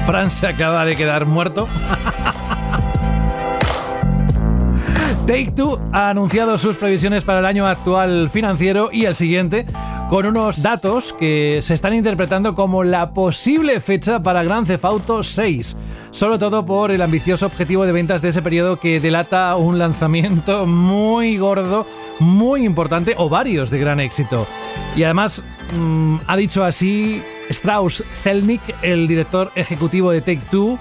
[0.06, 1.68] Fran se acaba de quedar muerto.
[5.26, 9.65] Take Two ha anunciado sus previsiones para el año actual financiero y el siguiente,
[10.07, 15.23] con unos datos que se están interpretando como la posible fecha para Grand Theft Auto
[15.23, 15.76] 6,
[16.11, 20.68] sobre todo por el ambicioso objetivo de ventas de ese periodo que delata un lanzamiento
[20.68, 21.88] muy gordo,
[22.19, 24.45] muy importante o varios de gran éxito.
[24.95, 25.44] Y además
[25.76, 30.80] mm, ha dicho así Strauss Zelnick, el director ejecutivo de Take Two,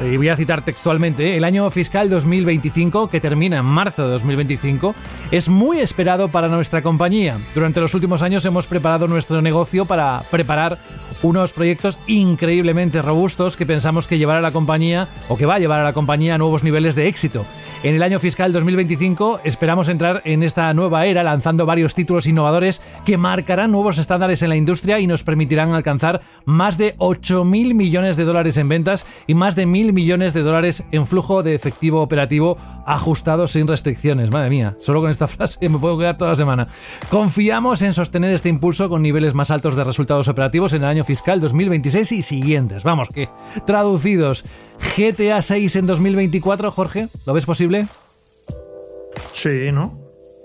[0.00, 4.94] y voy a citar textualmente, el año fiscal 2025, que termina en marzo de 2025,
[5.30, 7.38] es muy esperado para nuestra compañía.
[7.54, 10.78] Durante los últimos años hemos preparado nuestro negocio para preparar
[11.22, 15.58] unos proyectos increíblemente robustos que pensamos que llevará a la compañía o que va a
[15.58, 17.44] llevar a la compañía a nuevos niveles de éxito.
[17.84, 22.80] En el año fiscal 2025 esperamos entrar en esta nueva era lanzando varios títulos innovadores
[23.04, 28.16] que marcarán nuevos estándares en la industria y nos permitirán alcanzar más de 8.000 millones
[28.16, 32.02] de dólares en ventas y más de 1.000 millones de dólares en flujo de efectivo
[32.02, 34.30] operativo ajustado sin restricciones.
[34.30, 36.68] Madre mía, solo con esta frase me puedo quedar toda la semana.
[37.10, 41.04] Confiamos en sostener este impulso con niveles más altos de resultados operativos en el año
[41.04, 42.84] fiscal 2026 y siguientes.
[42.84, 43.28] Vamos, que
[43.66, 44.44] traducidos.
[44.96, 47.86] GTA 6 en 2024, Jorge, ¿lo ves posible?
[49.32, 49.98] Sí, ¿no?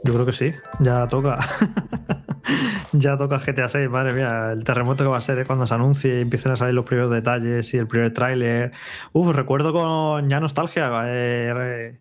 [0.03, 0.53] Yo creo que sí.
[0.79, 1.37] Ya toca.
[2.93, 4.51] ya toca GTA 6, madre mía.
[4.51, 5.45] El terremoto que va a ser ¿eh?
[5.45, 8.71] cuando se anuncie y empiecen a salir los primeros detalles y el primer tráiler.
[9.13, 10.89] Uf, recuerdo con ya nostalgia.
[11.07, 11.99] eh,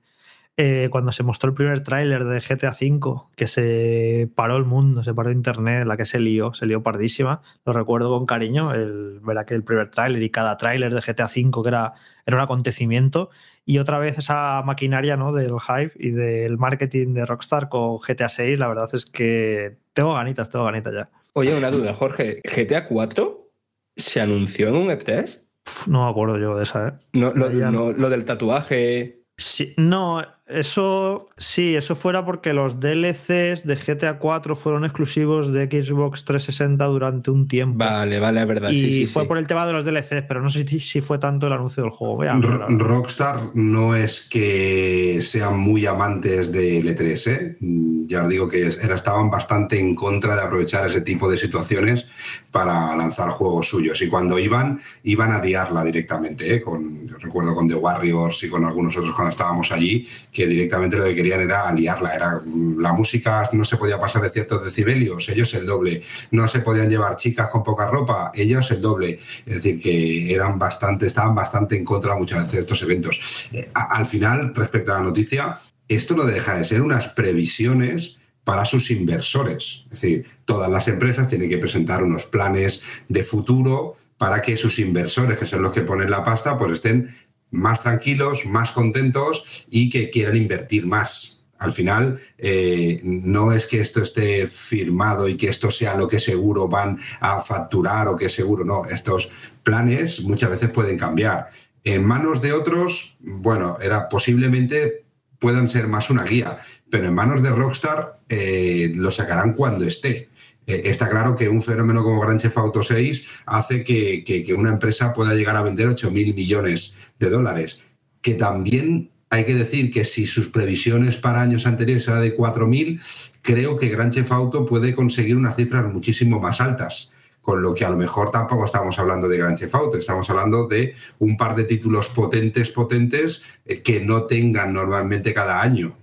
[0.59, 5.03] eh, cuando se mostró el primer tráiler de GTA V, que se paró el mundo,
[5.03, 7.43] se paró internet, la que se lió, se lió pardísima.
[7.67, 11.63] Lo recuerdo con cariño, el, ver aquel primer tráiler y cada tráiler de GTA V
[11.63, 11.93] que era,
[12.25, 13.29] era un acontecimiento.
[13.67, 15.33] Y otra vez esa maquinaria ¿no?
[15.33, 20.15] del hype y del marketing de Rockstar con GTA 6, la verdad es que tengo
[20.15, 21.11] ganitas, tengo ganitas ya.
[21.35, 22.41] Oye, una duda, Jorge.
[22.45, 23.51] ¿GTA 4
[23.95, 25.43] se anunció en un E3?
[25.67, 26.93] Uf, no me acuerdo yo de esa, ¿eh?
[27.13, 29.23] No, lo, Ya no, lo del tatuaje.
[29.37, 35.65] Sí, no, eso sí, eso fuera porque los DLCs de GTA 4 fueron exclusivos de
[35.67, 37.79] Xbox 360 durante un tiempo.
[37.79, 38.71] Vale, vale, es verdad.
[38.71, 39.29] y sí, sí, fue sí.
[39.29, 41.83] por el tema de los DLCs, pero no sé si, si fue tanto el anuncio
[41.83, 42.17] del juego.
[42.17, 42.35] Voy a.
[42.35, 47.57] Rockstar no es que sean muy amantes de L3, ¿eh?
[47.61, 51.37] Mm, ya os digo que era- estaban bastante en contra de aprovechar ese tipo de
[51.39, 52.07] situaciones
[52.53, 54.01] para lanzar juegos suyos.
[54.01, 56.55] Y cuando iban, iban a liarla directamente.
[56.55, 56.63] ¿eh?
[56.63, 60.99] Con, yo recuerdo con The Warriors y con algunos otros cuando estábamos allí, que directamente
[60.99, 62.15] lo que querían era liarla.
[62.15, 62.41] Era,
[62.79, 66.03] la música no se podía pasar de ciertos decibelios, ellos el doble.
[66.31, 69.19] No se podían llevar chicas con poca ropa, ellos el doble.
[69.47, 73.49] Es decir, que eran bastante, estaban bastante en contra muchas veces de estos eventos.
[73.51, 75.59] Eh, al final, respecto a la noticia,
[75.89, 79.85] esto no deja de ser unas previsiones para sus inversores.
[79.87, 84.79] Es decir, todas las empresas tienen que presentar unos planes de futuro para que sus
[84.79, 87.17] inversores, que son los que ponen la pasta, pues estén
[87.57, 91.37] más tranquilos, más contentos y que quieran invertir más.
[91.59, 96.21] Al final, eh, no es que esto esté firmado y que esto sea lo que
[96.21, 98.85] seguro van a facturar o que seguro no.
[98.85, 99.31] Estos
[99.63, 101.49] planes muchas veces pueden cambiar.
[101.83, 105.07] En manos de otros, bueno, era posiblemente
[105.39, 106.59] puedan ser más una guía,
[106.91, 110.29] pero en manos de Rockstar eh, lo sacarán cuando esté.
[110.67, 114.71] Eh, está claro que un fenómeno como Grand Theft Auto 6 hace que, que- una
[114.71, 117.83] empresa pueda llegar a vender 8 mil millones de dólares,
[118.21, 123.01] que también hay que decir que si sus previsiones para años anteriores eran de 4.000,
[123.43, 127.13] creo que Grand Theft Auto puede conseguir unas cifras muchísimo más altas.
[127.41, 130.67] Con lo que a lo mejor tampoco estamos hablando de Grand Theft Auto, estamos hablando
[130.67, 135.97] de un par de títulos potentes, potentes, eh, que no tengan normalmente cada año.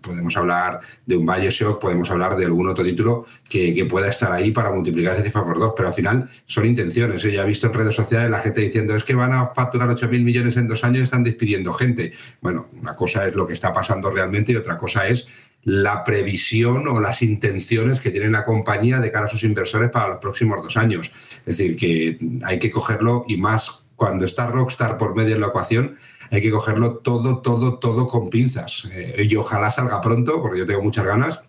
[0.00, 4.50] Podemos hablar de un Bioshock, podemos hablar de algún otro título que, pueda estar ahí
[4.50, 7.24] para multiplicar esa cifra por dos, pero al final son intenciones.
[7.24, 7.32] ¿eh?
[7.32, 10.22] Ya he visto en redes sociales la gente diciendo es que van a facturar 8.000
[10.22, 12.12] millones en dos años y están despidiendo gente.
[12.40, 15.28] Bueno, una cosa es lo que está pasando realmente y otra cosa es
[15.62, 20.08] la previsión o las intenciones que tiene la compañía de cara a sus inversores para
[20.08, 21.10] los próximos dos años.
[21.44, 25.48] Es decir, que hay que cogerlo y más cuando está Rockstar por medio de la
[25.48, 25.96] ecuación,
[26.30, 28.88] hay que cogerlo todo, todo, todo con pinzas.
[28.92, 31.40] Eh, y ojalá salga pronto, porque yo tengo muchas ganas.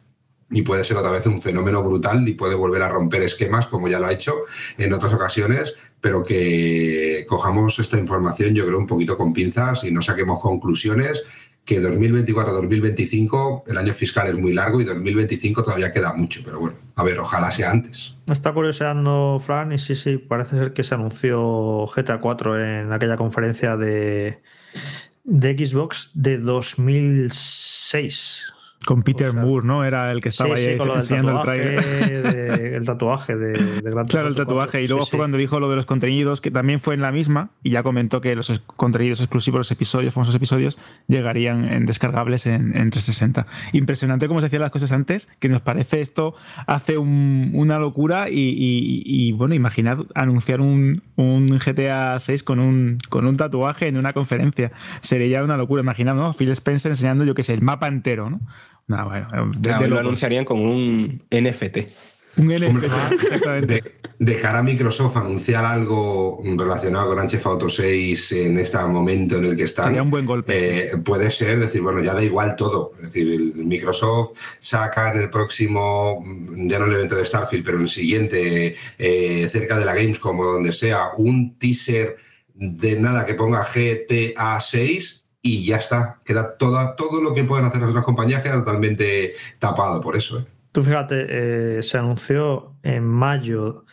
[0.50, 3.90] Y puede ser otra vez un fenómeno brutal y puede volver a romper esquemas, como
[3.90, 4.34] ya lo ha hecho
[4.78, 9.92] en otras ocasiones, pero que cojamos esta información, yo creo, un poquito con pinzas y
[9.92, 11.26] no saquemos conclusiones
[11.68, 16.78] que 2024-2025, el año fiscal es muy largo y 2025 todavía queda mucho, pero bueno,
[16.96, 18.16] a ver, ojalá sea antes.
[18.26, 22.94] Me está curioseando, Fran, y sí, sí, parece ser que se anunció GTA 4 en
[22.94, 24.42] aquella conferencia de,
[25.26, 28.54] de Xbox de 2006.
[28.86, 29.84] Con Peter Moore, ¿no?
[29.84, 31.84] Era el que estaba sí, ahí sí, enseñando el trailer.
[32.24, 33.52] de- el tatuaje de,
[33.82, 34.70] de Grand Claro, el tatuaje.
[34.72, 34.80] 4.
[34.82, 37.12] Y luego Sí, fue cuando dijo lo de los contenidos, que también fue en la
[37.12, 40.78] misma, y ya comentó que los contenidos exclusivos, los episodios, famosos episodios,
[41.08, 43.46] llegarían en descargables en, en 360.
[43.74, 46.36] Impresionante cómo se hacían las cosas antes, que nos parece esto
[46.68, 48.30] hace un- una locura.
[48.30, 53.88] Y, y- y, bueno, imaginad anunciar un, un GTA 6 con un, con un tatuaje
[53.88, 54.72] en una conferencia.
[55.02, 55.82] Sería ya una locura.
[55.82, 56.32] Imaginad, ¿no?
[56.34, 58.40] Phil Spencer enseñando, yo qué sé, el mapa entero, ¿no?
[58.88, 61.78] No, bueno, de, Claro, de lo anunciarían con un NFT.
[62.38, 63.74] Un NFT, exactamente.
[63.76, 69.38] De, de cara a Microsoft anunciar algo relacionado con Grand Auto 6 en este momento
[69.38, 69.88] en el que están.
[69.88, 72.92] Sería un buen golpe, eh, Puede ser decir, bueno, ya da igual todo.
[72.96, 76.24] Es decir, el Microsoft saca en el próximo,
[76.56, 80.40] ya no el evento de Starfield, pero en el siguiente, eh, cerca de la Gamescom
[80.40, 82.18] o donde sea, un teaser
[82.54, 85.17] de nada que ponga GTA 6
[85.48, 86.20] y ya está.
[86.26, 90.40] Queda todo, todo lo que pueden hacer las otras compañías queda totalmente tapado por eso.
[90.40, 90.46] ¿eh?
[90.72, 91.26] Tú fíjate,
[91.80, 93.86] eh, se anunció en mayo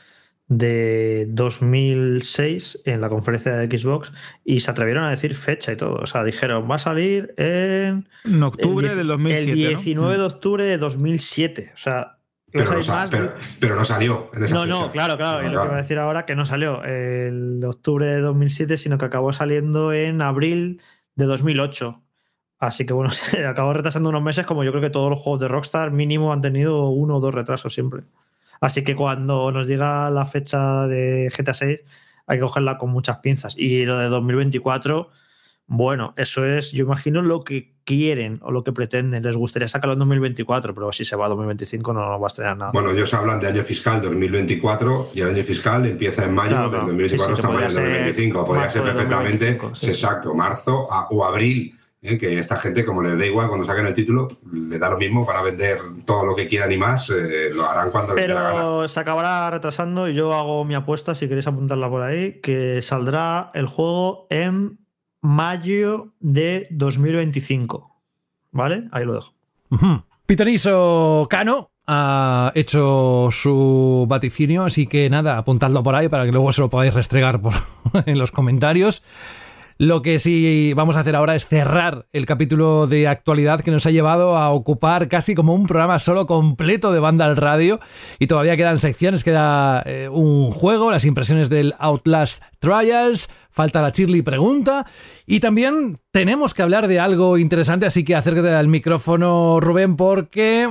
[0.49, 4.13] de 2006 en la conferencia de Xbox
[4.45, 5.97] y se atrevieron a decir fecha y todo.
[5.97, 8.09] O sea, dijeron, va a salir en...
[8.25, 9.51] En octubre el del 2007.
[9.53, 9.69] El ¿no?
[9.69, 11.71] 19 de octubre de 2007.
[11.75, 12.19] O sea,
[12.53, 14.75] Pero no, salir sa- más de- pero, pero no salió en esa No, fecha.
[14.75, 15.41] no, claro, claro.
[15.43, 18.77] No, es lo que iba a decir ahora que no salió el octubre de 2007,
[18.77, 20.81] sino que acabó saliendo en abril
[21.17, 22.03] de 2008.
[22.59, 25.41] Así que bueno, se acabó retrasando unos meses, como yo creo que todos los juegos
[25.41, 28.05] de Rockstar mínimo han tenido uno o dos retrasos siempre.
[28.61, 31.85] Así que cuando nos diga la fecha de GTA 6,
[32.27, 33.55] hay que cogerla con muchas pinzas.
[33.59, 35.11] Y lo de 2024,
[35.67, 39.23] bueno, eso es, yo imagino lo que quieren o lo que pretenden.
[39.23, 42.29] Les gustaría sacarlo en 2024, pero si se va a 2025 no nos va a
[42.29, 42.71] estrenar nada.
[42.73, 46.63] Bueno, ellos hablan de año fiscal 2024 y el año fiscal empieza en mayo Claro,
[46.65, 46.87] del claro.
[46.87, 48.45] 2024 Sí, sí, hasta mayo del ser 2025.
[48.45, 49.87] Podría ser perfectamente, 2025, sí.
[49.89, 51.75] exacto, marzo a- o abril.
[52.03, 52.19] ¿eh?
[52.19, 55.25] Que esta gente, como les da igual cuando saquen el título, le da lo mismo
[55.25, 58.43] para vender todo lo que quieran y más, eh, lo harán cuando les dé la
[58.43, 58.55] gana.
[58.55, 62.83] Pero se acabará retrasando y yo hago mi apuesta, si queréis apuntarla por ahí, que
[62.83, 64.79] saldrá el juego en
[65.25, 67.91] mayo de 2025.
[68.53, 68.89] ¿Vale?
[68.93, 69.35] Ahí lo dejo.
[70.27, 76.53] Pitoniso Cano ha hecho su vaticinio, así que nada, apuntadlo por ahí para que luego
[76.53, 77.55] se lo podáis restregar por,
[78.07, 79.03] en los comentarios.
[79.77, 83.87] Lo que sí vamos a hacer ahora es cerrar el capítulo de actualidad que nos
[83.87, 87.81] ha llevado a ocupar casi como un programa solo completo de banda al radio.
[88.21, 93.91] Y todavía quedan secciones, queda eh, un juego, las impresiones del Outlast Trials, falta la
[93.91, 94.87] Chirly pregunta.
[95.27, 100.69] Y también tenemos que hablar de algo interesante, así que acércate al micrófono, Rubén, porque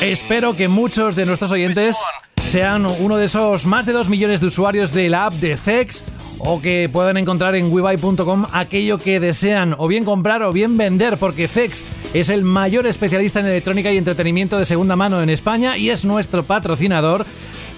[0.00, 1.96] espero que muchos de nuestros oyentes
[2.44, 6.04] sean uno de esos más de 2 millones de usuarios de la app de Zex
[6.38, 11.18] o que puedan encontrar en webuy.com aquello que desean o bien comprar o bien vender,
[11.18, 11.84] porque Zex
[12.14, 16.04] es el mayor especialista en electrónica y entretenimiento de segunda mano en España y es
[16.04, 17.26] nuestro patrocinador,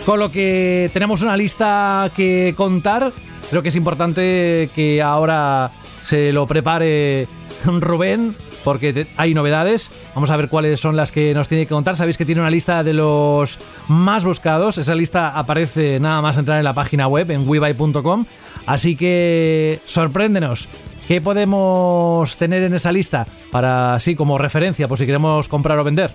[0.04, 3.12] con lo que tenemos una lista que contar.
[3.48, 5.70] Creo que es importante que ahora
[6.00, 7.26] se lo prepare
[7.64, 9.90] Rubén porque hay novedades.
[10.14, 11.96] Vamos a ver cuáles son las que nos tiene que contar.
[11.96, 13.58] Sabéis que tiene una lista de los
[13.88, 14.78] más buscados.
[14.78, 18.26] Esa lista aparece nada más entrar en la página web en webuy.com.
[18.66, 20.68] Así que sorpréndenos.
[21.08, 25.84] ¿Qué podemos tener en esa lista para así como referencia por si queremos comprar o
[25.84, 26.14] vender?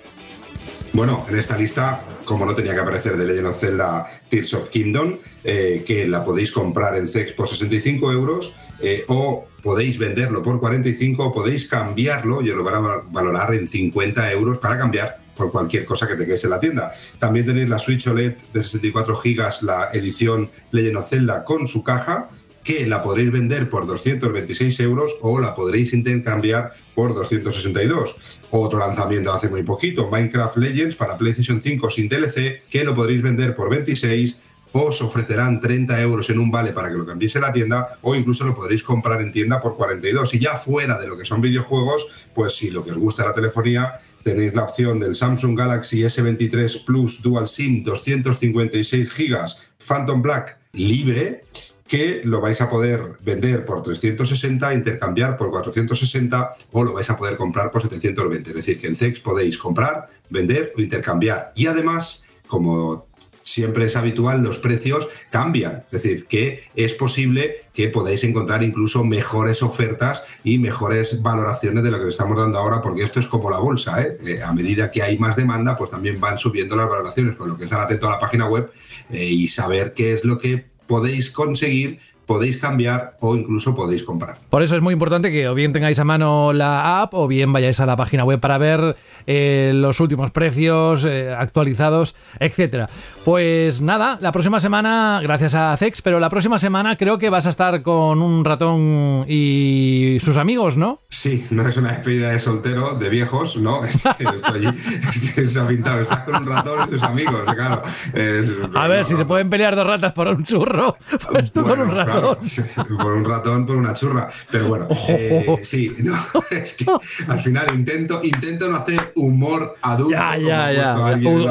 [0.93, 4.69] Bueno, en esta lista, como no tenía que aparecer de Legend of Zelda Tears of
[4.69, 10.43] Kingdom, eh, que la podéis comprar en CEX por 65 euros, eh, o podéis venderlo
[10.43, 14.77] por 45, o podéis cambiarlo, y os lo van a valorar en 50 euros para
[14.77, 16.91] cambiar por cualquier cosa que tengáis en la tienda.
[17.17, 21.83] También tenéis la Switch OLED de 64 GB, la edición Legend of Zelda con su
[21.83, 22.29] caja,
[22.63, 28.15] que la podréis vender por 226 euros o la podréis intercambiar por 262.
[28.51, 33.23] Otro lanzamiento hace muy poquito, Minecraft Legends para PlayStation 5 sin DLC, que lo podréis
[33.23, 34.37] vender por 26
[34.75, 38.13] os ofrecerán 30 euros en un vale para que lo cambiéis en la tienda o
[38.13, 40.33] incluso lo podréis comprar en tienda por 42.
[40.33, 43.33] Y ya fuera de lo que son videojuegos, pues si lo que os gusta la
[43.33, 49.37] telefonía, tenéis la opción del Samsung Galaxy S23 Plus Dual SIM 256 GB
[49.77, 51.41] Phantom Black libre
[51.87, 57.15] que lo vais a poder vender por 360, intercambiar por 460 o lo vais a
[57.15, 58.49] poder comprar por 720.
[58.49, 61.53] Es decir, que en CEX podéis comprar, vender o intercambiar.
[61.55, 63.07] Y además, como
[63.45, 65.85] siempre es habitual, los precios cambian.
[65.91, 71.91] Es decir, que es posible que podáis encontrar incluso mejores ofertas y mejores valoraciones de
[71.91, 74.01] lo que estamos dando ahora, porque esto es como la bolsa.
[74.01, 74.17] ¿eh?
[74.25, 77.55] Eh, a medida que hay más demanda, pues también van subiendo las valoraciones, con lo
[77.55, 78.71] que estar atento a la página web
[79.11, 84.37] eh, y saber qué es lo que podéis conseguir podéis cambiar o incluso podéis comprar.
[84.49, 87.51] Por eso es muy importante que o bien tengáis a mano la app o bien
[87.53, 88.95] vayáis a la página web para ver
[89.27, 92.89] eh, los últimos precios eh, actualizados, etcétera.
[93.23, 97.47] Pues nada, la próxima semana, gracias a Zex, pero la próxima semana creo que vas
[97.47, 101.01] a estar con un ratón y sus amigos, ¿no?
[101.09, 105.45] Sí, no es una despedida de soltero, de viejos, no, es que, estoy, es que
[105.45, 107.81] se ha pintado, estás con un ratón y sus amigos, claro.
[108.13, 110.97] Es, a ver, si se pueden pelear dos ratas por un churro,
[111.31, 112.14] pues tú con un ratón.
[112.21, 114.29] Por un ratón, por una churra.
[114.51, 116.15] Pero bueno, eh, sí, no,
[116.51, 116.85] es que
[117.27, 120.11] al final intento, intento no hacer humor adulto.
[120.11, 120.93] Ya, ya, ya.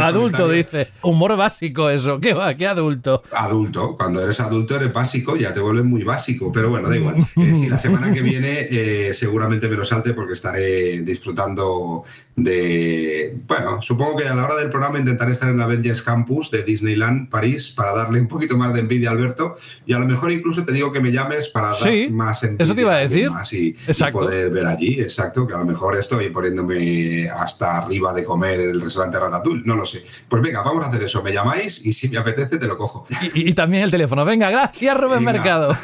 [0.07, 0.89] Adulto, dice.
[1.03, 2.21] Humor básico, eso.
[2.21, 2.55] ¿Qué va?
[2.55, 3.23] ¿Qué adulto?
[3.33, 3.97] Adulto.
[3.97, 6.51] Cuando eres adulto eres básico, ya te vuelves muy básico.
[6.53, 7.15] Pero bueno, da igual.
[7.45, 12.05] Eh, si la semana que viene eh, seguramente me lo salte porque estaré disfrutando
[12.37, 13.39] de.
[13.47, 16.63] Bueno, supongo que a la hora del programa intentaré estar en la Avengers Campus de
[16.63, 19.57] Disneyland París para darle un poquito más de envidia a Alberto
[19.87, 22.65] y a lo mejor incluso te digo que me llames para dar más envidia.
[22.65, 23.31] Eso te iba a decir.
[23.53, 23.75] y,
[24.11, 28.71] poder ver allí, exacto, que a lo mejor estoy poniéndome hasta arriba de comer en
[28.71, 30.03] el restaurante Ratatouille, no lo sé.
[30.29, 31.23] Pues venga, vamos a hacer eso.
[31.23, 33.07] Me llamáis y si me apetece te lo cojo.
[33.35, 34.25] Y, también el teléfono.
[34.25, 35.77] Venga, gracias Rubén Mercado.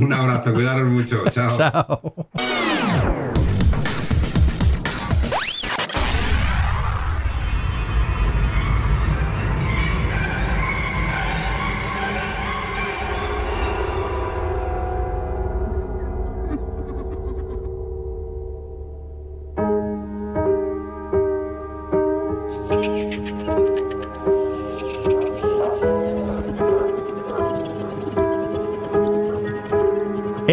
[0.00, 1.22] Un abrazo, cuidaros mucho.
[1.30, 1.48] Chao.
[1.48, 3.19] Chao.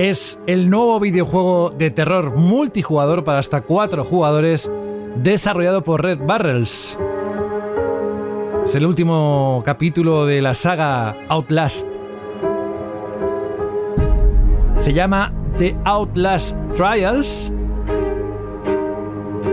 [0.09, 4.71] Es el nuevo videojuego de terror multijugador para hasta cuatro jugadores
[5.15, 6.97] desarrollado por Red Barrels.
[8.63, 11.88] Es el último capítulo de la saga Outlast.
[14.77, 17.51] Se llama The Outlast Trials.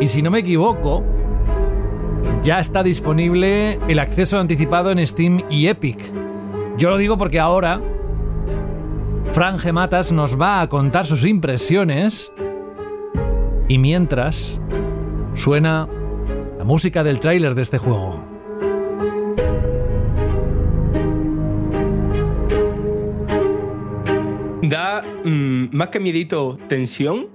[0.01, 1.03] Y si no me equivoco,
[2.43, 5.99] ya está disponible el acceso anticipado en Steam y Epic.
[6.77, 7.81] Yo lo digo porque ahora
[9.35, 12.33] Fran Gematas nos va a contar sus impresiones
[13.67, 14.61] y mientras
[15.35, 15.89] suena
[16.57, 18.25] la música del tráiler de este juego.
[24.63, 27.27] Da mm, más que miedito tensión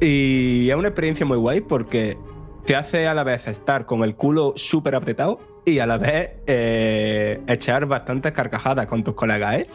[0.00, 2.16] y es una experiencia muy guay porque
[2.64, 6.30] te hace a la vez estar con el culo súper apretado y a la vez
[6.46, 9.66] eh, echar bastantes carcajadas con tus colegas, ¿eh?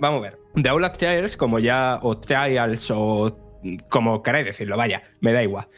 [0.00, 0.45] Vamos a ver.
[0.60, 3.60] The Outlast Trials, como ya, o Trials, o
[3.90, 5.68] como queráis decirlo, vaya, me da igual.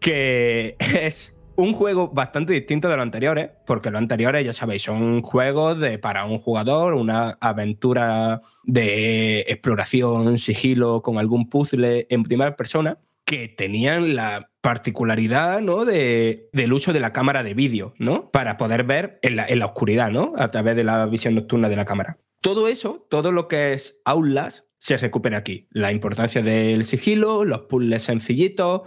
[0.00, 5.22] Que es un juego bastante distinto de los anteriores, porque los anteriores, ya sabéis, son
[5.22, 12.56] juegos de, para un jugador, una aventura de exploración, sigilo, con algún puzzle en primera
[12.56, 15.84] persona, que tenían la particularidad ¿no?
[15.84, 18.30] de, del uso de la cámara de vídeo, ¿no?
[18.30, 20.32] Para poder ver en la, en la oscuridad, ¿no?
[20.36, 22.18] A través de la visión nocturna de la cámara.
[22.44, 25.66] Todo eso, todo lo que es aulas, se recupera aquí.
[25.70, 28.82] La importancia del sigilo, los puzzles sencillitos.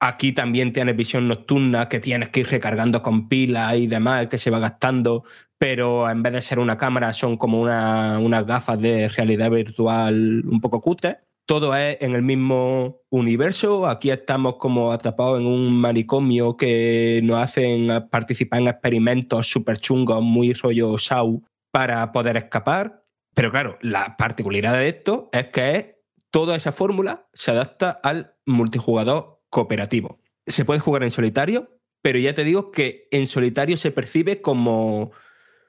[0.00, 4.38] Aquí también tienes visión nocturna que tienes que ir recargando con pila y demás, que
[4.38, 5.22] se va gastando,
[5.56, 10.42] pero en vez de ser una cámara son como una, unas gafas de realidad virtual
[10.44, 11.20] un poco cutre.
[11.46, 13.86] todo es en el mismo universo.
[13.86, 20.20] Aquí estamos como atrapados en un manicomio que nos hacen participar en experimentos súper chungos,
[20.22, 21.40] muy rollo Shaw,
[21.76, 23.04] para poder escapar.
[23.34, 26.00] Pero claro, la particularidad de esto es que
[26.30, 30.18] toda esa fórmula se adapta al multijugador cooperativo.
[30.46, 35.12] Se puede jugar en solitario, pero ya te digo que en solitario se percibe como,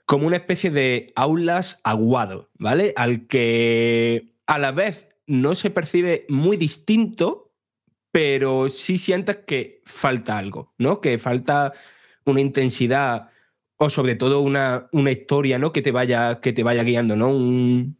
[0.05, 2.93] como una especie de aulas aguado, ¿vale?
[2.95, 7.53] Al que a la vez no se percibe muy distinto,
[8.13, 11.01] pero sí sientes que falta algo, ¿no?
[11.01, 11.73] Que falta
[12.23, 13.27] una intensidad
[13.77, 15.71] o sobre todo una, una historia, ¿no?
[15.71, 17.29] Que te vaya, que te vaya guiando, ¿no?
[17.29, 17.97] Un,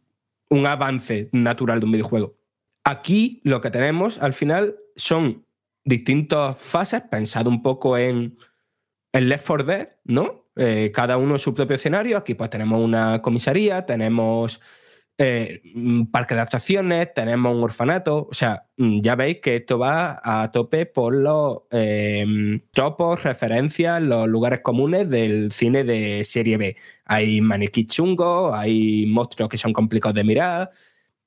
[0.50, 2.36] un avance natural de un videojuego.
[2.84, 5.46] Aquí lo que tenemos al final son
[5.84, 8.36] distintas fases, pensado un poco en,
[9.12, 10.48] en Left 4 Dead, ¿no?
[10.56, 12.16] Eh, cada uno su propio escenario.
[12.16, 14.60] Aquí pues tenemos una comisaría, tenemos
[15.18, 18.28] eh, un parque de atracciones, tenemos un orfanato.
[18.30, 24.00] O sea, mm, ya veis que esto va a tope por los eh, topos, referencias,
[24.00, 26.76] los lugares comunes del cine de serie B.
[27.04, 30.70] Hay maniquí chungos, hay monstruos que son complicados de mirar.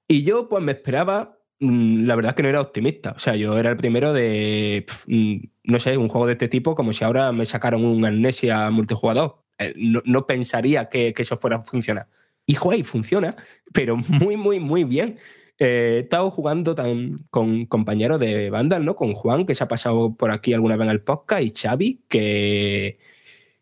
[0.07, 1.37] Y yo, pues, me esperaba.
[1.59, 3.11] mm, La verdad es que no era optimista.
[3.15, 4.85] O sea, yo era el primero de.
[5.07, 8.69] mm, No sé, un juego de este tipo, como si ahora me sacaron un Amnesia
[8.71, 9.43] multijugador.
[9.59, 12.07] Eh, No, no pensaría que, que eso fuera a funcionar.
[12.45, 13.35] Y joder, funciona,
[13.73, 15.17] pero muy, muy, muy bien.
[15.59, 18.95] Eh, he estado jugando tan, con compañeros de Vandal, ¿no?
[18.95, 22.03] Con Juan, que se ha pasado por aquí alguna vez en el podcast, y Xavi,
[22.09, 22.99] que,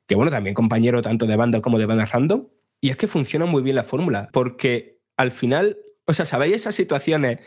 [0.07, 2.47] que bueno, también compañero tanto de Vandal como de Vandal Random.
[2.81, 6.76] Y es que funciona muy bien la fórmula, porque al final, o sea, ¿sabéis esas
[6.76, 7.39] situaciones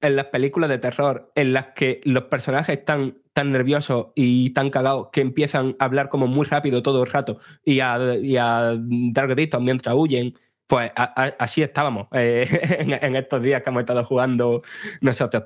[0.00, 4.70] en las películas de terror en las que los personajes están tan nerviosos y tan
[4.70, 8.76] cagados que empiezan a hablar como muy rápido todo el rato y a, y a
[8.78, 10.34] dar gritos mientras huyen?
[10.66, 12.46] Pues a- así estábamos eh,
[13.02, 14.62] en, estos días que hemos estado jugando
[15.00, 15.44] nosotros.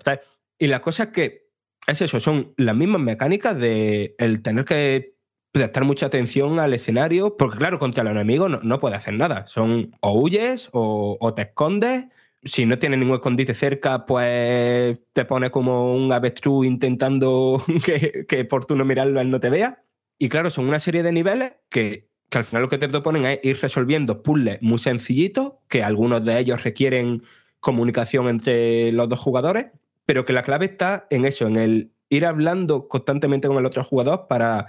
[0.58, 1.50] Y la cosa es que
[1.86, 5.16] es eso, son las mismas mecánicas de el tener que
[5.52, 9.46] prestar mucha atención al escenario, porque claro, contra los enemigos no, no puedes hacer nada.
[9.46, 12.06] Son o huyes o, o te escondes.
[12.42, 18.44] Si no tienes ningún escondite cerca, pues te pones como un avestruz intentando que, que
[18.44, 19.84] por tú no mirarlo él no te vea.
[20.18, 23.26] Y claro, son una serie de niveles que, que al final lo que te proponen
[23.26, 27.22] es ir resolviendo puzzles muy sencillitos, que algunos de ellos requieren
[27.60, 29.66] comunicación entre los dos jugadores,
[30.06, 33.84] pero que la clave está en eso, en el ir hablando constantemente con el otro
[33.84, 34.66] jugador para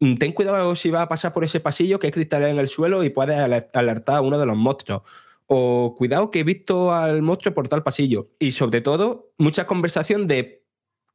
[0.00, 2.68] mm, ten cuidado si vas a pasar por ese pasillo que hay cristales en el
[2.68, 5.02] suelo y puedes aler- alertar a uno de los monstruos.
[5.46, 8.30] O cuidado que he visto al monstruo por tal pasillo.
[8.38, 10.62] Y sobre todo, mucha conversación de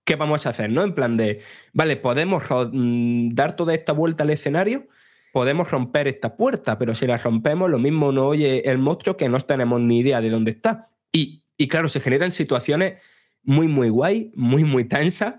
[0.05, 0.83] qué vamos a hacer, ¿no?
[0.83, 1.41] En plan de,
[1.71, 4.87] vale, podemos mm, dar toda esta vuelta al escenario,
[5.33, 9.27] podemos romper esta puerta, pero si la rompemos, lo mismo no oye el monstruo que
[9.27, 10.91] no tenemos ni idea de dónde está.
[11.11, 13.01] Y, y claro, se generan situaciones
[13.41, 15.35] muy, muy guay, muy, muy tensas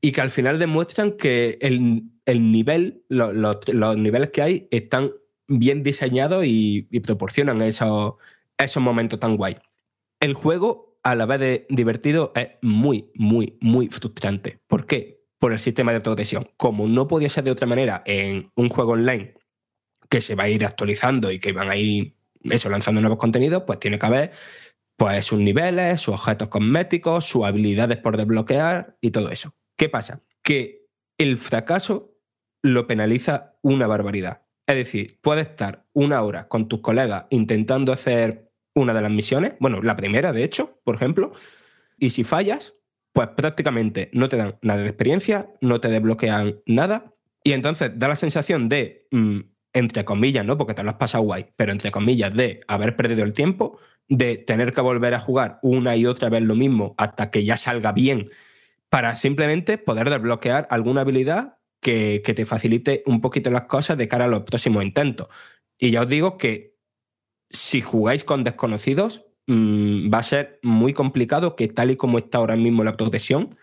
[0.00, 3.56] y que al final demuestran que el, el nivel, lo- los,
[3.96, 5.12] niveles que hay están
[5.46, 8.14] bien diseñados y, y proporcionan esos,
[8.58, 9.56] esos momentos tan guay.
[10.18, 14.58] El juego, a la vez de divertido, es muy, muy, muy frustrante.
[14.66, 15.17] ¿Por qué?
[15.38, 16.50] Por el sistema de progresión.
[16.56, 19.34] Como no podía ser de otra manera en un juego online
[20.08, 23.78] que se va a ir actualizando y que van a ir lanzando nuevos contenidos, pues
[23.78, 24.32] tiene que haber
[24.96, 29.54] pues, sus niveles, sus objetos cosméticos, sus habilidades por desbloquear y todo eso.
[29.76, 30.22] ¿Qué pasa?
[30.42, 30.86] Que
[31.18, 32.16] el fracaso
[32.62, 34.42] lo penaliza una barbaridad.
[34.66, 39.54] Es decir, puedes estar una hora con tus colegas intentando hacer una de las misiones,
[39.60, 41.32] bueno, la primera de hecho, por ejemplo,
[41.96, 42.74] y si fallas,
[43.18, 48.06] pues prácticamente no te dan nada de experiencia, no te desbloquean nada, y entonces da
[48.06, 49.40] la sensación de, mm,
[49.72, 50.56] entre comillas, ¿no?
[50.56, 54.36] Porque te lo has pasado guay, pero entre comillas, de haber perdido el tiempo, de
[54.36, 57.90] tener que volver a jugar una y otra vez lo mismo hasta que ya salga
[57.90, 58.30] bien,
[58.88, 64.06] para simplemente poder desbloquear alguna habilidad que, que te facilite un poquito las cosas de
[64.06, 65.26] cara a los próximos intentos.
[65.76, 66.76] Y ya os digo que
[67.50, 72.38] si jugáis con desconocidos, mm, va a ser muy complicado que tal y como está
[72.38, 73.56] ahora mismo la progresión,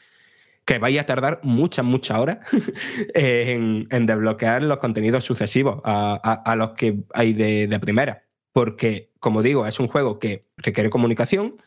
[0.66, 2.40] que vaya a tardar muchas, muchas horas
[3.14, 8.24] en, desbloquear los contenidos sucesivos a, los que hay de, de primera.
[8.52, 11.58] Porque, como digo, es un juego que requiere comunicación,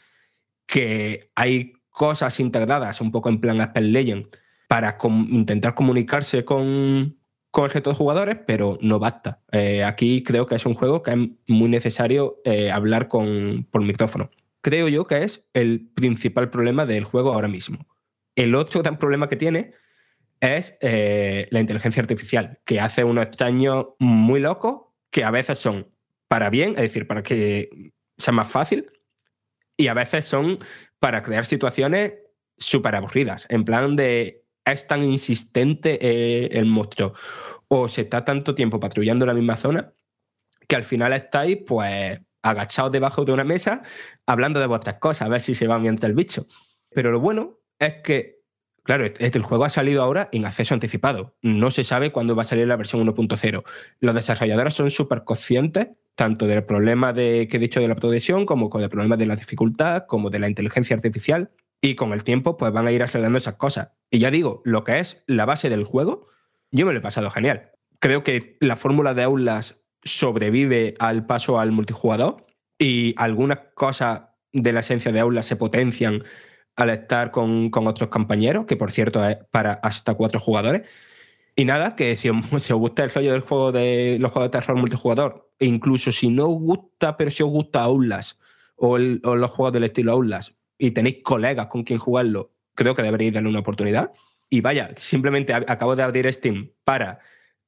[0.66, 4.26] que hay cosas integradas un poco en plan Spell Legend
[4.68, 7.17] para intentar comunicarse con,
[7.50, 9.42] con el resto de jugadores, pero no basta.
[9.52, 13.82] Eh, aquí creo que es un juego que es muy necesario eh, hablar con, por
[13.82, 14.30] micrófono.
[14.60, 17.86] Creo yo que es el principal problema del juego ahora mismo.
[18.36, 19.72] El otro gran problema que tiene
[20.40, 25.88] es eh, la inteligencia artificial, que hace unos extraños muy locos que a veces son
[26.28, 28.90] para bien, es decir, para que sea más fácil,
[29.76, 30.58] y a veces son
[30.98, 32.14] para crear situaciones
[32.58, 33.46] súper aburridas.
[33.48, 34.37] En plan de
[34.72, 37.14] es tan insistente eh, el monstruo
[37.68, 39.92] o se está tanto tiempo patrullando la misma zona
[40.66, 43.82] que al final estáis pues agachados debajo de una mesa
[44.26, 46.46] hablando de vuestras cosas, a ver si se va mientras el bicho.
[46.90, 48.42] Pero lo bueno es que,
[48.82, 51.36] claro, el juego ha salido ahora en acceso anticipado.
[51.42, 53.64] No se sabe cuándo va a salir la versión 1.0.
[54.00, 58.44] Los desarrolladores son súper conscientes tanto del problema de, que he dicho de la progresión,
[58.44, 61.52] como con el problema de la dificultad, como de la inteligencia artificial.
[61.80, 63.92] Y con el tiempo, pues van a ir arreglando esas cosas.
[64.10, 66.28] Y ya digo, lo que es la base del juego,
[66.70, 67.70] yo me lo he pasado genial.
[68.00, 72.46] Creo que la fórmula de aulas sobrevive al paso al multijugador
[72.78, 74.22] y algunas cosas
[74.52, 76.24] de la esencia de aulas se potencian
[76.76, 80.82] al estar con, otros compañeros, que por cierto es para hasta cuatro jugadores.
[81.56, 84.76] Y nada, que si os, gusta el rollo del juego de los juegos de terror
[84.76, 88.38] multijugador, e incluso si no os gusta, pero si os gusta Aulas
[88.76, 93.02] o, o los juegos del estilo Aulas y tenéis colegas con quien jugarlo, creo que
[93.02, 94.12] deberíais darle una oportunidad.
[94.48, 97.18] Y vaya, simplemente acabo de abrir Steam para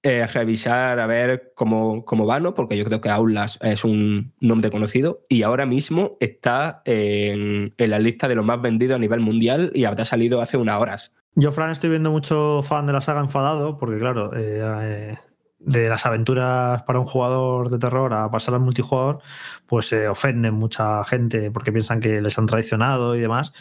[0.02, 2.54] eh, revisar a ver cómo, cómo va, ¿no?
[2.54, 7.98] Porque yo creo que Aulas es un nombre conocido y ahora mismo está en, la
[7.98, 11.12] lista de los más vendidos a nivel mundial y habrá salido hace unas horas.
[11.34, 15.18] Yo, Fran, estoy viendo mucho fan de la saga enfadado, porque claro, eh, eh,
[15.60, 19.20] de las aventuras para un jugador de terror a pasar al multijugador,
[19.66, 23.52] pues se ofenden mucha gente porque piensan que les han traicionado y demás.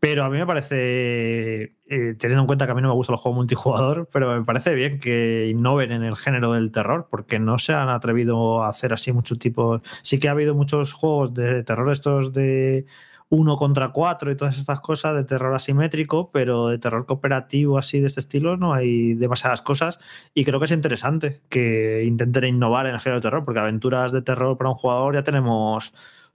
[0.00, 3.14] Pero a mí me parece, eh, teniendo en cuenta que a mí no me gustan
[3.14, 7.38] los juegos multijugador, pero me parece bien que innoven en el género del terror, porque
[7.38, 9.80] no se han atrevido a hacer así muchos tipos.
[10.02, 12.86] Sí que ha habido muchos juegos de terror estos de
[13.34, 18.00] uno contra cuatro y todas estas cosas de terror asimétrico, pero de terror cooperativo así
[18.00, 19.98] de este estilo no hay demasiadas cosas
[20.34, 24.12] y creo que es interesante que intenten innovar en el género de terror, porque aventuras
[24.12, 25.92] de terror para un jugador ya tenemos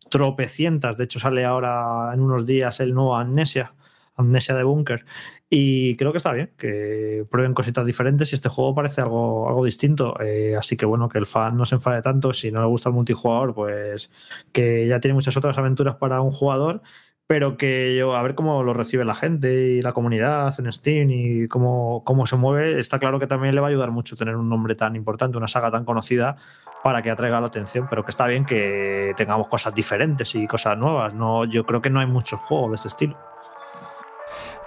[0.09, 3.73] tropecientas, de hecho sale ahora en unos días el nuevo Amnesia,
[4.19, 5.05] Amnesia de Bunker.
[5.49, 9.65] Y creo que está bien, que prueben cositas diferentes y este juego parece algo, algo
[9.65, 10.19] distinto.
[10.21, 12.33] Eh, así que bueno, que el fan no se enfade tanto.
[12.33, 14.11] Si no le gusta el multijugador, pues
[14.51, 16.81] que ya tiene muchas otras aventuras para un jugador,
[17.27, 21.09] pero que yo, a ver cómo lo recibe la gente y la comunidad en Steam
[21.11, 22.79] y cómo, cómo se mueve.
[22.79, 25.47] Está claro que también le va a ayudar mucho tener un nombre tan importante, una
[25.47, 26.37] saga tan conocida,
[26.83, 30.77] para que atraiga la atención, pero que está bien que tengamos cosas diferentes y cosas
[30.77, 31.13] nuevas.
[31.13, 33.17] No, yo creo que no hay muchos juegos de este estilo.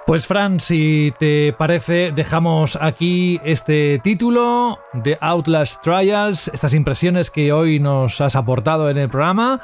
[0.06, 7.52] Pues Fran, si te parece, dejamos aquí este título de Outlast Trials, estas impresiones que
[7.52, 9.60] hoy nos has aportado en el programa.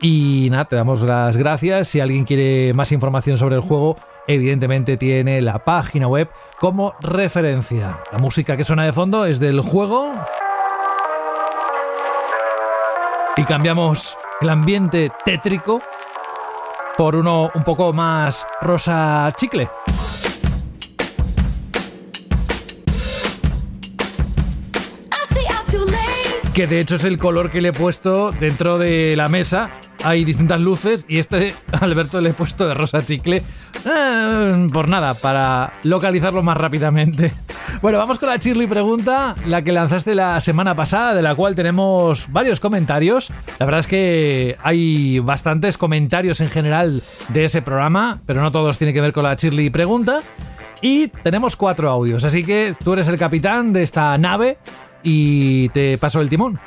[0.00, 1.88] Y nada, te damos las gracias.
[1.88, 3.96] Si alguien quiere más información sobre el juego,
[4.26, 8.00] evidentemente tiene la página web como referencia.
[8.10, 10.14] La música que suena de fondo es del juego.
[13.36, 15.82] Y cambiamos el ambiente tétrico
[16.96, 19.68] por uno un poco más rosa chicle.
[26.52, 29.70] Que de hecho es el color que le he puesto dentro de la mesa.
[30.04, 33.42] Hay distintas luces y este Alberto le he puesto de rosa chicle.
[33.84, 37.32] Eh, por nada, para localizarlo más rápidamente.
[37.82, 41.54] Bueno, vamos con la Chirly pregunta, la que lanzaste la semana pasada, de la cual
[41.54, 43.30] tenemos varios comentarios.
[43.58, 48.78] La verdad es que hay bastantes comentarios en general de ese programa, pero no todos
[48.78, 50.22] tienen que ver con la Chirly pregunta.
[50.80, 54.56] Y tenemos cuatro audios, así que tú eres el capitán de esta nave
[55.02, 56.58] y te paso el timón.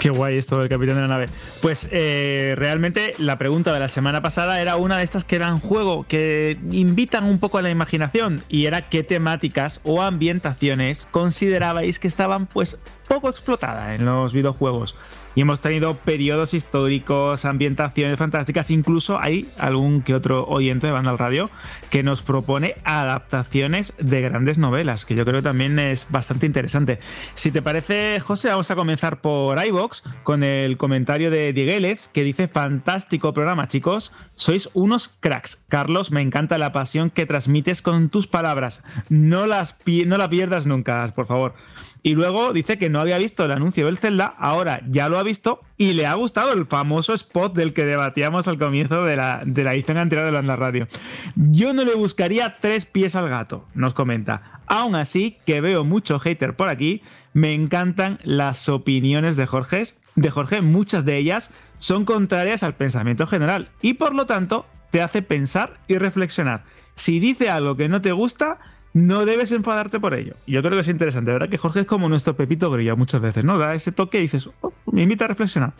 [0.00, 1.26] Qué guay esto del capitán de la nave.
[1.60, 5.60] Pues eh, realmente la pregunta de la semana pasada era una de estas que eran
[5.60, 11.98] juego, que invitan un poco a la imaginación y era qué temáticas o ambientaciones considerabais
[11.98, 14.96] que estaban pues poco explotadas en los videojuegos
[15.34, 21.10] y hemos tenido periodos históricos, ambientaciones fantásticas, incluso hay algún que otro oyente de Banda
[21.10, 21.50] al Radio
[21.90, 26.98] que nos propone adaptaciones de grandes novelas, que yo creo que también es bastante interesante.
[27.34, 32.24] Si te parece, José, vamos a comenzar por iBox con el comentario de Dieguelez que
[32.24, 34.12] dice: Fantástico programa, chicos.
[34.34, 35.64] Sois unos cracks.
[35.68, 38.82] Carlos, me encanta la pasión que transmites con tus palabras.
[39.08, 39.76] No, las,
[40.06, 41.54] no la pierdas nunca, por favor.
[42.02, 45.22] Y luego dice que no había visto el anuncio del Zelda, ahora ya lo ha
[45.22, 49.42] visto y le ha gustado el famoso spot del que debatíamos al comienzo de la,
[49.46, 50.88] de la edición anterior de la Radio.
[51.36, 54.60] Yo no le buscaría tres pies al gato, nos comenta.
[54.66, 57.02] Aún así, que veo mucho hater por aquí,
[57.34, 59.82] me encantan las opiniones de Jorge.
[60.14, 65.02] De Jorge, muchas de ellas son contrarias al pensamiento general y por lo tanto te
[65.02, 66.64] hace pensar y reflexionar.
[66.94, 68.58] Si dice algo que no te gusta,
[68.94, 70.34] no debes enfadarte por ello.
[70.46, 71.48] Yo creo que es interesante, ¿verdad?
[71.48, 73.58] Que Jorge es como nuestro Pepito Grillo muchas veces, ¿no?
[73.58, 75.72] Da ese toque y dices, oh, me invita a reflexionar.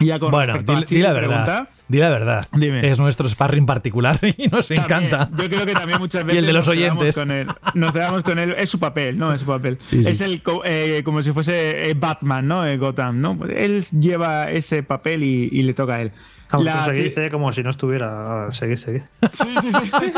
[0.00, 1.44] Ya con Bueno, a di, la di la siguiente verdad.
[1.44, 2.44] pregunta, Di la verdad.
[2.52, 2.88] Dime.
[2.88, 5.28] Es nuestro sparring particular y nos también, encanta.
[5.36, 6.38] Yo creo que también muchas Y veces.
[6.40, 7.16] el de los oyentes.
[7.16, 8.54] Con él, nos quedamos con él.
[8.58, 9.32] Es su papel, ¿no?
[9.34, 9.78] Es su papel.
[9.86, 10.10] Sí, sí.
[10.10, 12.64] Es el eh, como si fuese eh, Batman, ¿no?
[12.66, 13.38] Eh, Gotham, ¿no?
[13.48, 16.12] Él lleva ese papel y, y le toca a él.
[16.60, 18.46] La se dice como si no estuviera.
[18.52, 19.02] Seguir, seguir.
[19.32, 19.90] Sí, sí, sí.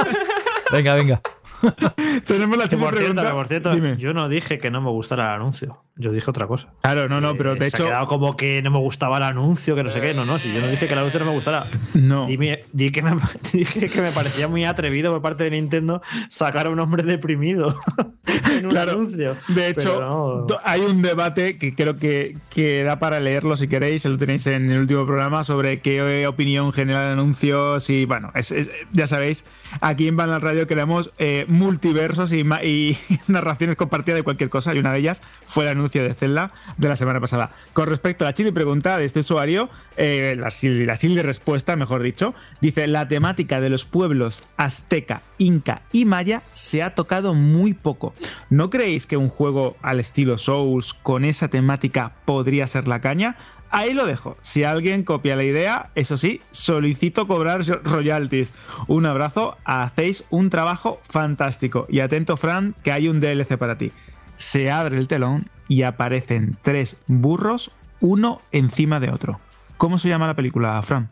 [0.72, 1.20] Venga, venga.
[2.27, 3.23] Tenemos la chile por cierto, pregunta.
[3.24, 3.97] que por cierto, Dime.
[3.97, 5.85] yo no dije que no me gustara el anuncio.
[5.97, 6.69] Yo dije otra cosa.
[6.83, 7.83] Claro, no, no, pero de Se hecho.
[7.83, 10.15] ha quedado como que no me gustaba el anuncio, que no sé qué.
[10.15, 11.69] No, no, si yo no dije que el anuncio no me gustara.
[11.93, 12.27] No.
[12.27, 13.11] Dime- di que me,
[13.53, 17.75] dije que me parecía muy atrevido por parte de Nintendo sacar a un hombre deprimido
[18.51, 18.93] en un Claro.
[18.93, 19.37] anuncio.
[19.49, 20.47] De hecho, no.
[20.65, 24.71] hay un debate que creo que, que da para leerlo si queréis, lo tenéis en
[24.71, 27.77] el último programa, sobre qué opinión genera el anuncio.
[27.89, 29.45] Y bueno, es- es- ya sabéis,
[29.83, 34.79] aquí en Banal Radio creamos eh, multiversos y, y narraciones compartidas de cualquier cosa, y
[34.79, 37.51] una de ellas fue el anuncio de Zelda de la semana pasada.
[37.73, 40.51] Con respecto a la chile pregunta de este usuario, eh, la,
[40.83, 46.83] la respuesta, mejor dicho, dice: La temática de los pueblos azteca, inca y maya se
[46.83, 48.15] ha tocado muy poco.
[48.49, 53.37] ¿No creéis que un juego al estilo Souls con esa temática podría ser la caña?
[53.71, 54.37] Ahí lo dejo.
[54.41, 58.53] Si alguien copia la idea, eso sí, solicito cobrar royalties.
[58.89, 61.87] Un abrazo, hacéis un trabajo fantástico.
[61.89, 63.93] Y atento, Fran, que hay un DLC para ti.
[64.41, 69.39] Se abre el telón y aparecen tres burros, uno encima de otro.
[69.77, 71.11] ¿Cómo se llama la película, Fran?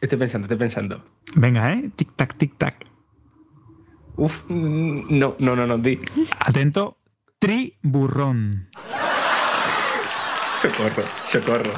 [0.00, 1.04] Estoy pensando, estoy pensando.
[1.34, 1.90] Venga, ¿eh?
[1.96, 2.76] Tic-tac, tic-tac.
[4.14, 5.98] Uf, no, no, no, no, di.
[6.38, 6.96] Atento,
[7.40, 8.68] triburrón.
[10.62, 11.72] Socorro, socorro.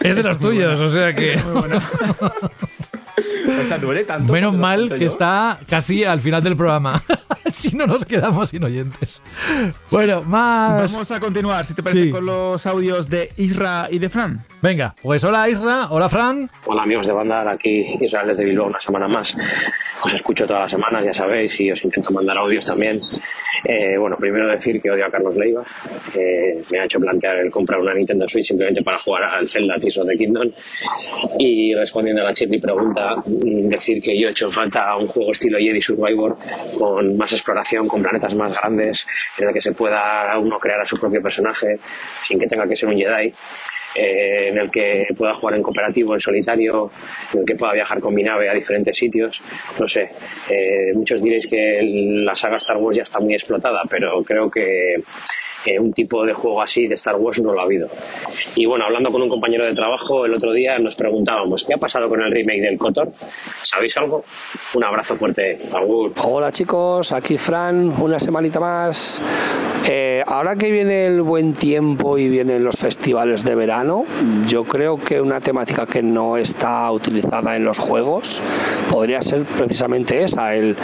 [0.00, 1.38] Es de los tuyos, o sea que.
[3.62, 4.32] O sea, duele tanto.
[4.32, 5.06] Menos mal que yo.
[5.06, 7.02] está casi al final del programa.
[7.52, 9.22] si no nos quedamos sin oyentes.
[9.90, 10.92] Bueno, más.
[10.92, 12.10] Vamos a continuar, si te parece, Sí.
[12.10, 14.44] con los audios de Isra y de Fran.
[14.64, 16.48] Venga, pues hola Isra, hola Fran.
[16.64, 19.36] Hola amigos de banda, aquí Israel desde Bilbao una semana más.
[20.02, 22.98] Os escucho todas las semanas, ya sabéis, y os intento mandar audios también.
[23.66, 25.62] Eh, bueno, primero decir que odio a Carlos Leiva.
[26.14, 29.78] que me ha hecho plantear el comprar una Nintendo Switch simplemente para jugar al Zelda
[29.78, 30.50] Tears of the Kingdom.
[31.38, 35.32] Y respondiendo a la Chippy pregunta, mm, decir que yo he hecho falta un juego
[35.32, 36.38] estilo Jedi Survivor
[36.78, 40.86] con más exploración, con planetas más grandes, en el que se pueda uno crear a
[40.86, 41.78] su propio personaje
[42.26, 43.30] sin que tenga que ser un Jedi
[43.94, 46.90] eh, en el que pueda jugar en cooperativo, en solitario,
[47.32, 49.42] en el que pueda viajar con mi nave a diferentes sitios.
[49.78, 50.10] No sé,
[50.50, 54.96] eh, muchos diréis que la saga Star Wars ya está muy explotada, pero creo que
[55.66, 57.88] eh, un tipo de juego así de Star Wars no lo ha habido.
[58.54, 61.78] Y bueno, hablando con un compañero de trabajo el otro día nos preguntábamos, ¿qué ha
[61.78, 63.12] pasado con el remake del Cotor?
[63.62, 64.24] ¿Sabéis algo?
[64.74, 65.58] Un abrazo fuerte.
[65.72, 66.12] Agur.
[66.22, 69.20] Hola chicos, aquí Fran, una semanita más.
[69.86, 74.06] Eh, ahora que viene el buen tiempo y vienen los festivales de verano,
[74.46, 78.40] yo creo que una temática que no está utilizada en los juegos
[78.90, 80.76] podría ser precisamente esa, el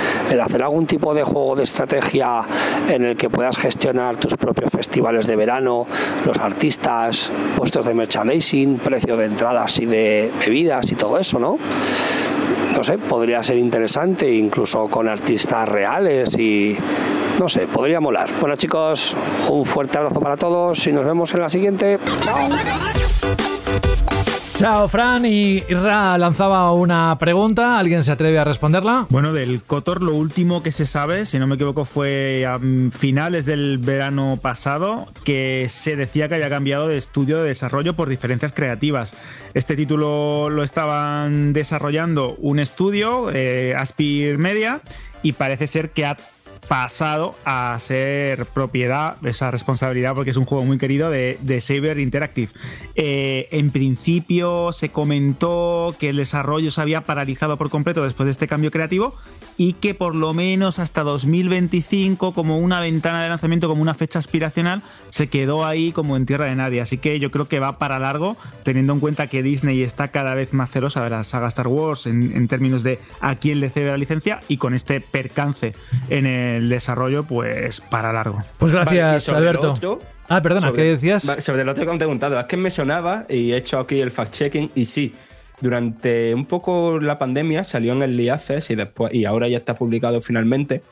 [0.42, 2.42] hacer algún tipo de juego de estrategia
[2.90, 5.86] en el que puedas gestionar tus propios festivales de verano,
[6.24, 11.58] los artistas, puestos de merchandising, precio de entradas y de bebidas y todo eso, ¿no?
[12.76, 16.76] no sé, podría ser interesante, incluso con artistas reales y
[17.38, 18.30] no sé, podría molar.
[18.40, 19.14] Bueno chicos,
[19.48, 21.98] un fuerte abrazo para todos y nos vemos en la siguiente.
[22.20, 22.48] Chao.
[24.60, 29.06] Chao Fran y Isra lanzaba una pregunta, ¿alguien se atreve a responderla?
[29.08, 32.60] Bueno, del Cotor lo último que se sabe, si no me equivoco, fue a
[32.90, 38.10] finales del verano pasado, que se decía que había cambiado de estudio de desarrollo por
[38.10, 39.14] diferencias creativas.
[39.54, 44.82] Este título lo estaban desarrollando un estudio, eh, Aspir Media,
[45.22, 46.18] y parece ser que ha
[46.70, 51.98] pasado a ser propiedad, esa responsabilidad, porque es un juego muy querido de, de Saber
[51.98, 52.52] Interactive.
[52.94, 58.30] Eh, en principio se comentó que el desarrollo se había paralizado por completo después de
[58.30, 59.16] este cambio creativo
[59.62, 64.18] y que por lo menos hasta 2025, como una ventana de lanzamiento, como una fecha
[64.18, 64.80] aspiracional,
[65.10, 66.80] se quedó ahí como en tierra de nadie.
[66.80, 70.34] Así que yo creo que va para largo, teniendo en cuenta que Disney está cada
[70.34, 73.68] vez más celosa de la saga Star Wars en, en términos de a quién le
[73.68, 75.74] cede la licencia y con este percance
[76.08, 78.38] en el desarrollo, pues para largo.
[78.56, 79.72] Pues Vale, gracias, el Alberto.
[79.74, 80.00] otro,
[80.30, 81.22] ah, perdona, sobre- ¿qué decías?
[81.40, 84.00] Sobre lo otro que me he preguntado, es que me sonaba y he hecho aquí
[84.00, 85.12] el fact-checking y sí,
[85.60, 89.58] durante un poco la pandemia salió en el Early Access y, después, y ahora ya
[89.58, 90.82] está publicado finalmente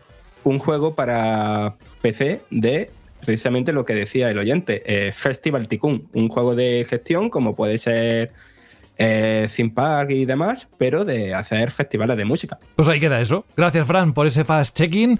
[0.45, 2.91] un juego para PC de
[3.21, 7.79] precisamente lo que decía el oyente, eh, Festival Tycoon, un juego de gestión como puede
[7.79, 8.33] ser
[8.97, 9.49] eh,
[10.09, 12.59] y demás, pero de hacer festivales de música.
[12.77, 13.45] Pues ahí queda eso.
[13.57, 15.19] Gracias, Fran, por ese fast check-in.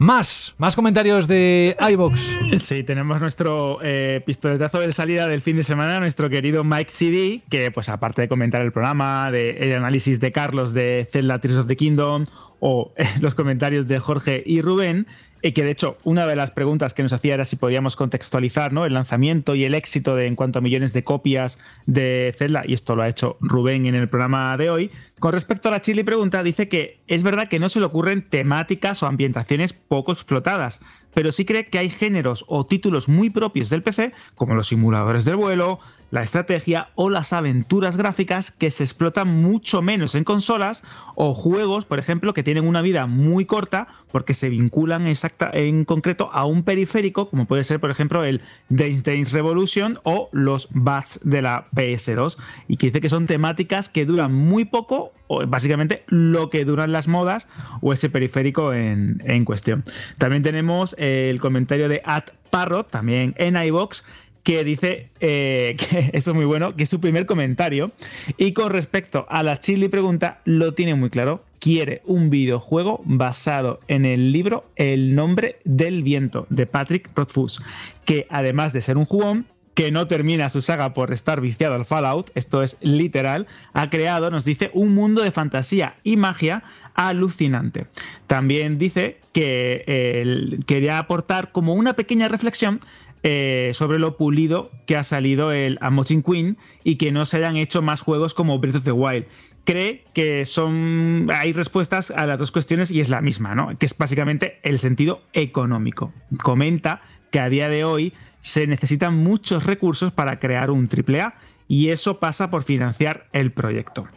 [0.00, 2.38] Más, más comentarios de iBox.
[2.56, 7.42] Sí, tenemos nuestro eh, pistoletazo de salida del fin de semana, nuestro querido Mike CD,
[7.50, 11.58] que pues aparte de comentar el programa, de el análisis de Carlos de Zelda Tears
[11.58, 12.24] of the Kingdom
[12.60, 15.06] o eh, los comentarios de Jorge y Rubén,
[15.42, 18.86] que de hecho una de las preguntas que nos hacía era si podíamos contextualizar ¿no?
[18.86, 22.72] el lanzamiento y el éxito de, en cuanto a millones de copias de Zelda, y
[22.72, 24.90] esto lo ha hecho Rubén en el programa de hoy.
[25.20, 28.26] Con respecto a la Chile pregunta, dice que es verdad que no se le ocurren
[28.26, 30.80] temáticas o ambientaciones poco explotadas,
[31.12, 35.26] pero sí cree que hay géneros o títulos muy propios del PC, como los simuladores
[35.26, 35.78] del vuelo,
[36.10, 40.82] la estrategia o las aventuras gráficas que se explotan mucho menos en consolas
[41.14, 45.84] o juegos, por ejemplo, que tienen una vida muy corta porque se vinculan exacta, en
[45.84, 50.68] concreto a un periférico, como puede ser, por ejemplo, el Dance Dance Revolution o los
[50.72, 55.09] Bats de la PS2, y que dice que son temáticas que duran muy poco,
[55.46, 57.48] básicamente lo que duran las modas
[57.80, 59.84] o ese periférico en, en cuestión.
[60.18, 64.04] También tenemos el comentario de At Parrot, también en iBox,
[64.42, 67.92] que dice eh, que esto es muy bueno, que es su primer comentario.
[68.36, 71.44] Y con respecto a la Chili pregunta, lo tiene muy claro.
[71.58, 77.62] Quiere un videojuego basado en el libro El nombre del viento de Patrick Rothfuss,
[78.04, 79.46] que además de ser un jugón,
[79.80, 84.30] que no termina su saga por estar viciado al Fallout, esto es literal, ha creado,
[84.30, 87.86] nos dice, un mundo de fantasía y magia alucinante.
[88.26, 92.80] También dice que quería aportar como una pequeña reflexión
[93.22, 97.56] eh, sobre lo pulido que ha salido el Amochin Queen y que no se hayan
[97.56, 99.24] hecho más juegos como Breath of the Wild.
[99.64, 101.30] Cree que son.
[101.32, 103.78] hay respuestas a las dos cuestiones y es la misma, ¿no?
[103.78, 106.12] Que es básicamente el sentido económico.
[106.42, 107.00] Comenta
[107.30, 111.34] que a día de hoy se necesitan muchos recursos para crear un AAA
[111.70, 114.08] y eso pasa por financiar el proyecto.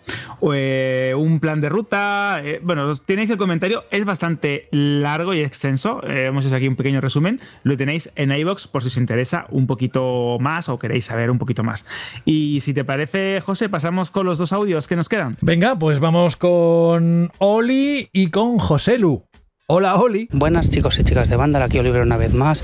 [0.54, 6.02] Eh, un plan de ruta, eh, bueno, tenéis el comentario, es bastante largo y extenso,
[6.04, 9.46] eh, hemos hecho aquí un pequeño resumen, lo tenéis en iBox por si os interesa
[9.52, 11.86] un poquito más o queréis saber un poquito más.
[12.26, 15.38] Y si te parece, José, pasamos con los dos audios que nos quedan.
[15.42, 19.26] Venga, pues vamos con Oli y con José Lu.
[19.68, 20.28] Hola, Oli.
[20.34, 22.62] Buenas chicos y chicas de banda, aquí Oliver una vez más.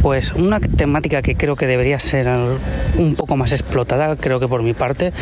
[0.00, 2.26] Pues una temática que creo que debería ser
[2.96, 5.12] un poco más explotada, creo que por mi parte,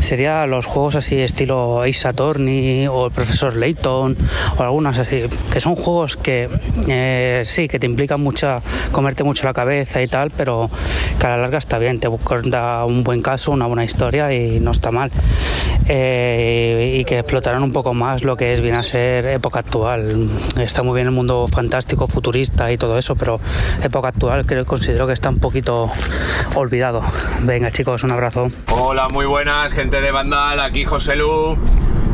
[0.00, 4.14] sería los juegos así estilo Ace Attorney o el Profesor Layton
[4.58, 6.50] o algunas así, que son juegos que
[6.86, 8.60] eh, sí, que te implican mucho,
[8.92, 10.70] comerte mucho la cabeza y tal, pero
[11.18, 12.10] que a la larga está bien, te
[12.50, 15.10] da un buen caso, una buena historia y no está mal.
[15.86, 20.28] Eh, y que explotaran un poco más lo que es bien a ser época actual.
[20.74, 23.38] Está muy bien el mundo fantástico, futurista y todo eso, pero
[23.80, 25.88] época actual creo considero que está un poquito
[26.56, 27.00] olvidado.
[27.42, 28.50] Venga chicos, un abrazo.
[28.72, 31.56] Hola, muy buenas, gente de Vandal, aquí José Lu.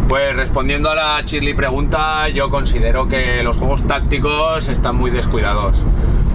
[0.09, 5.83] Pues respondiendo a la Chirly pregunta, yo considero que los juegos tácticos están muy descuidados.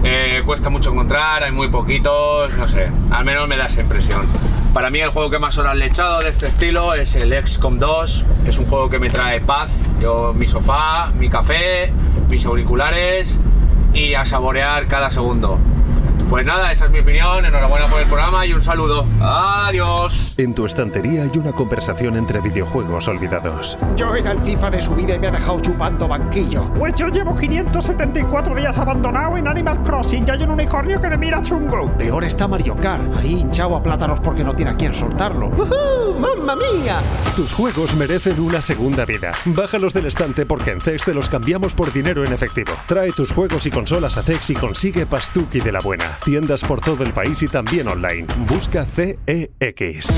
[0.04, 4.26] Eh, cuesta mucho encontrar, hay muy poquitos, no sé, al menos me da esa impresión.
[4.76, 7.32] Para mí el juego que más horas le he echado de este estilo es el
[7.32, 8.24] XCOM 2.
[8.46, 9.88] Es un juego que me trae paz.
[10.02, 11.90] Yo, mi sofá, mi café,
[12.28, 13.38] mis auriculares
[13.94, 15.58] y a saborear cada segundo.
[16.28, 17.44] Pues nada, esa es mi opinión.
[17.44, 19.06] Enhorabuena por el programa y un saludo.
[19.20, 20.34] Adiós.
[20.36, 23.78] En tu estantería hay una conversación entre videojuegos olvidados.
[23.94, 26.64] Yo era el FIFA de su vida y me ha dejado chupando banquillo.
[26.74, 31.16] Pues yo llevo 574 días abandonado en Animal Crossing y hay un unicornio que me
[31.16, 31.92] mira chungo.
[31.96, 35.46] Peor está Mario Kart, ahí hinchado a plátanos porque no tiene a quien soltarlo.
[35.48, 37.02] ¡Uh, ¡Mamma mía!
[37.36, 39.30] Tus juegos merecen una segunda vida.
[39.44, 42.72] Bájalos del estante porque en CEX te los cambiamos por dinero en efectivo.
[42.86, 46.15] Trae tus juegos y consolas a CEX y consigue Pastuki de la buena.
[46.24, 48.26] Tiendas por todo el país y también online.
[48.48, 50.08] Busca CEX.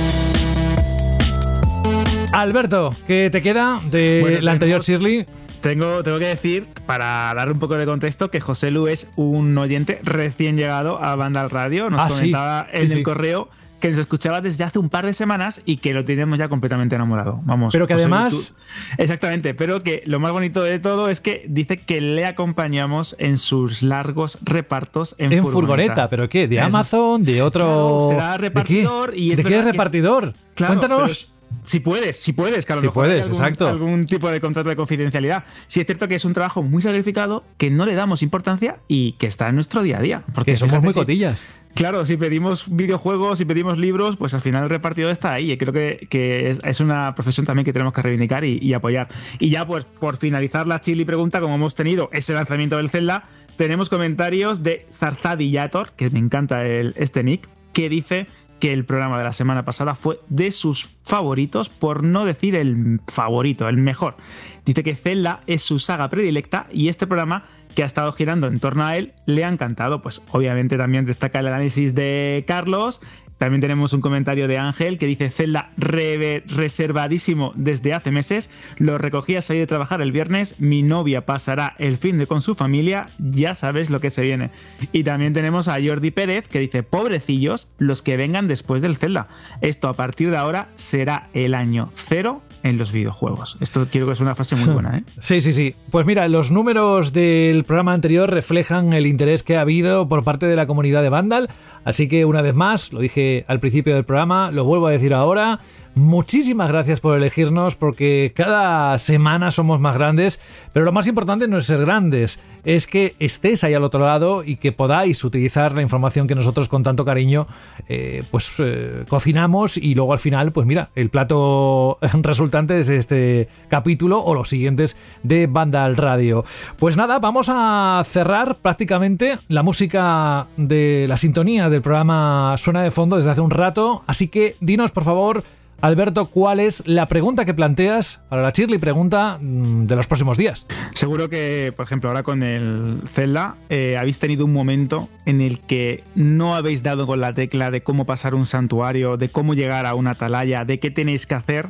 [2.33, 5.27] Alberto, ¿qué te queda de Bueno, la anterior Shirley?
[5.61, 9.57] Tengo, tengo que decir, para dar un poco de contexto, que José Lu es un
[9.59, 11.91] oyente recién llegado a Vandal Radio.
[11.91, 12.17] Nos Ah, sí.
[12.21, 13.03] comentaba en Sí, el sí.
[13.03, 13.49] correo
[13.81, 16.95] que nos escuchaba desde hace un par de semanas y que lo tenemos ya completamente
[16.95, 17.41] enamorado.
[17.45, 17.73] Vamos.
[17.73, 21.79] Pero que además- tú- exactamente, pero que lo más bonito de todo es que dice
[21.79, 26.49] que le acompañamos en sus largos repartos en, En furgoneta, ¿pero qué?
[26.49, 26.61] ¿De.
[26.61, 27.25] Amazon?
[27.25, 27.63] ¿De otro...?
[27.65, 28.43] Claro, será ¿De qué?
[28.43, 30.35] repartidor y es ¿De qué es repartidor?
[30.55, 31.33] Claro, Cuéntanos.
[31.63, 33.69] Si puedes, si puedes, lo Si mejor puedes, algún, exacto.
[33.69, 35.45] algún tipo de contrato de confidencialidad.
[35.67, 39.13] Sí es cierto que es un trabajo muy sacrificado, que no le damos importancia y
[39.13, 40.23] que está en nuestro día a día.
[40.35, 41.41] Porque Que somos muy si- cotillas.
[41.75, 45.53] Claro, si pedimos videojuegos, si pedimos libros, pues al final el repartidor está ahí.
[45.53, 48.73] Y creo que, que es, es una profesión también que tenemos que reivindicar y, y
[48.73, 49.09] apoyar.
[49.39, 53.25] Y ya, pues, por finalizar la chili pregunta, como hemos tenido ese lanzamiento del Zelda,
[53.57, 58.27] tenemos comentarios de Zarzadillator, que me encanta el, este nick, que dice
[58.61, 63.01] que el programa de la semana pasada fue de sus favoritos, por no decir el
[63.07, 64.17] favorito, el mejor.
[64.65, 67.45] Dice que Zelda es su saga predilecta y este programa
[67.75, 70.03] que ha estado girando en torno a él le ha encantado.
[70.03, 73.01] Pues obviamente también destaca el análisis de Carlos.
[73.39, 78.51] También tenemos un comentario de Ángel que dice Zelda reservadísimo desde hace meses.
[78.77, 80.61] Lo recogí a de trabajar el viernes.
[80.61, 83.07] Mi novia pasará el fin de con su familia.
[83.19, 84.51] Ya sabes lo que se viene.
[84.93, 89.29] Y también tenemos a Jordi Pérez que dice pobrecillos los que vengan después del Zelda.
[89.61, 93.57] Esto a partir de ahora será el año cero en los videojuegos.
[93.61, 95.05] Esto quiero que es una frase muy buena, ¿eh?
[95.21, 95.75] Sí, sí, sí.
[95.91, 100.47] Pues mira, los números del programa anterior reflejan el interés que ha habido por parte
[100.47, 101.49] de la comunidad de Vandal,
[101.85, 105.15] así que una vez más, lo dije al principio del programa, lo vuelvo a decir
[105.15, 105.61] ahora,
[105.99, 110.41] Muchísimas gracias por elegirnos porque cada semana somos más grandes,
[110.73, 114.45] pero lo más importante no es ser grandes, es que estés ahí al otro lado
[114.45, 117.49] y que podáis utilizar la información que nosotros con tanto cariño
[117.89, 123.49] eh, pues eh, cocinamos y luego al final pues mira el plato resultante de este
[123.67, 126.45] capítulo o los siguientes de Banda al Radio.
[126.79, 132.93] Pues nada, vamos a cerrar prácticamente la música de la sintonía del programa suena de
[132.93, 135.43] fondo desde hace un rato, así que dinos por favor
[135.81, 140.37] Alberto, ¿cuál es la pregunta que planteas para la Shirley pregunta mm, de los próximos
[140.37, 140.67] días?
[140.95, 145.61] Seguro que, por ejemplo, ahora con el Zelda, eh, habéis tenido un momento en el
[145.61, 149.87] que no habéis dado con la tecla de cómo pasar un santuario, de cómo llegar
[149.87, 151.69] a una atalaya, de qué tenéis que hacer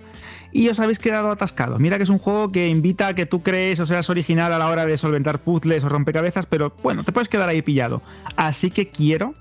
[0.52, 1.78] y os habéis quedado atascados.
[1.78, 4.58] Mira que es un juego que invita a que tú crees o seas original a
[4.58, 8.00] la hora de solventar puzzles o rompecabezas, pero bueno, te puedes quedar ahí pillado.
[8.36, 9.34] Así que quiero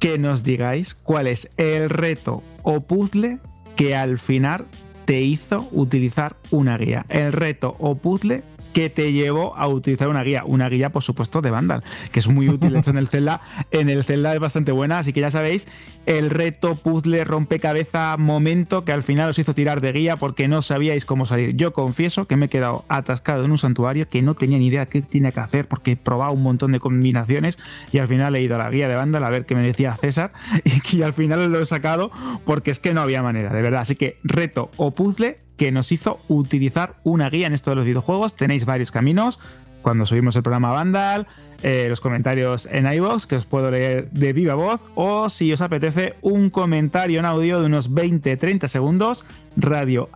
[0.00, 3.38] que nos digáis cuál es el reto o puzzle
[3.80, 4.66] que al final
[5.06, 7.06] te hizo utilizar una guía.
[7.08, 8.42] El reto o puzzle
[8.72, 10.42] que te llevó a utilizar una guía.
[10.44, 11.82] Una guía, por supuesto, de Vandal,
[12.12, 12.76] que es muy útil.
[12.76, 13.40] hecho, en el Zelda,
[13.70, 15.68] en el Zelda es bastante buena, así que ya sabéis,
[16.06, 20.62] el reto, puzzle, rompecabezas, momento que al final os hizo tirar de guía porque no
[20.62, 21.56] sabíais cómo salir.
[21.56, 24.86] Yo confieso que me he quedado atascado en un santuario que no tenía ni idea
[24.86, 27.58] qué tenía que hacer porque he probado un montón de combinaciones
[27.92, 29.94] y al final he ido a la guía de Vandal a ver qué me decía
[29.96, 30.32] César
[30.64, 32.10] y que al final lo he sacado
[32.44, 33.82] porque es que no había manera, de verdad.
[33.82, 37.84] Así que reto o puzzle que nos hizo utilizar una guía en esto de los
[37.84, 38.34] videojuegos.
[38.34, 39.38] Tenéis varios caminos.
[39.82, 41.26] Cuando subimos el programa Vandal,
[41.62, 45.60] eh, los comentarios en iVoox, que os puedo leer de viva voz, o si os
[45.60, 50.08] apetece, un comentario en audio de unos 20-30 segundos, radio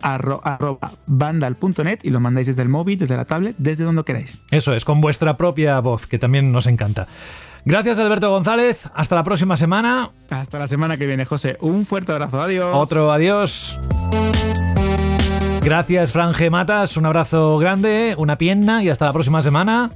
[1.05, 4.39] vandal.net y lo mandáis desde el móvil, desde la tablet, desde donde queráis.
[4.49, 7.07] Eso es, con vuestra propia voz, que también nos encanta.
[7.65, 10.09] Gracias Alberto González, hasta la próxima semana.
[10.31, 11.57] Hasta la semana que viene, José.
[11.61, 12.71] Un fuerte abrazo, adiós.
[12.73, 13.79] Otro adiós.
[15.65, 16.95] Gracias, Franje Matas.
[16.95, 19.89] Un abrazo grande, una pierna y hasta la próxima semana.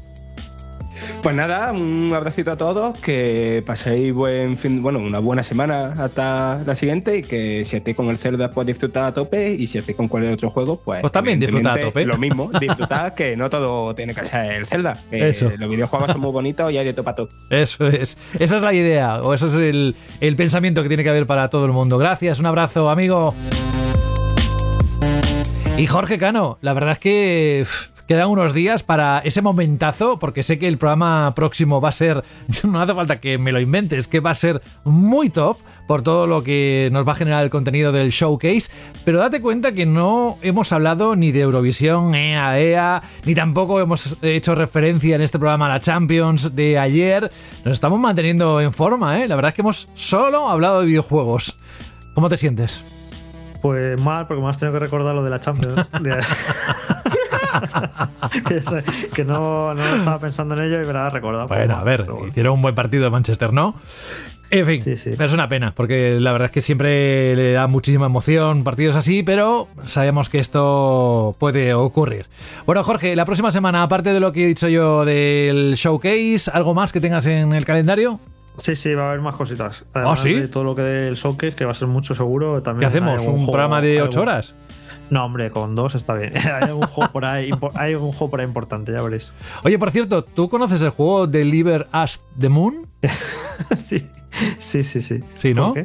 [1.22, 6.60] Pues nada, un abracito a todos, que paséis buen fin, bueno, una buena semana hasta
[6.66, 9.78] la siguiente y que si estéis con el Zelda pues disfrutar a tope y si
[9.78, 12.04] estéis con cualquier otro juego pues, pues también disfrutar a tope.
[12.04, 15.00] Lo mismo, disfrutar que no todo tiene que ser el Zelda.
[15.12, 15.52] Eso.
[15.56, 17.30] Los videojuegos son muy bonitos y hay de todo para todo.
[17.52, 18.18] Eso es.
[18.40, 21.48] Esa es la idea o eso es el, el pensamiento que tiene que haber para
[21.52, 22.00] todo el mundo.
[22.00, 23.36] Gracias, un abrazo, amigo.
[25.80, 27.66] Y Jorge Cano, la verdad es que
[28.06, 32.22] quedan unos días para ese momentazo, porque sé que el programa próximo va a ser,
[32.66, 35.58] no hace falta que me lo inventes, que va a ser muy top
[35.88, 38.70] por todo lo que nos va a generar el contenido del showcase,
[39.06, 44.18] pero date cuenta que no hemos hablado ni de Eurovisión, EA, EA, ni tampoco hemos
[44.22, 47.32] hecho referencia en este programa a la Champions de ayer.
[47.64, 49.30] Nos estamos manteniendo en forma, ¿eh?
[49.30, 51.58] La verdad es que hemos solo hablado de videojuegos.
[52.16, 52.84] ¿Cómo te sientes?
[53.62, 55.86] Pues mal, porque me has tenido que recordar lo de la Champions.
[59.16, 61.48] que, no, no, estaba pensando en ello y me lo recordado.
[61.48, 63.76] Bueno, a ver, hicieron un buen partido de Manchester, ¿no?
[64.52, 68.08] En fin, pero es una pena, porque la verdad es que siempre le da muchísima
[68.08, 72.26] emoción partidos así, pero sabemos que esto puede ocurrir.
[72.66, 76.74] Bueno, Jorge, la próxima semana, aparte de lo que he dicho yo del showcase, ¿algo
[76.74, 78.20] más que tengas en el calendario?
[78.60, 79.86] Sí, sí, va a haber más cositas.
[79.94, 80.34] ¿Ah, sí?
[80.34, 82.62] De todo lo que del showcase, que va a ser mucho seguro.
[82.62, 83.26] También ¿Qué hacemos?
[83.28, 84.56] ¿Un programa de 8 horas?
[85.10, 86.38] No, hombre, con dos está bien.
[86.38, 89.32] hay algún juego por ahí, hay algún juego por ahí importante, ya veréis.
[89.64, 92.88] Oye, por cierto, ¿tú conoces el juego Deliver Us the Moon?
[93.76, 94.08] sí.
[94.60, 95.24] Sí, sí, sí.
[95.36, 95.74] Sí, ¿no?
[95.74, 95.82] Sí,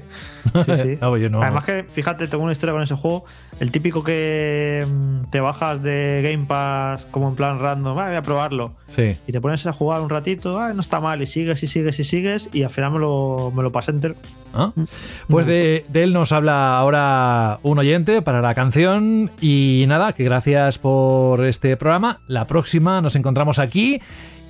[0.77, 0.99] sí.
[1.01, 3.25] Además que, fíjate, tengo una historia con ese juego.
[3.61, 8.23] El típico que mm, te bajas de Game Pass como en plan random, voy a
[8.23, 8.75] probarlo.
[8.89, 9.17] Sí.
[9.27, 12.05] Y te pones a jugar un ratito, no está mal, y sigues y sigues y
[12.05, 14.15] sigues, y al final me lo, me lo pasé entero.
[14.53, 14.73] ¿Ah?
[15.29, 19.31] Pues de, de, él nos habla ahora un oyente para la canción.
[19.41, 22.21] Y nada, que gracias por este programa.
[22.29, 24.01] La próxima nos encontramos aquí.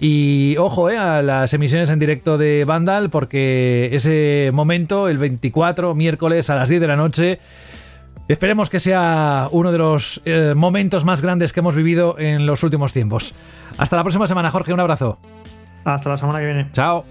[0.01, 5.95] Y ojo eh, a las emisiones en directo de Vandal, porque ese momento, el 24,
[5.95, 7.39] miércoles a las 10 de la noche,
[8.29, 12.63] esperemos que sea uno de los eh, momentos más grandes que hemos vivido en los
[12.63, 13.35] últimos tiempos.
[13.79, 15.19] Hasta la próxima semana, Jorge, un abrazo.
[15.85, 16.69] Hasta la semana que viene.
[16.73, 17.05] Chao.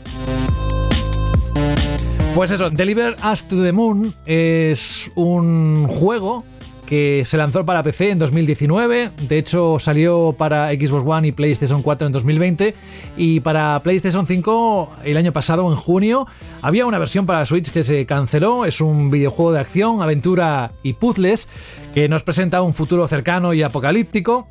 [2.35, 6.43] Pues eso, Deliver Us to the Moon es un juego
[6.85, 11.81] que se lanzó para PC en 2019, de hecho salió para Xbox One y PlayStation
[11.81, 12.75] 4 en 2020
[13.17, 16.27] y para PlayStation 5 el año pasado en junio
[16.61, 20.93] había una versión para Switch que se canceló, es un videojuego de acción, aventura y
[20.93, 21.49] puzzles
[21.93, 24.47] que nos presenta un futuro cercano y apocalíptico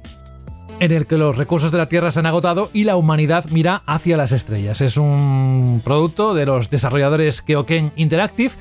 [0.83, 3.85] en el que los recursos de la Tierra se han agotado y la humanidad mira
[3.87, 4.81] hacia las estrellas.
[4.81, 8.53] Es un producto de los desarrolladores Keoken Interactive.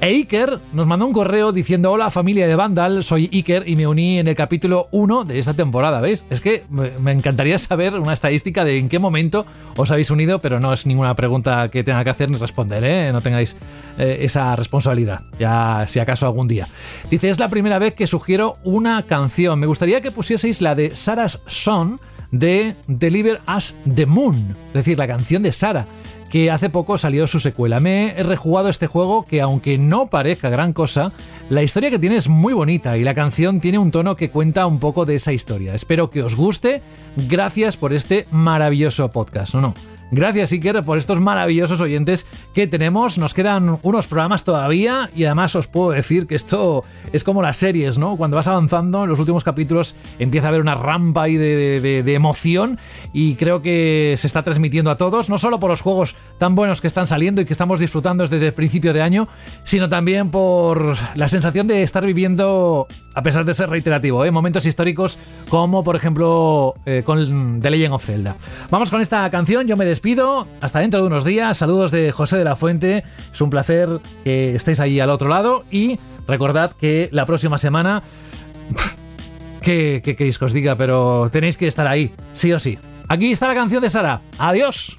[0.00, 3.88] E Iker nos mandó un correo diciendo: Hola familia de Vandal, soy Iker y me
[3.88, 6.00] uní en el capítulo 1 de esta temporada.
[6.00, 6.24] ¿Veis?
[6.30, 9.44] Es que me encantaría saber una estadística de en qué momento
[9.76, 13.12] os habéis unido, pero no es ninguna pregunta que tenga que hacer ni responder, ¿eh?
[13.12, 13.56] No tengáis
[13.98, 16.68] eh, esa responsabilidad, ya si acaso algún día.
[17.10, 19.58] Dice: Es la primera vez que sugiero una canción.
[19.58, 22.00] Me gustaría que pusieseis la de Sarah's Son
[22.30, 25.86] de Deliver Us the Moon, es decir, la canción de Sara
[26.30, 27.80] que hace poco salió su secuela.
[27.80, 31.12] Me he rejugado este juego que aunque no parezca gran cosa,
[31.50, 34.66] la historia que tiene es muy bonita y la canción tiene un tono que cuenta
[34.66, 35.74] un poco de esa historia.
[35.74, 36.82] Espero que os guste.
[37.16, 39.74] Gracias por este maravilloso podcast, ¿o no?
[40.10, 43.18] Gracias, Iker, por estos maravillosos oyentes que tenemos.
[43.18, 46.82] Nos quedan unos programas todavía y además os puedo decir que esto
[47.12, 48.16] es como las series, ¿no?
[48.16, 52.14] Cuando vas avanzando en los últimos capítulos empieza a haber una rampa ahí de, de,
[52.14, 52.78] emoción
[53.12, 56.80] y creo que se está transmitiendo a todos, no solo por los juegos tan buenos
[56.80, 59.28] que están saliendo y que estamos disfrutando desde el principio de año,
[59.64, 64.30] sino también por la sensación de estar viviendo, a pesar de ser reiterativo, ¿eh?
[64.30, 65.18] momentos históricos
[65.48, 68.36] como por ejemplo eh, con The Legend of Zelda.
[68.70, 72.36] Vamos con esta canción, yo me despido, hasta dentro de unos días, saludos de José
[72.36, 73.88] de la Fuente, es un placer
[74.24, 78.02] que estéis ahí al otro lado y recordad que la próxima semana...
[79.62, 80.76] ¿Qué, queréis que os diga?
[80.76, 82.78] Pero tenéis que estar ahí, sí o sí.
[83.08, 84.20] Aquí está la canción de Sara.
[84.38, 84.98] Adiós.